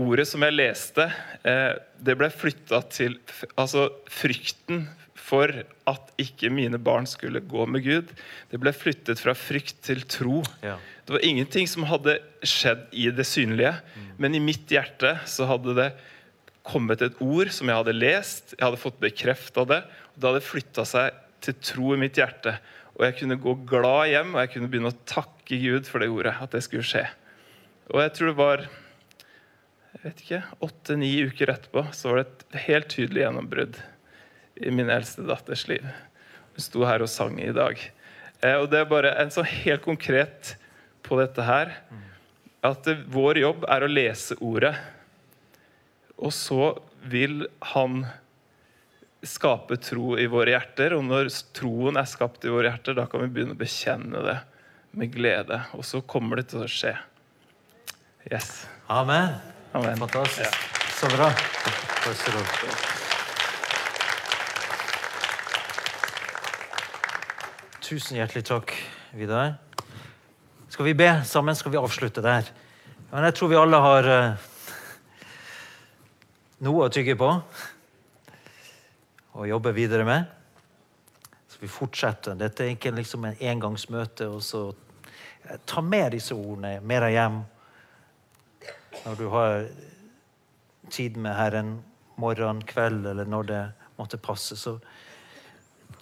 ordet 0.00 0.28
som 0.30 0.44
jeg 0.46 0.54
leste, 0.54 1.08
eh, 1.46 1.72
det 1.98 2.16
ble 2.18 2.30
flytta 2.30 2.82
til 2.90 3.16
Altså 3.56 3.88
frykten 4.10 4.86
for 5.24 5.50
at 5.88 6.10
ikke 6.20 6.50
mine 6.52 6.78
barn 6.82 7.06
skulle 7.08 7.42
gå 7.42 7.64
med 7.70 7.84
Gud, 7.86 8.10
det 8.50 8.60
ble 8.60 8.74
flyttet 8.76 9.22
fra 9.22 9.34
frykt 9.38 9.80
til 9.86 10.04
tro. 10.06 10.42
Ja. 10.62 10.76
Det 11.04 11.12
var 11.12 11.24
ingenting 11.24 11.68
som 11.68 11.84
hadde 11.88 12.16
skjedd 12.46 12.86
i 12.96 13.10
det 13.12 13.26
synlige, 13.28 13.74
mm. 13.94 14.06
men 14.22 14.36
i 14.36 14.40
mitt 14.40 14.70
hjerte 14.72 15.18
så 15.28 15.48
hadde 15.50 15.74
det 15.76 15.90
kommet 16.64 17.02
et 17.04 17.18
ord 17.20 17.50
som 17.52 17.68
jeg 17.68 17.76
hadde 17.76 17.96
lest, 17.96 18.54
jeg 18.56 18.64
hadde 18.64 18.80
fått 18.80 19.02
bekrefta 19.02 19.66
det, 19.68 19.82
og 20.14 20.16
det 20.16 20.30
hadde 20.30 20.46
flytta 20.46 20.86
seg 20.88 21.18
til 21.44 21.58
tro 21.60 21.92
i 21.92 22.00
mitt 22.00 22.16
hjerte. 22.16 22.56
Og 22.94 23.04
jeg 23.04 23.18
kunne 23.18 23.40
gå 23.42 23.56
glad 23.68 24.08
hjem 24.12 24.32
og 24.32 24.40
jeg 24.40 24.52
kunne 24.54 24.70
begynne 24.72 24.94
å 24.94 25.02
takke 25.08 25.58
Gud 25.60 25.90
for 25.90 26.00
det 26.00 26.08
ordet. 26.08 26.36
at 26.40 26.54
det 26.54 26.62
skulle 26.64 26.86
skje. 26.86 27.04
Og 27.92 28.00
jeg 28.00 28.14
tror 28.16 28.30
det 28.30 28.38
var 28.38 28.64
jeg 29.94 30.02
vet 30.08 30.22
ikke, 30.24 30.40
åtte-ni 30.64 31.10
uker 31.28 31.52
etterpå 31.52 31.84
så 31.94 32.10
var 32.10 32.18
det 32.18 32.24
et 32.26 32.56
helt 32.64 32.88
tydelig 32.92 33.22
gjennombrudd 33.22 33.76
i 34.66 34.72
min 34.74 34.90
eldste 34.90 35.22
datters 35.28 35.68
liv. 35.70 35.84
Hun 36.54 36.64
sto 36.64 36.82
her 36.86 37.04
og 37.04 37.10
sang 37.10 37.38
i 37.40 37.52
dag. 37.54 37.78
Eh, 38.40 38.56
og 38.58 38.66
det 38.72 38.80
er 38.80 38.90
bare 38.90 39.14
en 39.22 39.32
sånn 39.32 39.46
helt 39.48 39.84
konkret 39.86 40.54
på 41.04 41.20
dette 41.20 41.44
her. 41.46 41.72
At 42.64 42.88
vår 43.12 43.42
jobb 43.42 43.66
er 43.68 43.84
å 43.84 43.90
lese 43.90 44.36
ordet. 44.40 44.74
Og 46.16 46.32
så 46.32 46.72
vil 47.04 47.44
han 47.74 48.04
skape 49.24 49.76
tro 49.80 50.14
i 50.20 50.26
våre 50.30 50.54
hjerter. 50.54 50.96
Og 50.96 51.04
når 51.06 51.30
troen 51.56 52.00
er 52.00 52.08
skapt 52.08 52.44
i 52.44 52.52
våre 52.52 52.70
hjerter, 52.70 52.96
da 52.96 53.06
kan 53.10 53.24
vi 53.24 53.32
begynne 53.32 53.56
å 53.56 53.60
bekjenne 53.60 54.24
det 54.24 54.38
med 54.94 55.12
glede. 55.12 55.60
Og 55.76 55.84
så 55.86 56.00
kommer 56.00 56.40
det 56.40 56.48
til 56.52 56.64
å 56.64 56.70
skje. 56.70 56.94
Yes. 58.30 58.64
Amen. 58.88 59.36
Amen. 59.76 59.98
Fantastisk. 60.00 60.48
Ja. 60.48 60.90
Så 60.94 61.10
bra. 61.12 61.28
Tusen 67.84 68.16
hjertelig 68.16 68.46
takk, 68.48 68.72
Vidar. 69.12 69.58
Skal 70.74 70.84
vi 70.84 70.94
be 70.94 71.22
sammen? 71.24 71.54
Skal 71.54 71.70
vi 71.70 71.78
avslutte 71.78 72.22
der? 72.22 72.48
Men 73.12 73.24
jeg 73.28 73.34
tror 73.38 73.50
vi 73.52 73.58
alle 73.60 73.78
har 73.78 74.08
uh, 74.10 74.46
noe 76.66 76.88
å 76.88 76.90
tygge 76.90 77.14
på 77.14 77.28
og 79.38 79.46
jobbe 79.46 79.70
videre 79.76 80.02
med. 80.08 80.26
Så 81.46 81.62
vi 81.62 81.70
fortsetter. 81.70 82.34
Dette 82.34 82.66
er 82.66 82.74
ikke 82.74 82.90
liksom 82.90 83.28
en 83.30 83.38
engangsmøte. 83.52 84.26
og 84.26 84.42
så 84.42 84.64
eh, 85.46 85.62
Ta 85.62 85.78
med 85.78 86.10
disse 86.18 86.34
ordene 86.34 86.80
med 86.82 87.06
deg 87.06 87.20
hjem 87.20 87.38
når 89.06 89.22
du 89.22 89.24
har 89.30 89.70
tid 90.90 91.22
med 91.22 91.38
Herren 91.38 91.74
morgen, 92.18 92.66
kveld 92.66 93.06
eller 93.14 93.30
når 93.30 93.50
det 93.52 93.64
måtte 93.94 94.18
passe, 94.18 94.58
så 94.58 94.80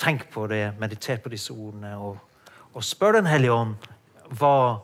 tenk 0.00 0.30
på 0.32 0.48
det, 0.48 0.70
mediter 0.80 1.20
på 1.20 1.28
disse 1.28 1.52
ordene 1.52 1.98
og, 2.00 2.16
og 2.72 2.84
spør 2.84 3.20
Den 3.20 3.28
hellige 3.28 3.52
ånd 3.52 3.91
hva, 4.38 4.80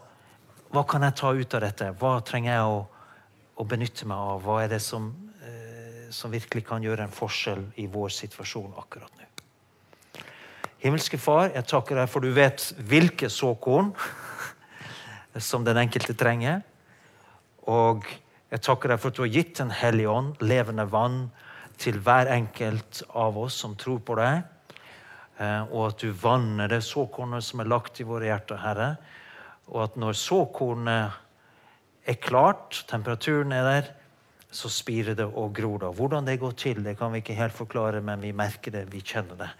hva 0.72 0.84
kan 0.88 1.06
jeg 1.06 1.16
ta 1.20 1.32
ut 1.34 1.56
av 1.56 1.64
dette. 1.64 1.92
Hva 2.00 2.18
trenger 2.26 2.52
jeg 2.54 2.74
å, 2.74 2.82
å 3.58 3.68
benytte 3.68 4.08
meg 4.08 4.18
av? 4.34 4.42
Hva 4.44 4.60
er 4.64 4.74
det 4.74 4.82
som, 4.84 5.08
eh, 5.44 6.08
som 6.14 6.32
virkelig 6.32 6.66
kan 6.68 6.84
gjøre 6.84 7.06
en 7.08 7.14
forskjell 7.14 7.64
i 7.80 7.88
vår 7.90 8.12
situasjon 8.18 8.76
akkurat 8.78 9.10
nå? 9.14 9.24
Himmelske 10.78 11.18
Far, 11.18 11.48
jeg 11.50 11.66
takker 11.66 11.98
deg 11.98 12.06
for 12.06 12.22
du 12.22 12.30
vet 12.30 12.62
hvilke 12.86 13.26
såkorn 13.34 13.88
som 15.48 15.64
den 15.66 15.80
enkelte 15.80 16.14
trenger. 16.14 16.60
Og 17.66 18.06
jeg 18.52 18.62
takker 18.62 18.92
deg 18.92 19.00
for 19.02 19.10
at 19.10 19.18
du 19.18 19.24
har 19.24 19.32
gitt 19.32 19.58
Den 19.58 19.72
hellige 19.74 20.12
ånd, 20.12 20.38
levende 20.40 20.86
vann, 20.86 21.32
til 21.78 21.98
hver 22.02 22.30
enkelt 22.30 23.02
av 23.10 23.36
oss 23.38 23.58
som 23.58 23.74
tror 23.78 23.98
på 24.06 24.16
deg. 24.18 24.46
Eh, 25.38 25.62
og 25.70 25.92
at 25.92 26.02
du 26.02 26.14
vanner 26.14 26.70
det 26.70 26.80
såkornet 26.86 27.44
som 27.44 27.62
er 27.62 27.70
lagt 27.70 27.98
i 27.98 28.06
våre 28.06 28.30
hjerter, 28.30 28.58
Herre. 28.62 28.88
Og 29.68 29.82
at 29.84 29.96
når 30.00 30.16
såkornet 30.16 31.16
er 32.08 32.20
klart, 32.22 32.84
temperaturen 32.88 33.52
er 33.52 33.66
der, 33.66 33.90
så 34.50 34.70
spirer 34.72 35.14
det 35.14 35.26
og 35.28 35.52
gror 35.54 35.78
det. 35.82 35.90
Hvordan 35.96 36.26
det 36.26 36.40
går 36.40 36.54
til, 36.56 36.80
det 36.84 36.96
kan 36.98 37.12
vi 37.12 37.20
ikke 37.20 37.36
helt 37.36 37.52
forklare, 37.52 38.00
men 38.00 38.22
vi 38.22 38.32
merker 38.32 38.72
det, 38.72 38.86
vi 38.92 39.04
kjenner 39.04 39.36
det. 39.36 39.50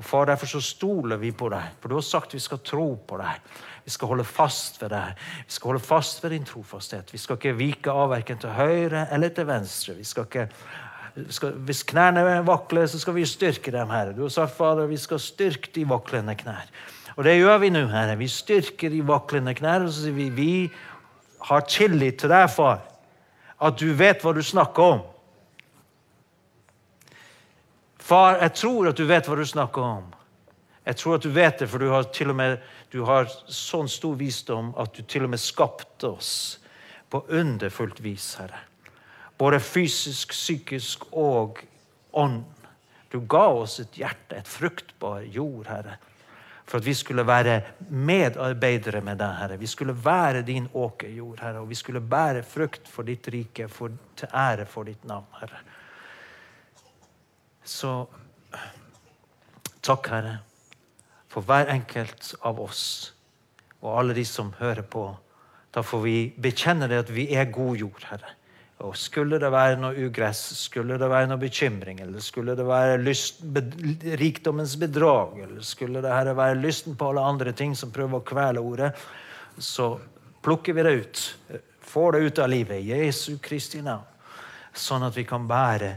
Og 0.00 0.04
Far, 0.04 0.24
Derfor 0.24 0.46
så 0.46 0.60
stoler 0.64 1.18
vi 1.20 1.32
på 1.32 1.50
deg, 1.52 1.74
for 1.80 1.90
du 1.90 1.98
har 1.98 2.04
sagt 2.06 2.34
vi 2.34 2.40
skal 2.40 2.62
tro 2.64 2.94
på 3.06 3.18
deg. 3.20 3.42
Vi 3.84 3.90
skal 3.92 4.08
holde 4.08 4.24
fast 4.24 4.78
ved 4.82 4.94
deg. 4.94 5.18
Vi 5.46 5.52
skal 5.52 5.72
holde 5.72 5.84
fast 5.84 6.22
ved 6.24 6.30
din 6.30 6.46
trofasthet. 6.48 7.12
Vi 7.12 7.18
skal 7.18 7.36
ikke 7.36 7.56
vike 7.58 7.92
av 7.92 8.08
verken 8.14 8.38
til 8.40 8.54
høyre 8.54 9.08
eller 9.12 9.34
til 9.34 9.48
venstre. 9.48 9.98
Vi 9.98 10.06
skal 10.08 10.24
ikke 10.28 10.46
skal, 11.34 11.56
hvis 11.66 11.82
knærne 11.88 12.22
vakler, 12.46 12.86
så 12.86 12.98
skal 13.00 13.16
vi 13.16 13.26
styrke 13.26 13.72
dem, 13.74 13.90
Herre. 13.90 14.14
Du 14.16 14.22
har 14.22 14.32
sagt, 14.34 14.56
Fader, 14.56 14.86
vi 14.90 14.98
skal 15.00 15.20
styrke 15.22 15.72
de 15.74 15.86
vaklende 15.88 16.36
knær. 16.38 16.70
Og 17.16 17.24
det 17.26 17.38
gjør 17.38 17.58
vi 17.58 17.72
nå, 17.74 17.86
Herre. 17.90 18.18
Vi 18.18 18.28
styrker 18.30 18.92
de 18.92 19.02
vaklende 19.06 19.54
knær. 19.58 19.86
Og 19.86 19.92
så 19.92 20.06
sier 20.06 20.16
vi 20.16 20.28
vi 20.34 20.52
har 21.50 21.66
tillit 21.68 22.20
til 22.20 22.30
deg, 22.32 22.46
far, 22.52 22.84
at 23.60 23.80
du 23.80 23.90
vet 23.96 24.22
hva 24.24 24.34
du 24.36 24.42
snakker 24.44 24.94
om. 24.96 25.02
Far, 28.00 28.38
jeg 28.40 28.54
tror 28.58 28.90
at 28.90 28.98
du 28.98 29.04
vet 29.08 29.28
hva 29.28 29.36
du 29.38 29.44
snakker 29.46 29.84
om. 29.86 30.08
Jeg 30.86 30.96
tror 30.96 31.18
at 31.18 31.24
du 31.26 31.30
vet 31.30 31.60
det, 31.60 31.68
for 31.68 31.78
du 31.78 31.90
har 31.92 32.08
til 32.14 32.32
og 32.32 32.38
med 32.38 32.56
du 32.90 33.04
har 33.06 33.28
sånn 33.46 33.88
stor 33.88 34.16
visdom 34.18 34.72
at 34.80 34.96
du 34.96 35.04
til 35.06 35.28
og 35.28 35.30
med 35.30 35.42
skapte 35.42 36.08
oss 36.10 36.32
på 37.10 37.22
underfullt 37.28 38.00
vis, 38.02 38.32
Herre. 38.40 38.69
Både 39.40 39.60
fysisk, 39.64 40.34
psykisk 40.36 41.06
og 41.16 41.62
ånd. 42.12 42.44
Du 43.10 43.22
ga 43.26 43.46
oss 43.48 43.78
et 43.80 43.96
hjerte, 43.96 44.36
et 44.36 44.48
fruktbar 44.48 45.24
jord, 45.24 45.66
Herre. 45.70 45.96
For 46.68 46.78
at 46.78 46.86
vi 46.86 46.94
skulle 46.94 47.24
være 47.26 47.56
medarbeidere 47.88 49.00
med 49.02 49.18
deg, 49.18 49.32
Herre. 49.40 49.56
Vi 49.58 49.66
skulle 49.66 49.96
være 50.04 50.44
din 50.46 50.68
åkerjord, 50.70 51.40
Herre. 51.42 51.64
Og 51.64 51.70
vi 51.72 51.78
skulle 51.78 52.02
bære 52.04 52.44
frukt 52.46 52.86
for 52.88 53.08
ditt 53.08 53.26
rike, 53.32 53.66
for, 53.68 53.96
til 54.16 54.30
ære 54.30 54.68
for 54.70 54.86
ditt 54.86 55.02
navn, 55.08 55.26
Herre. 55.40 55.62
Så 57.64 57.94
takk, 59.82 60.12
Herre, 60.12 60.36
for 61.30 61.46
hver 61.46 61.72
enkelt 61.72 62.34
av 62.44 62.60
oss 62.62 62.84
og 63.80 63.96
alle 63.98 64.14
de 64.14 64.24
som 64.28 64.52
hører 64.58 64.84
på. 64.86 65.08
Da 65.74 65.82
får 65.86 66.04
vi 66.04 66.16
bekjenne 66.36 66.88
det 66.90 67.02
at 67.06 67.10
vi 67.14 67.26
er 67.34 67.50
god 67.50 67.80
jord, 67.80 68.04
Herre. 68.10 68.36
Og 68.80 68.96
Skulle 68.96 69.38
det 69.40 69.50
være 69.52 69.76
noe 69.76 70.06
ugress, 70.06 70.40
skulle 70.56 70.96
det 70.98 71.08
være 71.10 71.28
noe 71.28 71.40
bekymring, 71.40 72.00
eller 72.00 72.22
skulle 72.24 72.54
det 72.56 72.64
være 72.64 72.96
lyst, 73.02 73.42
be, 73.44 73.62
rikdommens 74.16 74.76
bedrag, 74.80 75.36
eller 75.44 75.64
skulle 75.66 76.00
det 76.00 76.36
være 76.36 76.60
lysten 76.60 76.96
på 76.96 77.10
alle 77.10 77.26
andre 77.28 77.52
ting 77.52 77.74
som 77.76 77.92
prøver 77.92 78.20
å 78.20 78.24
kvele 78.24 78.62
ordet, 78.64 78.94
så 79.60 79.92
plukker 80.40 80.76
vi 80.76 80.86
det 80.86 80.94
ut. 81.02 81.24
Får 81.90 82.16
det 82.16 82.24
ut 82.24 82.40
av 82.40 82.48
livet 82.48 82.86
Jesu 82.86 83.36
Kristi 83.42 83.82
navn. 83.84 84.06
Sånn 84.72 85.04
at 85.04 85.16
vi 85.18 85.26
kan 85.28 85.44
bære 85.50 85.90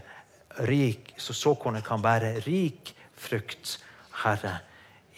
rik, 0.67 1.13
så 1.17 1.33
såkornet 1.37 1.85
kan 1.85 2.01
bære 2.03 2.35
rik 2.43 2.91
frukt, 3.15 3.77
Herre, 4.23 4.57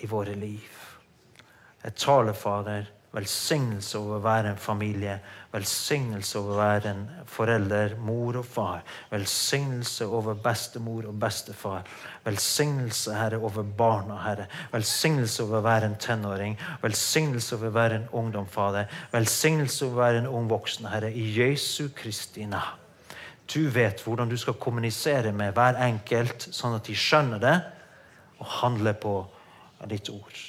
i 0.04 0.08
våre 0.12 0.36
liv. 0.38 0.84
Jeg 1.82 1.98
taler, 1.98 2.36
Fader, 2.38 2.92
Velsignelse 3.16 3.96
over 3.96 4.18
å 4.18 4.24
være 4.26 4.50
en 4.52 4.60
familie. 4.60 5.14
Velsignelse 5.54 6.36
over 6.40 6.52
å 6.52 6.58
være 6.60 6.92
en 6.92 7.04
forelder, 7.32 7.94
mor 8.04 8.42
og 8.42 8.46
far. 8.46 8.82
Velsignelse 9.12 10.04
over 10.06 10.36
bestemor 10.44 11.06
og 11.08 11.16
bestefar. 11.22 11.86
Velsignelse, 12.26 13.14
Herre, 13.16 13.40
over 13.40 13.64
barna, 13.64 14.18
Herre. 14.26 14.50
Velsignelse 14.74 15.46
over 15.46 15.62
å 15.62 15.66
være 15.66 15.92
en 15.92 15.96
tenåring. 16.02 16.58
Velsignelse 16.82 17.56
over 17.56 17.72
å 17.72 17.76
være 17.78 18.00
en 18.02 18.10
ungdom, 18.24 18.50
Fader. 18.52 18.90
Velsignelse 19.14 19.86
over 19.86 19.96
å 19.96 20.04
være 20.04 20.24
en 20.24 20.28
ung 20.42 20.50
voksen, 20.52 20.90
Herre. 20.92 21.14
I 21.14 21.30
Jesu 21.38 21.94
Kristi. 21.96 22.44
Du 23.54 23.62
vet 23.72 24.04
hvordan 24.04 24.30
du 24.30 24.36
skal 24.42 24.58
kommunisere 24.60 25.32
med 25.32 25.54
hver 25.56 25.80
enkelt, 25.88 26.50
sånn 26.52 26.76
at 26.76 26.90
de 26.90 26.98
skjønner 27.00 27.40
det 27.40 27.56
og 28.42 28.52
handler 28.60 29.00
på 29.00 29.16
ditt 29.88 30.12
ord. 30.12 30.44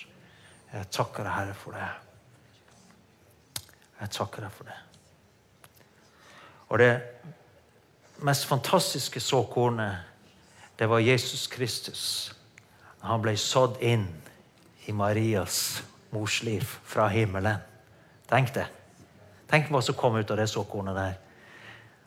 Jeg 0.73 0.91
takker 0.91 1.23
deg, 1.23 1.33
Herre, 1.37 1.55
for 1.61 1.79
det. 1.79 2.06
Jeg 4.01 4.13
takker 4.13 4.45
deg 4.45 4.53
for 4.53 4.69
det. 4.69 4.77
Og 6.69 6.79
det 6.79 6.93
mest 8.27 8.47
fantastiske 8.49 9.21
såkornet, 9.21 9.97
det 10.79 10.89
var 10.89 11.01
Jesus 11.01 11.47
Kristus. 11.47 12.33
Han 13.01 13.23
ble 13.23 13.37
sådd 13.39 13.79
inn 13.81 14.09
i 14.87 14.93
Marias 14.93 15.83
mors 16.13 16.43
liv 16.43 16.67
fra 16.85 17.09
himmelen. 17.09 17.63
Tenk 18.29 18.53
det. 18.55 18.67
Tenk 19.51 19.71
hva 19.71 19.81
som 19.83 19.97
kom 19.97 20.19
ut 20.19 20.31
av 20.31 20.41
det 20.41 20.49
såkornet 20.51 20.97
der. 20.97 21.19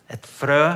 Et 0.10 0.26
frø. 0.28 0.76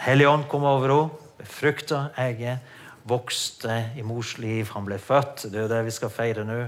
Hellig 0.00 0.28
ånd 0.28 0.46
kom 0.48 0.64
over 0.64 0.88
henne, 0.88 1.26
befrukta 1.40 2.06
egget, 2.20 2.60
vokste 3.04 3.90
i 3.98 4.04
mors 4.06 4.38
liv. 4.38 4.70
Han 4.72 4.86
ble 4.86 4.96
født. 5.02 5.48
Det 5.50 5.58
er 5.58 5.66
jo 5.66 5.72
det 5.74 5.82
vi 5.88 5.96
skal 5.98 6.12
feire 6.14 6.46
nå 6.48 6.62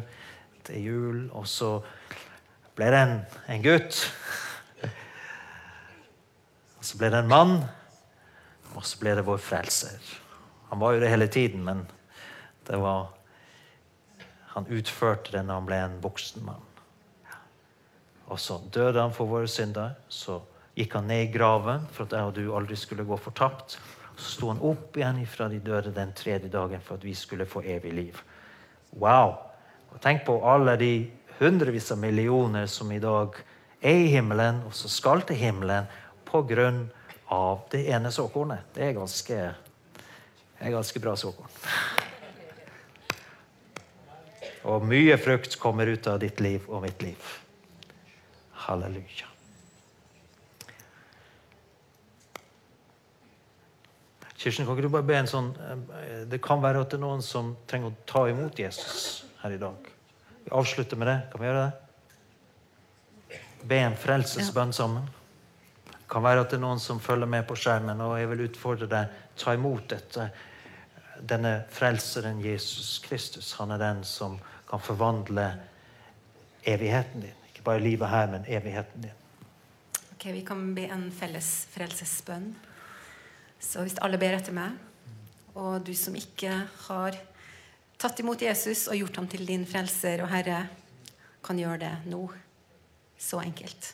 til 0.66 0.86
jul. 0.86 1.20
Og 1.36 1.46
så 1.50 1.76
ble 2.76 2.90
det 2.92 3.00
en, 3.04 3.14
en 3.52 3.64
gutt. 3.64 4.00
Og 6.78 6.86
så 6.86 6.98
ble 6.98 7.12
det 7.14 7.22
en 7.22 7.30
mann. 7.30 7.56
Og 8.74 8.84
så 8.88 8.98
ble 9.00 9.14
det 9.18 9.26
vår 9.26 9.40
frelser. 9.42 9.98
Han 10.70 10.80
var 10.80 10.94
jo 10.94 11.02
det 11.02 11.10
hele 11.12 11.28
tiden, 11.28 11.64
men 11.64 11.84
det 12.66 12.78
var 12.80 13.10
Han 14.52 14.66
utførte 14.68 15.32
det 15.32 15.40
når 15.48 15.54
han 15.54 15.66
ble 15.66 15.76
en 15.80 15.94
voksen 16.04 16.42
mann. 16.44 16.64
Og 18.28 18.40
så 18.40 18.58
døde 18.74 19.00
han 19.00 19.14
for 19.16 19.24
våre 19.24 19.48
synder. 19.48 19.94
Så 20.12 20.42
gikk 20.76 20.92
han 20.98 21.08
ned 21.08 21.22
i 21.24 21.30
graven 21.32 21.86
for 21.92 22.04
at 22.04 22.12
jeg 22.16 22.28
og 22.28 22.34
du 22.36 22.52
aldri 22.56 22.76
skulle 22.76 23.06
gå 23.08 23.16
fortapt. 23.16 23.78
Så 24.16 24.34
sto 24.34 24.50
han 24.52 24.60
opp 24.60 24.96
igjen 24.96 25.22
fra 25.24 25.48
de 25.48 25.60
døde 25.64 25.94
den 25.96 26.12
tredje 26.12 26.52
dagen 26.52 26.84
for 26.84 27.00
at 27.00 27.04
vi 27.04 27.14
skulle 27.16 27.48
få 27.48 27.64
evig 27.64 27.94
liv. 27.96 28.20
Wow! 28.92 29.51
Og 29.92 30.00
Tenk 30.00 30.24
på 30.26 30.38
alle 30.48 30.76
de 30.80 30.92
hundrevis 31.38 31.92
av 31.92 31.98
millioner 31.98 32.66
som 32.66 32.92
i 32.92 33.00
dag 33.02 33.36
er 33.82 34.04
i 34.04 34.10
himmelen, 34.12 34.62
og 34.66 34.74
som 34.76 34.90
skal 34.90 35.24
til 35.26 35.36
himmelen 35.36 35.90
av 37.32 37.66
det 37.70 37.82
ene 37.92 38.08
såkornet. 38.12 38.70
Det 38.72 38.86
er 38.86 38.94
ganske, 38.96 39.38
er 40.58 40.72
ganske 40.72 41.00
bra 41.00 41.12
såkorn. 41.16 41.50
Og 44.70 44.86
mye 44.86 45.18
frukt 45.18 45.58
kommer 45.60 45.90
ut 45.90 46.06
av 46.06 46.20
ditt 46.22 46.40
liv 46.40 46.64
og 46.70 46.86
mitt 46.86 47.02
liv. 47.02 47.32
Halleluja. 48.64 49.28
Kirsten, 54.38 54.66
kan 54.66 54.74
ikke 54.74 54.86
du 54.86 54.94
bare 54.94 55.06
be 55.06 55.14
en 55.20 55.28
sånn 55.30 55.52
eh, 55.54 56.22
Det 56.26 56.40
kan 56.42 56.58
være 56.64 56.80
at 56.82 56.90
det 56.90 56.96
er 56.98 57.02
noen 57.04 57.20
som 57.22 57.52
trenger 57.70 57.92
å 57.92 57.98
ta 58.10 58.24
imot 58.26 58.58
Jesus 58.58 59.20
her 59.42 59.50
i 59.50 59.58
dag. 59.58 59.88
Vi 60.44 60.50
avslutter 60.50 60.96
med 60.96 61.08
det. 61.08 61.18
Kan 61.32 61.40
vi 61.40 61.48
gjøre 61.48 61.64
det? 61.66 63.38
Be 63.68 63.78
en 63.78 63.96
frelsesbønn 63.98 64.72
sammen. 64.74 65.06
Det 65.86 66.06
kan 66.10 66.24
være 66.24 66.44
at 66.44 66.50
det 66.52 66.58
er 66.58 66.64
noen 66.64 66.80
som 66.82 67.00
følger 67.00 67.30
med 67.30 67.46
på 67.48 67.56
skjermen, 67.56 68.00
og 68.04 68.18
jeg 68.20 68.30
vil 68.32 68.46
utfordre 68.48 68.88
deg 68.90 69.20
ta 69.38 69.54
imot 69.56 69.86
dette. 69.94 70.28
Denne 71.22 71.52
frelseren 71.72 72.42
Jesus 72.42 72.98
Kristus, 73.04 73.52
han 73.58 73.72
er 73.74 73.80
den 73.80 74.02
som 74.06 74.36
kan 74.68 74.82
forvandle 74.82 75.46
evigheten 76.68 77.26
din. 77.26 77.38
Ikke 77.50 77.64
bare 77.66 77.82
livet 77.82 78.10
her, 78.10 78.30
men 78.30 78.46
evigheten 78.46 79.08
din. 79.08 79.18
Ok, 80.12 80.26
Vi 80.34 80.44
kan 80.46 80.74
be 80.74 80.86
en 80.90 81.10
felles 81.12 81.66
frelsesbønn. 81.74 82.52
Så 83.62 83.82
hvis 83.82 83.98
alle 84.02 84.18
ber 84.18 84.36
etter 84.36 84.54
meg, 84.54 84.74
og 85.54 85.84
du 85.86 85.94
som 85.94 86.14
ikke 86.18 86.50
har 86.88 87.18
tatt 88.02 88.18
imot 88.18 88.42
Jesus 88.42 88.88
og 88.90 88.98
gjort 88.98 89.20
ham 89.20 89.28
til 89.30 89.46
din 89.46 89.64
frelser 89.68 90.24
og 90.24 90.30
herre, 90.32 90.64
kan 91.42 91.58
gjøre 91.58 91.78
det 91.84 91.92
nå. 92.10 92.22
Så 93.18 93.38
enkelt. 93.38 93.92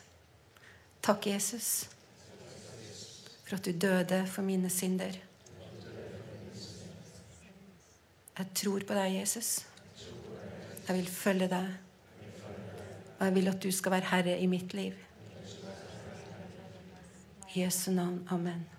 Takk, 1.05 1.27
Jesus, 1.29 1.85
for 3.45 3.59
at 3.59 3.65
du 3.65 3.71
døde 3.71 4.23
for 4.27 4.45
mine 4.45 4.69
synder. 4.73 5.13
Jeg 8.39 8.47
tror 8.55 8.85
på 8.87 8.97
deg, 8.97 9.19
Jesus. 9.19 9.65
Jeg 10.87 10.95
vil 10.97 11.09
følge 11.11 11.51
deg. 11.51 11.69
Og 13.19 13.25
jeg 13.27 13.35
vil 13.35 13.51
at 13.51 13.61
du 13.63 13.69
skal 13.75 13.97
være 13.97 14.09
herre 14.13 14.39
i 14.39 14.49
mitt 14.49 14.73
liv. 14.73 14.97
I 17.53 17.61
Jesu 17.61 17.91
navn. 17.91 18.27
Amen. 18.31 18.78